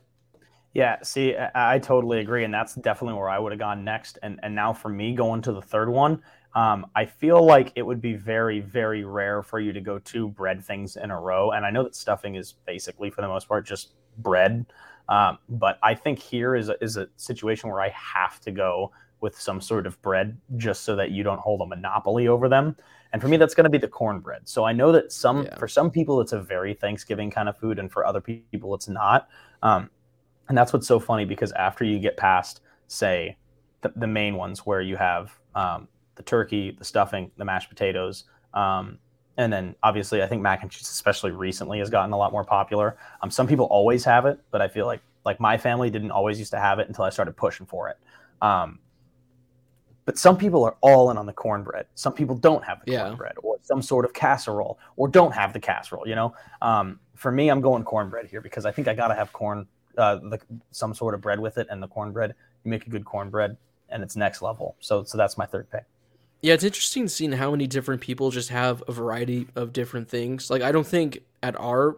Yeah, 0.75 0.97
see, 1.03 1.37
I, 1.37 1.75
I 1.75 1.79
totally 1.79 2.19
agree, 2.19 2.43
and 2.43 2.53
that's 2.53 2.75
definitely 2.75 3.17
where 3.17 3.29
I 3.29 3.39
would 3.39 3.53
have 3.53 3.59
gone 3.59 3.85
next. 3.85 4.19
And 4.21 4.41
and 4.43 4.53
now 4.53 4.73
for 4.73 4.89
me, 4.89 5.15
going 5.15 5.41
to 5.43 5.53
the 5.53 5.61
third 5.61 5.89
one, 5.89 6.21
um, 6.55 6.87
I 6.95 7.05
feel 7.05 7.45
like 7.45 7.73
it 7.75 7.81
would 7.81 8.01
be 8.01 8.13
very, 8.13 8.61
very 8.61 9.03
rare 9.03 9.43
for 9.43 9.59
you 9.59 9.73
to 9.73 9.81
go 9.81 9.99
two 9.99 10.29
bread 10.29 10.63
things 10.63 10.95
in 10.95 11.11
a 11.11 11.19
row. 11.19 11.51
And 11.51 11.65
I 11.65 11.69
know 11.69 11.83
that 11.83 11.95
stuffing 11.95 12.35
is 12.35 12.53
basically, 12.65 13.09
for 13.09 13.21
the 13.21 13.27
most 13.27 13.47
part, 13.47 13.67
just 13.67 13.93
bread. 14.19 14.65
Um, 15.09 15.37
but 15.49 15.77
I 15.83 15.93
think 15.93 16.17
here 16.17 16.55
is 16.55 16.69
a, 16.69 16.81
is 16.81 16.95
a 16.95 17.09
situation 17.17 17.69
where 17.69 17.81
I 17.81 17.89
have 17.89 18.39
to 18.41 18.51
go 18.51 18.91
with 19.19 19.39
some 19.39 19.59
sort 19.59 19.85
of 19.85 20.01
bread 20.01 20.37
just 20.55 20.83
so 20.83 20.95
that 20.95 21.11
you 21.11 21.23
don't 21.23 21.39
hold 21.39 21.61
a 21.61 21.65
monopoly 21.65 22.29
over 22.29 22.47
them. 22.47 22.75
And 23.11 23.21
for 23.21 23.27
me, 23.27 23.37
that's 23.37 23.53
going 23.53 23.65
to 23.65 23.69
be 23.69 23.77
the 23.77 23.87
cornbread. 23.87 24.47
So 24.47 24.63
I 24.63 24.71
know 24.71 24.91
that 24.93 25.11
some 25.11 25.43
yeah. 25.43 25.57
for 25.57 25.67
some 25.67 25.91
people 25.91 26.21
it's 26.21 26.33
a 26.33 26.41
very 26.41 26.73
Thanksgiving 26.73 27.31
kind 27.31 27.47
of 27.47 27.57
food, 27.57 27.79
and 27.79 27.91
for 27.91 28.05
other 28.05 28.19
people 28.21 28.75
it's 28.75 28.87
not. 28.89 29.29
Um, 29.61 29.89
and 30.49 30.57
that's 30.57 30.73
what's 30.73 30.87
so 30.87 30.99
funny 30.99 31.25
because 31.25 31.51
after 31.53 31.85
you 31.85 31.99
get 31.99 32.17
past, 32.17 32.61
say, 32.87 33.37
the, 33.81 33.93
the 33.95 34.07
main 34.07 34.35
ones 34.35 34.65
where 34.65 34.81
you 34.81 34.97
have 34.97 35.31
um, 35.55 35.87
the 36.15 36.23
turkey, 36.23 36.71
the 36.71 36.85
stuffing, 36.85 37.31
the 37.37 37.45
mashed 37.45 37.69
potatoes. 37.69 38.25
Um, 38.53 38.99
and 39.37 39.51
then 39.51 39.75
obviously, 39.83 40.23
I 40.23 40.27
think 40.27 40.41
mac 40.41 40.61
and 40.61 40.71
cheese, 40.71 40.89
especially 40.89 41.31
recently, 41.31 41.79
has 41.79 41.89
gotten 41.89 42.13
a 42.13 42.17
lot 42.17 42.31
more 42.31 42.45
popular. 42.45 42.97
Um, 43.21 43.29
some 43.29 43.47
people 43.47 43.65
always 43.65 44.05
have 44.05 44.25
it, 44.25 44.39
but 44.51 44.61
I 44.61 44.67
feel 44.67 44.85
like 44.85 45.01
like 45.25 45.39
my 45.39 45.57
family 45.57 45.89
didn't 45.89 46.11
always 46.11 46.37
used 46.39 46.51
to 46.51 46.59
have 46.59 46.79
it 46.79 46.87
until 46.87 47.03
I 47.03 47.09
started 47.09 47.35
pushing 47.35 47.65
for 47.65 47.89
it. 47.89 47.97
Um, 48.41 48.79
but 50.05 50.19
some 50.19 50.37
people 50.37 50.63
are 50.63 50.77
all 50.81 51.09
in 51.09 51.17
on 51.17 51.25
the 51.25 51.33
cornbread. 51.33 51.87
Some 51.95 52.13
people 52.13 52.35
don't 52.35 52.63
have 52.63 52.85
the 52.85 52.91
yeah. 52.91 53.01
cornbread 53.05 53.33
or 53.41 53.57
some 53.63 53.81
sort 53.81 54.05
of 54.05 54.13
casserole 54.13 54.77
or 54.97 55.07
don't 55.07 55.33
have 55.33 55.51
the 55.51 55.59
casserole. 55.59 56.07
You 56.07 56.13
know, 56.13 56.35
um, 56.61 56.99
for 57.15 57.31
me, 57.31 57.49
I'm 57.49 57.59
going 57.59 57.83
cornbread 57.83 58.27
here 58.27 58.39
because 58.39 58.65
I 58.65 58.71
think 58.71 58.87
I 58.87 58.93
got 58.93 59.07
to 59.07 59.15
have 59.15 59.33
corn, 59.33 59.67
uh, 59.97 60.17
the, 60.17 60.39
some 60.69 60.93
sort 60.93 61.15
of 61.15 61.21
bread 61.21 61.39
with 61.39 61.57
it, 61.57 61.67
and 61.71 61.81
the 61.81 61.87
cornbread. 61.87 62.35
You 62.63 62.69
make 62.69 62.85
a 62.85 62.89
good 62.89 63.03
cornbread, 63.03 63.57
and 63.89 64.03
it's 64.03 64.15
next 64.15 64.43
level. 64.43 64.75
So, 64.79 65.03
so 65.03 65.17
that's 65.17 65.37
my 65.39 65.45
third 65.47 65.69
pick. 65.71 65.85
Yeah, 66.45 66.53
it's 66.53 66.63
interesting 66.63 67.07
seeing 67.07 67.31
how 67.31 67.49
many 67.49 67.65
different 67.65 68.01
people 68.01 68.29
just 68.29 68.49
have 68.49 68.83
a 68.87 68.91
variety 68.91 69.47
of 69.55 69.73
different 69.73 70.07
things. 70.09 70.51
Like, 70.51 70.61
I 70.61 70.71
don't 70.71 70.85
think 70.85 71.23
at 71.41 71.59
our 71.59 71.97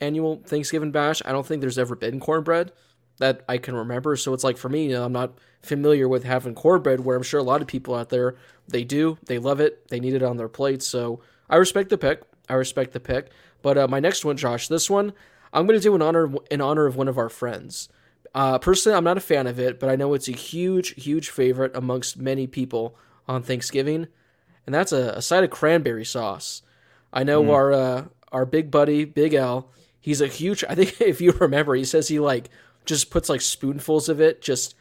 annual 0.00 0.40
Thanksgiving 0.46 0.92
bash, 0.92 1.20
I 1.26 1.32
don't 1.32 1.46
think 1.46 1.60
there's 1.60 1.76
ever 1.76 1.94
been 1.94 2.18
cornbread 2.18 2.72
that 3.18 3.44
I 3.50 3.58
can 3.58 3.74
remember. 3.74 4.16
So 4.16 4.32
it's 4.32 4.44
like 4.44 4.56
for 4.56 4.70
me, 4.70 4.86
you 4.86 4.92
know, 4.92 5.04
I'm 5.04 5.12
not 5.12 5.34
familiar 5.60 6.08
with 6.08 6.24
having 6.24 6.54
cornbread, 6.54 7.00
where 7.00 7.18
I'm 7.18 7.22
sure 7.22 7.38
a 7.38 7.42
lot 7.42 7.60
of 7.60 7.66
people 7.68 7.94
out 7.94 8.08
there 8.08 8.34
they 8.66 8.82
do, 8.82 9.18
they 9.26 9.38
love 9.38 9.60
it, 9.60 9.86
they 9.88 10.00
need 10.00 10.14
it 10.14 10.22
on 10.22 10.38
their 10.38 10.48
plates. 10.48 10.86
So 10.86 11.20
I 11.50 11.56
respect 11.56 11.90
the 11.90 11.98
pick. 11.98 12.22
I 12.48 12.54
respect 12.54 12.94
the 12.94 13.00
pick. 13.00 13.28
But 13.60 13.76
uh, 13.76 13.88
my 13.88 14.00
next 14.00 14.24
one, 14.24 14.38
Josh, 14.38 14.68
this 14.68 14.88
one, 14.88 15.12
I'm 15.52 15.66
going 15.66 15.78
to 15.78 15.82
do 15.82 15.94
in 15.94 16.00
honor 16.00 16.32
in 16.50 16.62
honor 16.62 16.86
of 16.86 16.96
one 16.96 17.08
of 17.08 17.18
our 17.18 17.28
friends. 17.28 17.90
Uh, 18.34 18.58
personally, 18.58 18.96
I'm 18.96 19.04
not 19.04 19.18
a 19.18 19.20
fan 19.20 19.46
of 19.46 19.60
it, 19.60 19.78
but 19.78 19.90
I 19.90 19.96
know 19.96 20.14
it's 20.14 20.28
a 20.28 20.32
huge, 20.32 20.94
huge 20.94 21.28
favorite 21.28 21.76
amongst 21.76 22.16
many 22.16 22.46
people 22.46 22.96
on 23.28 23.42
Thanksgiving, 23.42 24.08
and 24.66 24.74
that's 24.74 24.92
a, 24.92 25.14
a 25.16 25.22
side 25.22 25.44
of 25.44 25.50
cranberry 25.50 26.04
sauce. 26.04 26.62
I 27.12 27.24
know 27.24 27.42
mm. 27.42 27.50
our 27.50 27.72
uh, 27.72 28.04
our 28.30 28.46
big 28.46 28.70
buddy 28.70 29.04
Big 29.04 29.34
L. 29.34 29.70
He's 30.00 30.20
a 30.20 30.26
huge. 30.26 30.64
I 30.68 30.74
think 30.74 31.00
if 31.00 31.20
you 31.20 31.32
remember, 31.32 31.74
he 31.74 31.84
says 31.84 32.08
he 32.08 32.18
like 32.18 32.50
just 32.84 33.10
puts 33.10 33.28
like 33.28 33.40
spoonfuls 33.40 34.08
of 34.08 34.20
it 34.20 34.42
just 34.42 34.74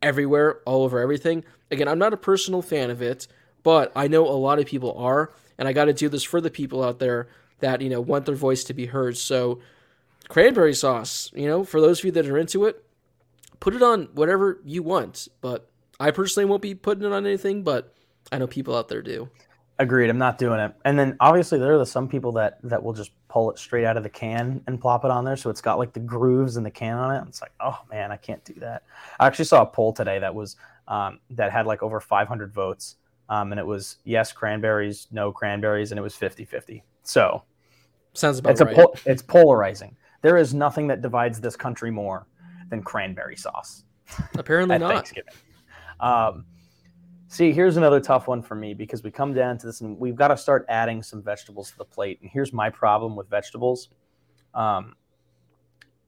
everywhere, 0.00 0.60
all 0.66 0.82
over 0.82 0.98
everything. 0.98 1.44
Again, 1.70 1.88
I'm 1.88 1.98
not 1.98 2.12
a 2.12 2.18
personal 2.18 2.62
fan 2.62 2.90
of 2.90 3.02
it, 3.02 3.26
but 3.62 3.92
I 3.94 4.08
know 4.08 4.26
a 4.26 4.32
lot 4.32 4.58
of 4.58 4.66
people 4.66 4.94
are, 4.98 5.32
and 5.58 5.68
I 5.68 5.72
got 5.72 5.86
to 5.86 5.92
do 5.92 6.08
this 6.08 6.24
for 6.24 6.40
the 6.40 6.50
people 6.50 6.82
out 6.82 6.98
there 6.98 7.28
that 7.60 7.80
you 7.80 7.88
know 7.88 8.00
want 8.00 8.26
their 8.26 8.34
voice 8.34 8.64
to 8.64 8.74
be 8.74 8.86
heard. 8.86 9.16
So, 9.16 9.60
cranberry 10.28 10.74
sauce, 10.74 11.30
you 11.34 11.46
know, 11.46 11.64
for 11.64 11.80
those 11.80 12.00
of 12.00 12.06
you 12.06 12.12
that 12.12 12.26
are 12.26 12.38
into 12.38 12.64
it, 12.64 12.84
put 13.60 13.74
it 13.74 13.82
on 13.82 14.08
whatever 14.14 14.60
you 14.64 14.82
want, 14.82 15.28
but 15.40 15.70
I 16.02 16.10
personally 16.10 16.46
won't 16.46 16.62
be 16.62 16.74
putting 16.74 17.04
it 17.04 17.12
on 17.12 17.24
anything, 17.24 17.62
but 17.62 17.94
I 18.32 18.38
know 18.38 18.48
people 18.48 18.76
out 18.76 18.88
there 18.88 19.02
do. 19.02 19.30
Agreed. 19.78 20.10
I'm 20.10 20.18
not 20.18 20.36
doing 20.36 20.58
it. 20.58 20.74
And 20.84 20.98
then 20.98 21.16
obviously 21.20 21.60
there 21.60 21.78
are 21.78 21.86
some 21.86 22.08
people 22.08 22.32
that 22.32 22.58
that 22.64 22.82
will 22.82 22.92
just 22.92 23.12
pull 23.28 23.52
it 23.52 23.58
straight 23.58 23.84
out 23.84 23.96
of 23.96 24.02
the 24.02 24.08
can 24.08 24.62
and 24.66 24.80
plop 24.80 25.04
it 25.04 25.12
on 25.12 25.24
there, 25.24 25.36
so 25.36 25.48
it's 25.48 25.60
got 25.60 25.78
like 25.78 25.92
the 25.92 26.00
grooves 26.00 26.56
in 26.56 26.64
the 26.64 26.70
can 26.70 26.98
on 26.98 27.14
it. 27.14 27.24
It's 27.28 27.40
like, 27.40 27.52
oh 27.60 27.78
man, 27.88 28.10
I 28.10 28.16
can't 28.16 28.44
do 28.44 28.54
that. 28.54 28.82
I 29.20 29.28
actually 29.28 29.44
saw 29.44 29.62
a 29.62 29.66
poll 29.66 29.92
today 29.92 30.18
that 30.18 30.34
was 30.34 30.56
um, 30.88 31.20
that 31.30 31.52
had 31.52 31.66
like 31.66 31.84
over 31.84 32.00
500 32.00 32.52
votes, 32.52 32.96
um, 33.28 33.52
and 33.52 33.60
it 33.60 33.66
was 33.66 33.98
yes 34.04 34.32
cranberries, 34.32 35.06
no 35.12 35.30
cranberries, 35.30 35.92
and 35.92 35.98
it 35.98 36.02
was 36.02 36.14
50-50. 36.14 36.82
So 37.04 37.44
sounds 38.12 38.40
about 38.40 38.50
it's 38.50 38.60
right. 38.60 38.76
A 38.76 38.88
it's 39.06 39.22
polarizing. 39.22 39.96
There 40.20 40.36
is 40.36 40.52
nothing 40.52 40.88
that 40.88 41.00
divides 41.00 41.40
this 41.40 41.56
country 41.56 41.92
more 41.92 42.26
than 42.70 42.82
cranberry 42.82 43.36
sauce. 43.36 43.84
Apparently 44.36 44.78
not. 44.78 44.92
Thanksgiving. 44.94 45.34
Um, 46.00 46.44
see, 47.28 47.52
here's 47.52 47.76
another 47.76 48.00
tough 48.00 48.28
one 48.28 48.42
for 48.42 48.54
me 48.54 48.74
because 48.74 49.02
we 49.02 49.10
come 49.10 49.32
down 49.34 49.58
to 49.58 49.66
this 49.66 49.80
and 49.80 49.98
we've 49.98 50.16
got 50.16 50.28
to 50.28 50.36
start 50.36 50.66
adding 50.68 51.02
some 51.02 51.22
vegetables 51.22 51.70
to 51.70 51.78
the 51.78 51.84
plate. 51.84 52.18
And 52.20 52.30
here's 52.30 52.52
my 52.52 52.70
problem 52.70 53.16
with 53.16 53.28
vegetables. 53.28 53.88
Um, 54.54 54.94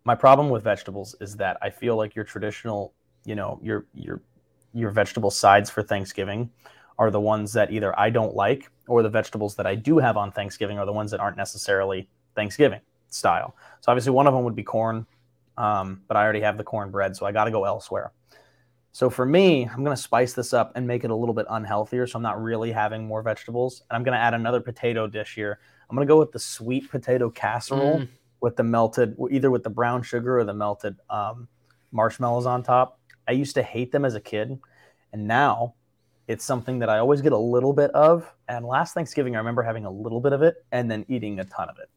my 0.04 0.14
problem 0.14 0.50
with 0.50 0.62
vegetables 0.62 1.16
is 1.20 1.36
that 1.36 1.56
I 1.62 1.70
feel 1.70 1.96
like 1.96 2.14
your 2.14 2.24
traditional, 2.24 2.92
you 3.24 3.34
know, 3.34 3.58
your 3.62 3.86
your 3.94 4.20
your 4.74 4.90
vegetable 4.90 5.30
sides 5.30 5.70
for 5.70 5.82
Thanksgiving 5.82 6.50
are 6.98 7.10
the 7.10 7.20
ones 7.20 7.52
that 7.52 7.72
either 7.72 7.98
I 7.98 8.10
don't 8.10 8.34
like 8.34 8.70
or 8.86 9.02
the 9.02 9.08
vegetables 9.08 9.54
that 9.56 9.66
I 9.66 9.74
do 9.74 9.98
have 9.98 10.16
on 10.16 10.30
Thanksgiving 10.30 10.78
are 10.78 10.86
the 10.86 10.92
ones 10.92 11.10
that 11.10 11.20
aren't 11.20 11.36
necessarily 11.36 12.08
Thanksgiving 12.34 12.80
style. 13.08 13.56
So 13.80 13.90
obviously 13.90 14.12
one 14.12 14.26
of 14.26 14.34
them 14.34 14.44
would 14.44 14.54
be 14.54 14.62
corn, 14.62 15.06
um, 15.56 16.02
but 16.06 16.16
I 16.16 16.22
already 16.22 16.40
have 16.40 16.58
the 16.58 16.64
cornbread, 16.64 17.16
so 17.16 17.26
I 17.26 17.32
got 17.32 17.44
to 17.44 17.50
go 17.50 17.64
elsewhere. 17.64 18.12
So 18.94 19.10
for 19.10 19.26
me, 19.26 19.64
I'm 19.64 19.82
going 19.82 19.96
to 19.96 20.00
spice 20.00 20.34
this 20.34 20.52
up 20.52 20.70
and 20.76 20.86
make 20.86 21.02
it 21.02 21.10
a 21.10 21.14
little 21.16 21.34
bit 21.34 21.48
unhealthier. 21.48 22.08
So 22.08 22.16
I'm 22.16 22.22
not 22.22 22.40
really 22.40 22.70
having 22.70 23.04
more 23.04 23.22
vegetables. 23.22 23.82
And 23.90 23.96
I'm 23.96 24.04
going 24.04 24.16
to 24.16 24.20
add 24.20 24.34
another 24.34 24.60
potato 24.60 25.08
dish 25.08 25.34
here. 25.34 25.58
I'm 25.90 25.96
going 25.96 26.06
to 26.06 26.12
go 26.12 26.16
with 26.16 26.30
the 26.30 26.38
sweet 26.38 26.88
potato 26.88 27.28
casserole 27.28 28.02
mm. 28.02 28.08
with 28.40 28.54
the 28.54 28.62
melted, 28.62 29.16
either 29.32 29.50
with 29.50 29.64
the 29.64 29.68
brown 29.68 30.04
sugar 30.04 30.38
or 30.38 30.44
the 30.44 30.54
melted 30.54 30.94
um, 31.10 31.48
marshmallows 31.90 32.46
on 32.46 32.62
top. 32.62 33.00
I 33.26 33.32
used 33.32 33.56
to 33.56 33.64
hate 33.64 33.90
them 33.90 34.04
as 34.04 34.14
a 34.14 34.20
kid. 34.20 34.56
And 35.12 35.26
now 35.26 35.74
it's 36.28 36.44
something 36.44 36.78
that 36.78 36.88
I 36.88 36.98
always 36.98 37.20
get 37.20 37.32
a 37.32 37.36
little 37.36 37.72
bit 37.72 37.90
of. 37.90 38.32
And 38.46 38.64
last 38.64 38.94
Thanksgiving, 38.94 39.34
I 39.34 39.38
remember 39.38 39.64
having 39.64 39.86
a 39.86 39.90
little 39.90 40.20
bit 40.20 40.32
of 40.32 40.42
it 40.42 40.64
and 40.70 40.88
then 40.88 41.04
eating 41.08 41.40
a 41.40 41.44
ton 41.44 41.68
of 41.68 41.80
it. 41.80 41.90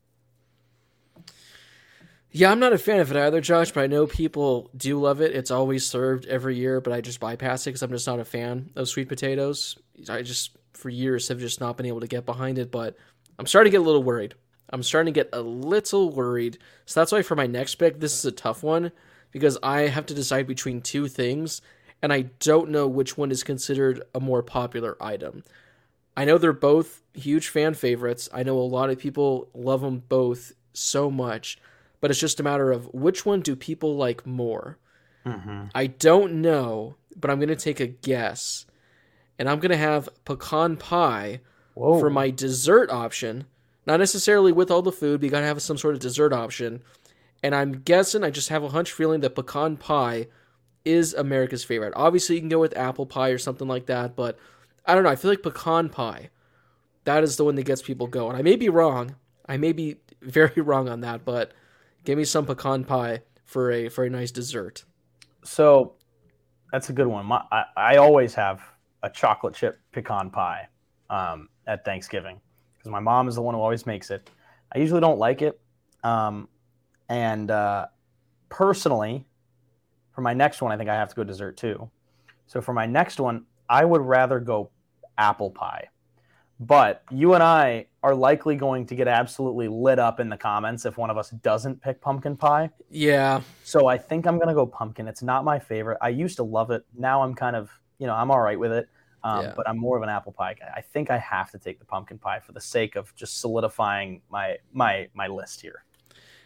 Yeah, 2.31 2.51
I'm 2.51 2.59
not 2.59 2.73
a 2.73 2.77
fan 2.77 2.99
of 2.99 3.09
it 3.09 3.17
either, 3.17 3.41
Josh, 3.41 3.71
but 3.71 3.81
I 3.81 3.87
know 3.87 4.05
people 4.05 4.69
do 4.75 4.99
love 4.99 5.21
it. 5.21 5.33
It's 5.35 5.49
always 5.49 5.85
served 5.85 6.25
every 6.25 6.57
year, 6.57 6.81
but 6.81 6.93
I 6.93 7.01
just 7.01 7.19
bypass 7.19 7.65
it 7.65 7.71
because 7.71 7.81
I'm 7.81 7.91
just 7.91 8.05
not 8.05 8.19
a 8.19 8.25
fan 8.25 8.69
of 8.75 8.89
sweet 8.89 9.07
potatoes. 9.07 9.77
I 10.09 10.21
just, 10.21 10.51
for 10.73 10.89
years, 10.89 11.29
have 11.29 11.39
just 11.39 11.61
not 11.61 11.77
been 11.77 11.85
able 11.85 12.01
to 12.01 12.07
get 12.07 12.25
behind 12.25 12.59
it, 12.59 12.69
but 12.69 12.95
I'm 13.39 13.47
starting 13.47 13.71
to 13.71 13.77
get 13.77 13.81
a 13.81 13.85
little 13.85 14.03
worried. 14.03 14.35
I'm 14.69 14.83
starting 14.83 15.13
to 15.13 15.17
get 15.17 15.29
a 15.31 15.41
little 15.41 16.11
worried. 16.11 16.57
So 16.85 16.99
that's 16.99 17.13
why 17.13 17.21
for 17.21 17.35
my 17.35 17.47
next 17.47 17.75
pick, 17.75 17.99
this 17.99 18.13
is 18.13 18.25
a 18.25 18.31
tough 18.31 18.61
one 18.61 18.91
because 19.31 19.57
I 19.63 19.81
have 19.87 20.05
to 20.07 20.13
decide 20.13 20.47
between 20.47 20.81
two 20.81 21.07
things, 21.07 21.61
and 22.01 22.11
I 22.11 22.23
don't 22.39 22.69
know 22.69 22.87
which 22.87 23.17
one 23.17 23.31
is 23.31 23.43
considered 23.43 24.03
a 24.13 24.19
more 24.19 24.43
popular 24.43 24.97
item. 25.01 25.43
I 26.15 26.25
know 26.25 26.37
they're 26.37 26.53
both 26.53 27.01
huge 27.13 27.47
fan 27.47 27.73
favorites. 27.73 28.27
I 28.33 28.43
know 28.43 28.57
a 28.57 28.61
lot 28.61 28.89
of 28.89 28.99
people 28.99 29.49
love 29.53 29.81
them 29.81 30.03
both 30.09 30.51
so 30.73 31.09
much 31.09 31.57
but 31.99 32.11
it's 32.11 32.19
just 32.19 32.39
a 32.39 32.43
matter 32.43 32.71
of 32.71 32.93
which 32.93 33.25
one 33.25 33.41
do 33.41 33.55
people 33.55 33.95
like 33.95 34.25
more. 34.25 34.77
Mm-hmm. 35.25 35.65
I 35.75 35.87
don't 35.87 36.41
know, 36.41 36.95
but 37.15 37.29
I'm 37.29 37.39
going 37.39 37.49
to 37.49 37.55
take 37.55 37.79
a 37.79 37.87
guess. 37.87 38.65
And 39.39 39.49
I'm 39.49 39.59
going 39.59 39.71
to 39.71 39.77
have 39.77 40.09
pecan 40.25 40.77
pie 40.77 41.41
Whoa. 41.73 41.99
for 41.99 42.09
my 42.09 42.29
dessert 42.29 42.89
option. 42.89 43.45
Not 43.85 43.99
necessarily 43.99 44.51
with 44.51 44.71
all 44.71 44.81
the 44.81 44.91
food, 44.91 45.19
but 45.19 45.25
you 45.25 45.31
got 45.31 45.41
to 45.41 45.45
have 45.45 45.61
some 45.61 45.77
sort 45.77 45.95
of 45.95 46.01
dessert 46.01 46.33
option. 46.33 46.81
And 47.43 47.53
I'm 47.53 47.81
guessing, 47.81 48.23
I 48.23 48.29
just 48.31 48.49
have 48.49 48.63
a 48.63 48.69
hunch 48.69 48.91
feeling 48.91 49.21
that 49.21 49.35
pecan 49.35 49.77
pie 49.77 50.27
is 50.85 51.13
America's 51.13 51.63
favorite. 51.63 51.93
Obviously, 51.95 52.35
you 52.35 52.41
can 52.41 52.49
go 52.49 52.59
with 52.59 52.75
apple 52.77 53.05
pie 53.05 53.29
or 53.29 53.37
something 53.37 53.67
like 53.67 53.85
that, 53.87 54.15
but 54.15 54.37
I 54.85 54.95
don't 54.95 55.03
know. 55.03 55.09
I 55.09 55.15
feel 55.15 55.31
like 55.31 55.43
pecan 55.43 55.89
pie, 55.89 56.29
that 57.03 57.23
is 57.23 57.37
the 57.37 57.45
one 57.45 57.55
that 57.55 57.63
gets 57.63 57.81
people 57.81 58.07
going. 58.07 58.35
I 58.35 58.41
may 58.41 58.55
be 58.55 58.69
wrong. 58.69 59.15
I 59.47 59.57
may 59.57 59.71
be 59.73 59.97
very 60.21 60.61
wrong 60.61 60.89
on 60.89 61.01
that, 61.01 61.25
but 61.25 61.51
give 62.07 62.17
me 62.17 62.23
some 62.23 62.45
pecan 62.45 62.85
pie 62.85 63.21
for 63.43 63.69
a 63.69 63.89
for 63.89 64.05
a 64.05 64.09
nice 64.09 64.31
dessert. 64.31 64.85
So 65.43 65.95
that's 66.71 66.89
a 66.89 66.93
good 66.93 67.07
one. 67.07 67.25
My, 67.25 67.43
I, 67.51 67.63
I 67.75 67.95
always 67.97 68.33
have 68.35 68.61
a 69.03 69.09
chocolate 69.09 69.53
chip 69.53 69.77
pecan 69.91 70.29
pie 70.29 70.69
um, 71.09 71.49
at 71.67 71.83
Thanksgiving 71.83 72.39
because 72.77 72.89
my 72.89 73.01
mom 73.01 73.27
is 73.27 73.35
the 73.35 73.41
one 73.41 73.55
who 73.55 73.59
always 73.59 73.85
makes 73.85 74.09
it. 74.09 74.29
I 74.73 74.79
usually 74.79 75.01
don't 75.01 75.19
like 75.19 75.41
it. 75.41 75.59
Um, 76.03 76.47
and 77.09 77.51
uh, 77.51 77.87
personally, 78.47 79.27
for 80.15 80.21
my 80.21 80.33
next 80.33 80.61
one, 80.61 80.71
I 80.71 80.77
think 80.77 80.89
I 80.89 80.95
have 80.95 81.09
to 81.09 81.15
go 81.15 81.25
dessert 81.25 81.57
too. 81.57 81.89
So 82.47 82.61
for 82.61 82.73
my 82.73 82.85
next 82.85 83.19
one, 83.19 83.45
I 83.67 83.83
would 83.83 84.01
rather 84.01 84.39
go 84.39 84.71
apple 85.17 85.51
pie. 85.51 85.89
But 86.59 87.03
you 87.11 87.33
and 87.35 87.43
I 87.43 87.85
are 88.01 88.15
likely 88.15 88.55
going 88.55 88.87
to 88.87 88.95
get 88.95 89.07
absolutely 89.07 89.67
lit 89.67 89.99
up 89.99 90.19
in 90.19 90.29
the 90.29 90.37
comments 90.37 90.85
if 90.85 90.97
one 90.97 91.09
of 91.09 91.17
us 91.17 91.29
doesn't 91.29 91.81
pick 91.81 92.01
pumpkin 92.01 92.35
pie. 92.35 92.71
Yeah, 92.89 93.41
So 93.63 93.87
I 93.87 93.97
think 93.97 94.25
I'm 94.25 94.39
gonna 94.39 94.55
go 94.55 94.65
pumpkin. 94.65 95.07
It's 95.07 95.21
not 95.21 95.43
my 95.43 95.59
favorite. 95.59 95.97
I 96.01 96.09
used 96.09 96.37
to 96.37 96.43
love 96.43 96.71
it. 96.71 96.83
Now 96.97 97.21
I'm 97.21 97.35
kind 97.35 97.55
of, 97.55 97.69
you 97.99 98.07
know, 98.07 98.15
I'm 98.15 98.31
all 98.31 98.39
right 98.39 98.59
with 98.59 98.71
it. 98.71 98.89
Um, 99.23 99.45
Yeah. 99.45 99.53
But 99.55 99.69
I'm 99.69 99.77
more 99.77 99.97
of 99.97 100.03
an 100.03 100.09
apple 100.09 100.31
pie 100.31 100.55
guy. 100.55 100.71
I 100.75 100.81
think 100.81 101.11
I 101.11 101.17
have 101.17 101.51
to 101.51 101.59
take 101.59 101.79
the 101.79 101.85
pumpkin 101.85 102.17
pie 102.17 102.39
for 102.39 102.53
the 102.53 102.61
sake 102.61 102.95
of 102.95 103.13
just 103.15 103.39
solidifying 103.39 104.21
my 104.29 104.57
my 104.73 105.09
my 105.13 105.27
list 105.27 105.61
here. 105.61 105.83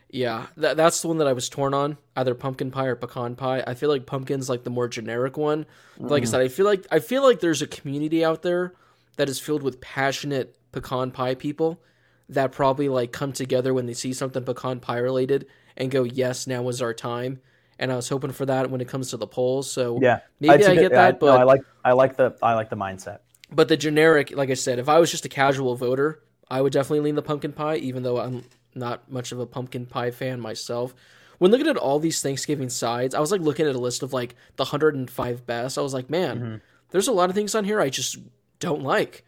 yeah. 0.09 0.47
That, 0.57 0.75
that's 0.75 1.01
the 1.01 1.07
one 1.07 1.19
that 1.19 1.27
I 1.27 1.33
was 1.33 1.47
torn 1.47 1.73
on, 1.73 1.97
either 2.17 2.35
pumpkin 2.35 2.69
pie 2.69 2.87
or 2.87 2.95
pecan 2.95 3.35
pie. 3.35 3.63
I 3.65 3.75
feel 3.75 3.89
like 3.89 4.05
pumpkin's 4.05 4.49
like 4.49 4.63
the 4.65 4.69
more 4.69 4.89
generic 4.89 5.37
one. 5.37 5.65
Like 5.97 6.23
I 6.23 6.25
said, 6.25 6.41
I 6.41 6.49
feel 6.49 6.65
like 6.65 6.85
I 6.91 6.99
feel 6.99 7.23
like 7.23 7.39
there's 7.39 7.61
a 7.61 7.67
community 7.67 8.25
out 8.25 8.41
there 8.41 8.73
that 9.21 9.29
is 9.29 9.39
filled 9.39 9.61
with 9.61 9.79
passionate 9.79 10.57
pecan 10.71 11.11
pie 11.11 11.35
people 11.35 11.79
that 12.27 12.51
probably 12.51 12.89
like 12.89 13.11
come 13.11 13.31
together 13.31 13.71
when 13.71 13.85
they 13.85 13.93
see 13.93 14.13
something 14.13 14.43
pecan 14.43 14.79
pie 14.79 14.97
related 14.97 15.45
and 15.77 15.91
go, 15.91 16.01
"Yes, 16.01 16.47
now 16.47 16.67
is 16.69 16.81
our 16.81 16.91
time." 16.91 17.39
And 17.77 17.91
I 17.91 17.95
was 17.95 18.09
hoping 18.09 18.31
for 18.31 18.47
that 18.47 18.71
when 18.71 18.81
it 18.81 18.87
comes 18.87 19.11
to 19.11 19.17
the 19.17 19.27
polls. 19.27 19.69
So 19.69 19.99
Yeah, 20.01 20.21
maybe 20.39 20.65
I, 20.65 20.71
I 20.71 20.75
get 20.75 20.91
that, 20.93 21.13
no, 21.13 21.19
but 21.19 21.39
I 21.39 21.43
like 21.43 21.61
I 21.85 21.91
like 21.91 22.17
the 22.17 22.35
I 22.41 22.55
like 22.55 22.71
the 22.71 22.75
mindset. 22.75 23.19
but 23.51 23.67
the 23.67 23.77
generic, 23.77 24.35
like 24.35 24.49
I 24.49 24.55
said, 24.55 24.79
if 24.79 24.89
I 24.89 24.97
was 24.97 25.11
just 25.11 25.25
a 25.25 25.29
casual 25.29 25.75
voter, 25.75 26.23
I 26.49 26.61
would 26.61 26.73
definitely 26.73 27.01
lean 27.01 27.15
the 27.15 27.21
pumpkin 27.21 27.53
pie, 27.53 27.75
even 27.75 28.01
though 28.01 28.19
I'm 28.19 28.45
not 28.73 29.11
much 29.11 29.31
of 29.31 29.39
a 29.39 29.45
pumpkin 29.45 29.85
pie 29.85 30.09
fan 30.09 30.39
myself. 30.39 30.95
When 31.37 31.51
looking 31.51 31.67
at 31.67 31.77
all 31.77 31.99
these 31.99 32.23
Thanksgiving 32.23 32.69
sides, 32.69 33.13
I 33.13 33.19
was 33.19 33.31
like 33.31 33.41
looking 33.41 33.67
at 33.67 33.75
a 33.75 33.79
list 33.79 34.01
of 34.01 34.13
like 34.13 34.35
the 34.55 34.63
105 34.63 35.45
best. 35.45 35.77
I 35.77 35.81
was 35.81 35.93
like, 35.93 36.09
man, 36.09 36.39
mm-hmm. 36.39 36.55
there's 36.89 37.07
a 37.07 37.11
lot 37.11 37.29
of 37.29 37.35
things 37.35 37.53
on 37.53 37.65
here 37.65 37.79
I 37.79 37.89
just 37.89 38.17
don't 38.61 38.81
like. 38.83 39.25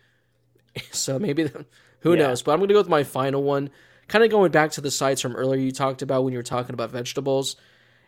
So 0.92 1.20
maybe, 1.20 1.52
who 2.00 2.14
Yeah. 2.14 2.28
knows? 2.28 2.42
But 2.42 2.54
I'm 2.54 2.58
going 2.60 2.70
to 2.70 2.74
go 2.74 2.80
with 2.80 2.90
my 2.90 3.04
final 3.04 3.44
one. 3.44 3.70
Kind 4.08 4.24
of 4.24 4.32
going 4.32 4.52
back 4.52 4.72
to 4.72 4.82
the 4.82 4.90
sides 4.90 5.22
from 5.22 5.36
earlier 5.36 5.60
you 5.62 5.72
talked 5.72 6.02
about 6.02 6.24
when 6.24 6.34
you 6.34 6.40
were 6.40 6.44
talking 6.44 6.74
about 6.74 6.90
vegetables. 6.90 7.56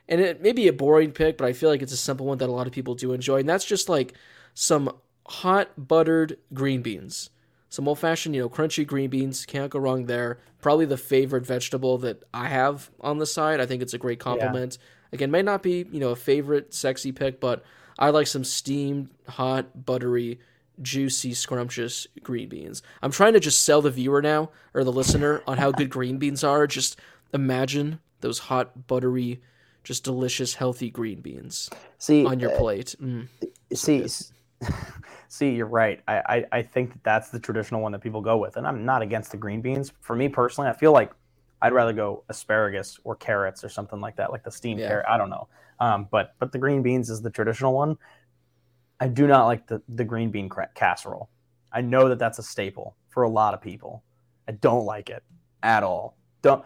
And 0.10 0.20
it 0.20 0.42
may 0.42 0.52
be 0.52 0.68
a 0.68 0.74
boring 0.74 1.12
pick, 1.12 1.38
but 1.38 1.46
I 1.48 1.54
feel 1.54 1.70
like 1.70 1.82
it's 1.84 1.94
a 1.94 1.98
simple 1.98 2.26
one 2.26 2.40
that 2.40 2.50
a 2.50 2.52
lot 2.52 2.66
of 2.66 2.74
people 2.74 2.96
do 2.96 3.12
enjoy. 3.14 3.38
And 3.40 3.48
that's 3.50 3.66
just 3.66 3.88
like 3.88 4.14
some 4.56 4.90
hot 5.28 5.70
buttered 5.78 6.38
green 6.54 6.82
beans. 6.82 7.30
Some 7.70 7.88
old 7.88 8.00
fashioned, 8.00 8.34
you 8.36 8.42
know, 8.42 8.50
crunchy 8.50 8.86
green 8.86 9.10
beans. 9.12 9.46
Can't 9.46 9.70
go 9.72 9.78
wrong 9.80 10.06
there. 10.06 10.40
Probably 10.62 10.86
the 10.86 10.98
favorite 10.98 11.46
vegetable 11.46 11.98
that 12.00 12.24
I 12.34 12.48
have 12.48 12.90
on 13.00 13.20
the 13.20 13.26
side. 13.28 13.60
I 13.60 13.66
think 13.68 13.82
it's 13.84 13.94
a 13.94 14.00
great 14.00 14.20
compliment. 14.20 14.80
Again, 15.12 15.30
may 15.30 15.42
not 15.44 15.62
be, 15.62 15.86
you 15.92 16.00
know, 16.00 16.10
a 16.10 16.16
favorite 16.16 16.74
sexy 16.74 17.12
pick, 17.12 17.40
but 17.40 17.64
I 18.00 18.10
like 18.10 18.28
some 18.28 18.44
steamed, 18.44 19.10
hot, 19.28 19.86
buttery, 19.86 20.40
juicy, 20.82 21.34
scrumptious 21.34 22.08
green 22.24 22.50
beans. 22.50 22.82
I'm 23.02 23.12
trying 23.12 23.34
to 23.34 23.40
just 23.40 23.62
sell 23.64 23.82
the 23.82 23.92
viewer 23.92 24.22
now, 24.22 24.50
or 24.74 24.84
the 24.84 24.92
listener, 24.92 25.42
on 25.48 25.58
how 25.58 25.72
good 25.72 25.90
green 25.90 26.18
beans 26.18 26.44
are. 26.44 26.68
Just 26.68 27.00
imagine 27.34 28.00
those 28.22 28.40
hot, 28.40 28.88
buttery, 28.88 29.42
just 29.84 30.04
delicious, 30.04 30.56
healthy 30.56 30.90
green 30.90 31.22
beans 31.22 31.70
See, 31.98 32.26
on 32.26 32.40
your 32.40 32.54
uh, 32.54 32.58
plate. 32.58 32.96
Mm. 33.02 33.28
see, 33.74 34.04
s- 34.04 34.32
see, 35.28 35.52
you're 35.52 35.68
right. 35.68 36.02
I, 36.08 36.18
I, 36.18 36.46
I 36.60 36.62
think 36.62 36.92
that 36.94 37.04
that's 37.04 37.30
the 37.30 37.40
traditional 37.40 37.82
one 37.82 37.92
that 37.92 38.00
people 38.02 38.22
go 38.22 38.38
with, 38.38 38.58
and 38.58 38.66
I'm 38.68 38.86
not 38.86 39.02
against 39.02 39.32
the 39.32 39.38
green 39.38 39.62
beans. 39.62 39.92
For 40.02 40.16
me 40.16 40.28
personally, 40.30 40.70
I 40.70 40.74
feel 40.74 40.92
like 40.92 41.12
I'd 41.62 41.74
rather 41.74 41.94
go 41.94 42.24
asparagus 42.30 43.00
or 43.04 43.16
carrots 43.16 43.64
or 43.64 43.70
something 43.70 44.00
like 44.02 44.16
that, 44.18 44.32
like 44.32 44.44
the 44.44 44.52
steamed 44.52 44.80
Yeah. 44.80 44.88
carrot. 44.88 45.06
I 45.10 45.18
don't 45.18 45.30
know, 45.30 45.48
um, 45.80 46.08
but 46.12 46.34
but 46.40 46.52
the 46.52 46.58
green 46.58 46.82
beans 46.82 47.10
is 47.10 47.22
the 47.22 47.30
traditional 47.30 47.74
one. 47.74 47.98
I 49.00 49.08
do 49.08 49.28
not 49.28 49.46
like 49.46 49.68
the 49.68 49.82
the 49.90 50.06
green 50.06 50.32
bean 50.32 50.50
cra- 50.50 50.70
casserole. 50.74 51.30
I 51.72 51.82
know 51.82 52.10
that 52.10 52.20
that's 52.20 52.40
a 52.40 52.44
staple 52.44 52.96
for 53.10 53.24
a 53.24 53.30
lot 53.30 53.54
of 53.54 53.62
people. 53.62 54.04
I 54.48 54.54
don't 54.54 54.86
like 54.86 55.10
it 55.10 55.24
at 55.64 55.84
all. 55.84 56.18
Don't. 56.42 56.64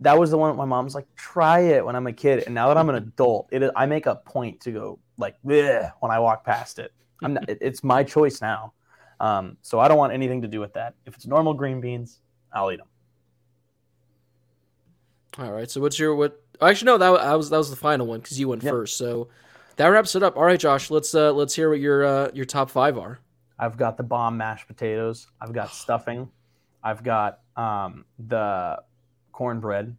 That 0.00 0.18
was 0.18 0.30
the 0.30 0.38
one 0.38 0.56
my 0.56 0.64
mom's 0.64 0.94
like, 0.94 1.06
try 1.14 1.60
it 1.60 1.84
when 1.84 1.94
I'm 1.94 2.06
a 2.06 2.12
kid, 2.12 2.42
and 2.46 2.54
now 2.54 2.68
that 2.68 2.76
I'm 2.76 2.88
an 2.88 2.96
adult, 2.96 3.48
it 3.52 3.62
is, 3.62 3.70
I 3.76 3.86
make 3.86 4.06
a 4.06 4.16
point 4.16 4.60
to 4.62 4.72
go 4.72 4.98
like 5.16 5.36
when 5.42 5.84
I 6.02 6.18
walk 6.18 6.44
past 6.44 6.78
it. 6.80 6.92
I'm 7.22 7.34
not, 7.34 7.44
it's 7.48 7.84
my 7.84 8.02
choice 8.02 8.40
now, 8.40 8.72
um, 9.20 9.56
so 9.62 9.78
I 9.78 9.86
don't 9.86 9.98
want 9.98 10.12
anything 10.12 10.42
to 10.42 10.48
do 10.48 10.58
with 10.58 10.72
that. 10.74 10.94
If 11.06 11.14
it's 11.14 11.26
normal 11.26 11.54
green 11.54 11.80
beans, 11.80 12.20
I'll 12.52 12.72
eat 12.72 12.78
them. 12.78 12.88
All 15.38 15.52
right. 15.52 15.70
So 15.70 15.80
what's 15.80 15.98
your 15.98 16.14
what? 16.14 16.40
Actually, 16.60 16.86
no. 16.86 16.98
That, 16.98 17.22
that 17.22 17.34
was 17.34 17.50
that 17.50 17.58
was 17.58 17.70
the 17.70 17.76
final 17.76 18.06
one 18.06 18.20
because 18.20 18.38
you 18.38 18.48
went 18.48 18.62
Yep. 18.62 18.72
first. 18.72 18.96
So 18.98 19.28
that 19.76 19.86
wraps 19.86 20.14
it 20.14 20.22
up. 20.22 20.36
All 20.36 20.44
right, 20.44 20.60
Josh. 20.60 20.90
Let's 20.90 21.14
uh 21.14 21.32
let's 21.32 21.54
hear 21.54 21.70
what 21.70 21.80
your 21.80 22.04
uh 22.04 22.30
your 22.32 22.44
top 22.44 22.70
five 22.70 22.98
are. 22.98 23.20
I've 23.58 23.76
got 23.76 23.96
the 23.96 24.02
bomb 24.02 24.36
mashed 24.36 24.66
potatoes. 24.66 25.26
I've 25.40 25.52
got 25.52 25.70
stuffing. 25.74 26.30
I've 26.82 27.04
got 27.04 27.40
um, 27.56 28.04
the 28.18 28.82
cornbread, 29.30 29.96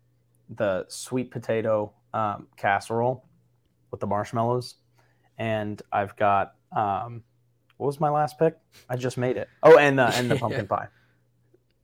the 0.49 0.85
sweet 0.89 1.31
potato 1.31 1.93
um, 2.13 2.47
casserole 2.57 3.23
with 3.89 4.01
the 4.01 4.07
marshmallows, 4.07 4.75
and 5.37 5.81
I've 5.93 6.15
got 6.17 6.55
um, 6.75 7.23
what 7.77 7.87
was 7.87 7.99
my 8.01 8.09
last 8.09 8.37
pick? 8.37 8.57
I 8.89 8.97
just 8.97 9.17
made 9.17 9.37
it. 9.37 9.47
Oh, 9.63 9.77
and 9.77 9.97
the 9.97 10.07
and 10.07 10.29
the 10.29 10.35
pumpkin 10.39 10.67
pie. 10.67 10.87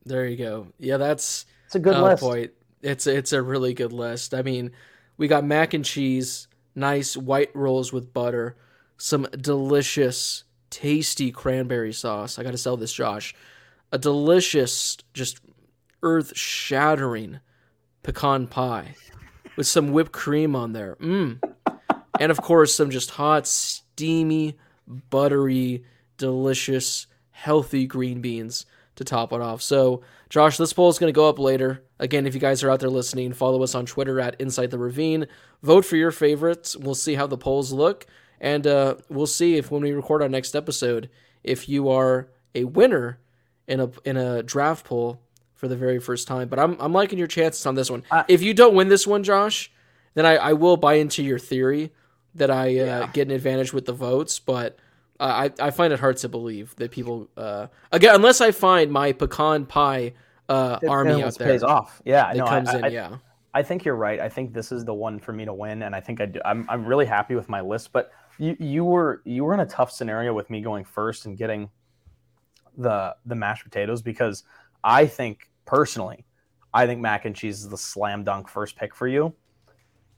There 0.05 0.25
you 0.25 0.35
go. 0.37 0.67
Yeah, 0.79 0.97
that's 0.97 1.45
It's 1.65 1.75
a 1.75 1.79
good 1.79 1.95
oh, 1.95 2.03
list. 2.03 2.21
boy. 2.21 2.49
It's 2.81 3.07
it's 3.07 3.31
a 3.31 3.41
really 3.41 3.73
good 3.73 3.93
list. 3.93 4.33
I 4.33 4.41
mean, 4.41 4.71
we 5.17 5.29
got 5.29 5.45
mac 5.45 5.73
and 5.73 5.85
cheese, 5.85 6.48
nice 6.79 7.15
white 7.15 7.55
rolls 7.55 7.93
with 7.93 8.13
butter, 8.13 8.55
some 8.97 9.27
delicious, 9.31 10.43
tasty 10.69 11.31
cranberry 11.31 11.93
sauce. 11.93 12.39
I 12.39 12.43
got 12.43 12.51
to 12.51 12.57
sell 12.57 12.77
this, 12.77 12.93
Josh. 12.93 13.35
A 13.91 13.97
delicious, 13.97 14.97
just 15.13 15.39
earth-shattering 16.03 17.39
pecan 18.03 18.47
pie 18.47 18.95
with 19.55 19.67
some 19.67 19.91
whipped 19.91 20.11
cream 20.11 20.55
on 20.55 20.73
there. 20.73 20.95
Mmm. 21.01 21.41
And 22.19 22.31
of 22.31 22.41
course, 22.41 22.73
some 22.73 22.89
just 22.89 23.11
hot, 23.11 23.47
steamy, 23.47 24.57
buttery, 24.87 25.85
delicious, 26.17 27.07
healthy 27.31 27.85
green 27.85 28.21
beans 28.21 28.65
to 28.99 29.05
top 29.05 29.31
it 29.31 29.41
off. 29.41 29.61
So, 29.61 30.01
Josh, 30.29 30.57
this 30.57 30.73
poll 30.73 30.89
is 30.89 30.99
going 30.99 31.11
to 31.11 31.15
go 31.15 31.29
up 31.29 31.39
later. 31.39 31.83
Again, 31.99 32.27
if 32.27 32.33
you 32.33 32.39
guys 32.39 32.63
are 32.63 32.69
out 32.69 32.81
there 32.81 32.89
listening, 32.89 33.31
follow 33.31 33.63
us 33.63 33.73
on 33.73 33.85
Twitter 33.85 34.19
at 34.19 34.39
Inside 34.39 34.71
the 34.71 34.77
Ravine. 34.77 35.25
Vote 35.63 35.85
for 35.85 35.95
your 35.95 36.11
favorites. 36.11 36.75
We'll 36.75 36.95
see 36.95 37.15
how 37.15 37.25
the 37.25 37.37
polls 37.37 37.71
look, 37.71 38.05
and 38.41 38.67
uh, 38.67 38.95
we'll 39.09 39.25
see 39.25 39.55
if 39.55 39.71
when 39.71 39.81
we 39.81 39.93
record 39.93 40.21
our 40.21 40.27
next 40.27 40.53
episode, 40.53 41.09
if 41.43 41.69
you 41.69 41.89
are 41.89 42.27
a 42.53 42.65
winner 42.65 43.19
in 43.67 43.79
a 43.79 43.89
in 44.03 44.17
a 44.17 44.43
draft 44.43 44.85
poll 44.85 45.21
for 45.55 45.69
the 45.69 45.77
very 45.77 45.99
first 45.99 46.27
time. 46.27 46.49
But 46.49 46.59
I'm 46.59 46.75
I'm 46.79 46.91
liking 46.91 47.17
your 47.17 47.27
chances 47.27 47.65
on 47.65 47.75
this 47.75 47.89
one. 47.89 48.03
if 48.27 48.41
you 48.41 48.53
don't 48.53 48.75
win 48.75 48.89
this 48.89 49.07
one, 49.07 49.23
Josh, 49.23 49.71
then 50.13 50.25
I, 50.25 50.35
I 50.35 50.53
will 50.53 50.75
buy 50.75 50.95
into 50.95 51.23
your 51.23 51.39
theory 51.39 51.93
that 52.35 52.51
I 52.51 52.79
uh, 52.79 53.07
get 53.07 53.27
an 53.27 53.33
advantage 53.33 53.71
with 53.71 53.85
the 53.85 53.93
votes, 53.93 54.39
but 54.39 54.73
uh, 54.73 54.81
I 55.19 55.51
I 55.59 55.71
find 55.71 55.91
it 55.93 55.99
hard 55.99 56.17
to 56.17 56.29
believe 56.29 56.75
that 56.77 56.91
people 56.91 57.29
uh, 57.35 57.67
again 57.91 58.15
unless 58.15 58.41
I 58.41 58.51
find 58.51 58.91
my 58.91 59.11
pecan 59.11 59.65
pie 59.65 60.13
uh, 60.47 60.79
army 60.87 61.21
out 61.23 61.37
there 61.37 61.47
pays 61.47 61.63
off. 61.63 62.01
Yeah, 62.05 62.31
no, 62.35 62.45
comes 62.45 62.69
I, 62.69 62.77
in. 62.77 62.83
I, 62.85 62.87
yeah, 62.87 63.17
I 63.53 63.63
think 63.63 63.85
you're 63.85 63.95
right. 63.95 64.19
I 64.19 64.29
think 64.29 64.53
this 64.53 64.71
is 64.71 64.85
the 64.85 64.93
one 64.93 65.19
for 65.19 65.33
me 65.33 65.45
to 65.45 65.53
win, 65.53 65.83
and 65.83 65.95
I 65.95 65.99
think 65.99 66.21
I 66.21 66.25
do. 66.25 66.39
I'm 66.45 66.65
I'm 66.69 66.85
really 66.85 67.05
happy 67.05 67.35
with 67.35 67.49
my 67.49 67.61
list. 67.61 67.91
But 67.91 68.11
you 68.37 68.55
you 68.59 68.83
were 68.85 69.21
you 69.25 69.43
were 69.43 69.53
in 69.53 69.59
a 69.59 69.65
tough 69.65 69.91
scenario 69.91 70.33
with 70.33 70.49
me 70.49 70.61
going 70.61 70.85
first 70.85 71.25
and 71.25 71.37
getting 71.37 71.69
the 72.77 73.15
the 73.25 73.35
mashed 73.35 73.63
potatoes 73.63 74.01
because 74.01 74.43
I 74.83 75.05
think 75.05 75.49
personally, 75.65 76.25
I 76.73 76.85
think 76.87 77.01
mac 77.01 77.25
and 77.25 77.35
cheese 77.35 77.61
is 77.61 77.69
the 77.69 77.77
slam 77.77 78.23
dunk 78.23 78.47
first 78.47 78.75
pick 78.75 78.95
for 78.95 79.07
you. 79.07 79.33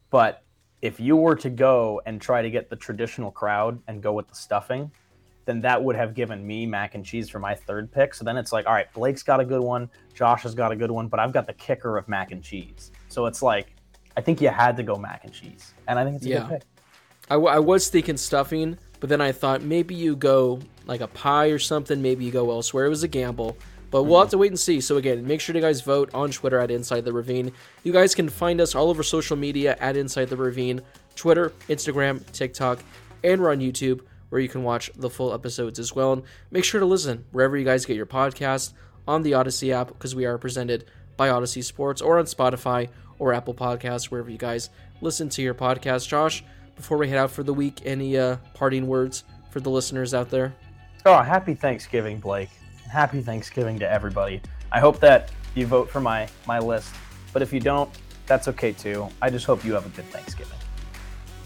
But 0.10 0.44
if 0.82 1.00
you 1.00 1.16
were 1.16 1.36
to 1.36 1.50
go 1.50 2.02
and 2.06 2.20
try 2.22 2.42
to 2.42 2.50
get 2.50 2.70
the 2.70 2.76
traditional 2.76 3.32
crowd 3.32 3.80
and 3.88 4.02
go 4.02 4.14
with 4.14 4.28
the 4.28 4.36
stuffing, 4.36 4.92
then 5.46 5.62
that 5.62 5.84
would 5.84 5.96
have 5.96 6.14
given 6.14 6.46
me 6.46 6.66
mac 6.66 6.96
and 6.96 7.06
cheese 7.06 7.30
for 7.30 7.40
my 7.40 7.54
third 7.56 7.92
pick. 7.92 8.14
So 8.14 8.24
then 8.24 8.38
it's 8.38 8.52
like, 8.52 8.66
all 8.68 8.74
right, 8.74 8.92
Blake's 8.94 9.24
got 9.24 9.40
a 9.40 9.46
good 9.46 9.62
one, 9.62 9.90
Josh 10.14 10.44
has 10.44 10.56
got 10.56 10.72
a 10.72 10.76
good 10.76 10.92
one, 10.92 11.08
but 11.08 11.20
I've 11.20 11.34
got 11.34 11.48
the 11.48 11.54
kicker 11.54 11.98
of 11.98 12.08
mac 12.08 12.32
and 12.32 12.44
cheese. 12.44 12.92
So 13.10 13.26
it's 13.26 13.42
like, 13.42 13.76
I 14.18 14.22
think 14.22 14.42
you 14.42 14.50
had 14.50 14.76
to 14.78 14.84
go 14.84 14.96
mac 14.96 15.24
and 15.24 15.34
cheese, 15.34 15.74
and 15.88 15.98
I 15.98 16.04
think 16.04 16.18
it's 16.18 16.26
a 16.26 16.30
Yeah. 16.30 16.40
good 16.42 16.50
pick. 16.50 16.62
I, 17.30 17.36
w- 17.36 17.50
I 17.50 17.60
was 17.60 17.88
thinking 17.88 18.18
stuffing, 18.18 18.78
but 19.00 19.08
then 19.10 19.22
I 19.22 19.32
thought 19.32 19.62
maybe 19.62 19.96
you 19.96 20.16
go 20.16 20.60
like 20.86 21.00
a 21.02 21.08
pie 21.08 21.48
or 21.48 21.60
something. 21.60 22.02
Maybe 22.02 22.26
you 22.26 22.32
go 22.32 22.52
elsewhere. 22.52 22.86
It 22.86 22.90
was 22.90 23.04
a 23.04 23.08
gamble, 23.08 23.56
but 23.92 24.04
we'll 24.04 24.22
have 24.22 24.30
to 24.30 24.38
wait 24.38 24.52
and 24.52 24.60
see. 24.60 24.82
So 24.82 24.98
again, 24.98 25.28
make 25.28 25.42
sure 25.42 25.54
you 25.54 25.62
guys 25.62 25.82
vote 25.82 26.10
on 26.14 26.32
Twitter 26.32 26.60
at 26.60 26.72
Inside 26.72 27.06
the 27.06 27.14
Ravine. 27.14 27.52
You 27.84 27.92
guys 27.92 28.16
can 28.16 28.30
find 28.30 28.60
us 28.60 28.74
all 28.74 28.90
over 28.90 29.04
social 29.04 29.38
media 29.38 29.76
at 29.80 29.98
Inside 29.98 30.30
the 30.30 30.38
Ravine, 30.38 30.82
Twitter, 31.16 31.52
Instagram, 31.68 32.26
TikTok, 32.32 32.80
and 33.24 33.42
we're 33.42 33.52
on 33.52 33.60
YouTube 33.60 34.02
where 34.30 34.42
you 34.42 34.48
can 34.48 34.64
watch 34.64 34.90
the 34.96 35.10
full 35.10 35.34
episodes 35.34 35.78
as 35.78 35.94
well. 35.94 36.14
And 36.14 36.24
make 36.50 36.64
sure 36.64 36.80
to 36.80 36.86
listen 36.86 37.26
wherever 37.32 37.58
you 37.58 37.66
guys 37.66 37.86
get 37.86 37.98
your 37.98 38.06
podcast 38.06 38.72
on 39.08 39.24
the 39.24 39.34
Audacy 39.34 39.72
app 39.74 39.90
because 39.90 40.16
we 40.16 40.26
are 40.26 40.38
presented 40.38 40.86
by 41.18 41.28
Audacy 41.28 41.64
Sports 41.64 42.02
or 42.02 42.18
on 42.18 42.26
Spotify 42.26 42.88
or 43.20 43.34
Apple 43.34 43.54
Podcasts 43.54 44.06
wherever 44.06 44.30
you 44.30 44.38
guys 44.38 44.70
listen 45.02 45.28
to 45.30 45.42
your 45.42 45.54
podcast. 45.54 46.08
Josh, 46.08 46.44
before 46.78 46.98
we 46.98 47.10
head 47.10 47.18
out 47.18 47.32
for 47.32 47.44
the 47.44 47.54
week, 47.54 47.82
any 47.86 48.18
uh, 48.18 48.38
parting 48.54 48.88
words 48.88 49.26
for 49.52 49.60
the 49.60 49.70
listeners 49.70 50.14
out 50.14 50.30
there? 50.30 50.56
Oh, 51.06 51.22
happy 51.22 51.54
Thanksgiving, 51.54 52.20
Blake. 52.20 52.50
Happy 52.92 53.22
Thanksgiving 53.22 53.80
to 53.80 53.90
everybody. 53.90 54.42
I 54.70 54.82
hope 54.82 55.00
that 55.00 55.32
you 55.56 55.66
vote 55.66 55.90
for 55.90 56.02
my 56.02 56.28
my 56.46 56.60
list, 56.60 56.94
but 57.32 57.42
if 57.42 57.54
you 57.54 57.62
don't, 57.62 57.90
that's 58.26 58.50
okay 58.50 58.74
too. 58.74 59.08
I 59.22 59.30
just 59.30 59.46
hope 59.46 59.64
you 59.64 59.74
have 59.74 59.86
a 59.86 59.90
good 59.90 60.04
Thanksgiving. 60.08 60.58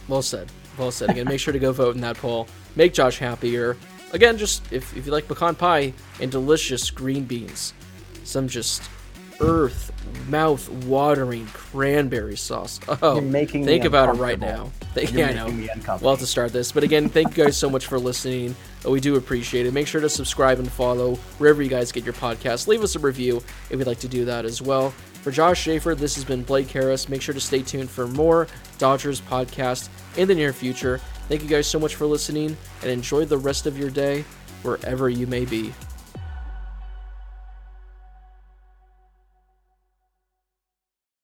Well 0.07 0.23
said. 0.23 0.51
Well 0.75 0.89
said. 0.89 1.11
Again, 1.11 1.27
make 1.27 1.39
sure 1.39 1.53
to 1.53 1.59
go 1.59 1.71
vote 1.71 1.93
in 1.93 2.01
that 2.01 2.17
poll. 2.17 2.47
Make 2.75 2.95
Josh 2.95 3.19
happier. 3.19 3.77
Again, 4.11 4.39
just 4.39 4.71
if, 4.73 4.97
if 4.97 5.05
you 5.05 5.11
like 5.11 5.27
pecan 5.27 5.53
pie 5.53 5.93
and 6.19 6.31
delicious 6.31 6.89
green 6.89 7.25
beans, 7.25 7.75
some 8.23 8.47
just 8.47 8.81
earth 9.41 9.91
mouth 10.29 10.67
watering 10.85 11.45
cranberry 11.47 12.35
sauce. 12.37 12.79
Oh, 13.01 13.15
You're 13.15 13.21
making 13.23 13.61
me 13.61 13.67
think 13.67 13.85
about 13.85 14.09
it 14.09 14.19
right 14.19 14.39
now. 14.39 14.71
Think, 14.93 15.13
yeah, 15.13 15.27
I 15.27 15.33
know. 15.33 15.45
We'll 16.01 16.11
have 16.11 16.19
to 16.19 16.25
start 16.27 16.53
this. 16.53 16.71
But 16.71 16.83
again, 16.83 17.09
thank 17.09 17.35
you 17.35 17.43
guys 17.43 17.57
so 17.57 17.69
much 17.69 17.87
for 17.87 17.99
listening. 17.99 18.55
Uh, 18.85 18.91
We 18.91 18.99
do 19.01 19.15
appreciate 19.15 19.65
it. 19.65 19.73
Make 19.73 19.87
sure 19.87 20.01
to 20.01 20.09
subscribe 20.09 20.59
and 20.59 20.71
follow 20.71 21.15
wherever 21.37 21.61
you 21.61 21.69
guys 21.69 21.91
get 21.91 22.03
your 22.05 22.13
podcast. 22.13 22.67
Leave 22.67 22.83
us 22.83 22.95
a 22.95 22.99
review 22.99 23.37
if 23.69 23.77
you'd 23.77 23.87
like 23.87 23.99
to 23.99 24.07
do 24.07 24.25
that 24.25 24.45
as 24.45 24.61
well. 24.61 24.91
For 25.21 25.31
Josh 25.31 25.61
Schaefer, 25.61 25.95
this 25.95 26.15
has 26.15 26.23
been 26.23 26.43
Blake 26.43 26.69
Harris. 26.69 27.09
Make 27.09 27.21
sure 27.21 27.33
to 27.33 27.41
stay 27.41 27.61
tuned 27.61 27.89
for 27.89 28.07
more 28.07 28.47
Dodgers 28.77 29.21
podcast 29.21 29.89
in 30.17 30.27
the 30.27 30.35
near 30.35 30.53
future. 30.53 30.99
Thank 31.27 31.41
you 31.41 31.49
guys 31.49 31.65
so 31.67 31.79
much 31.79 31.95
for 31.95 32.05
listening 32.05 32.55
and 32.81 32.91
enjoy 32.91 33.25
the 33.25 33.37
rest 33.37 33.65
of 33.65 33.77
your 33.77 33.89
day 33.89 34.23
wherever 34.61 35.09
you 35.09 35.25
may 35.27 35.43
be. 35.45 35.73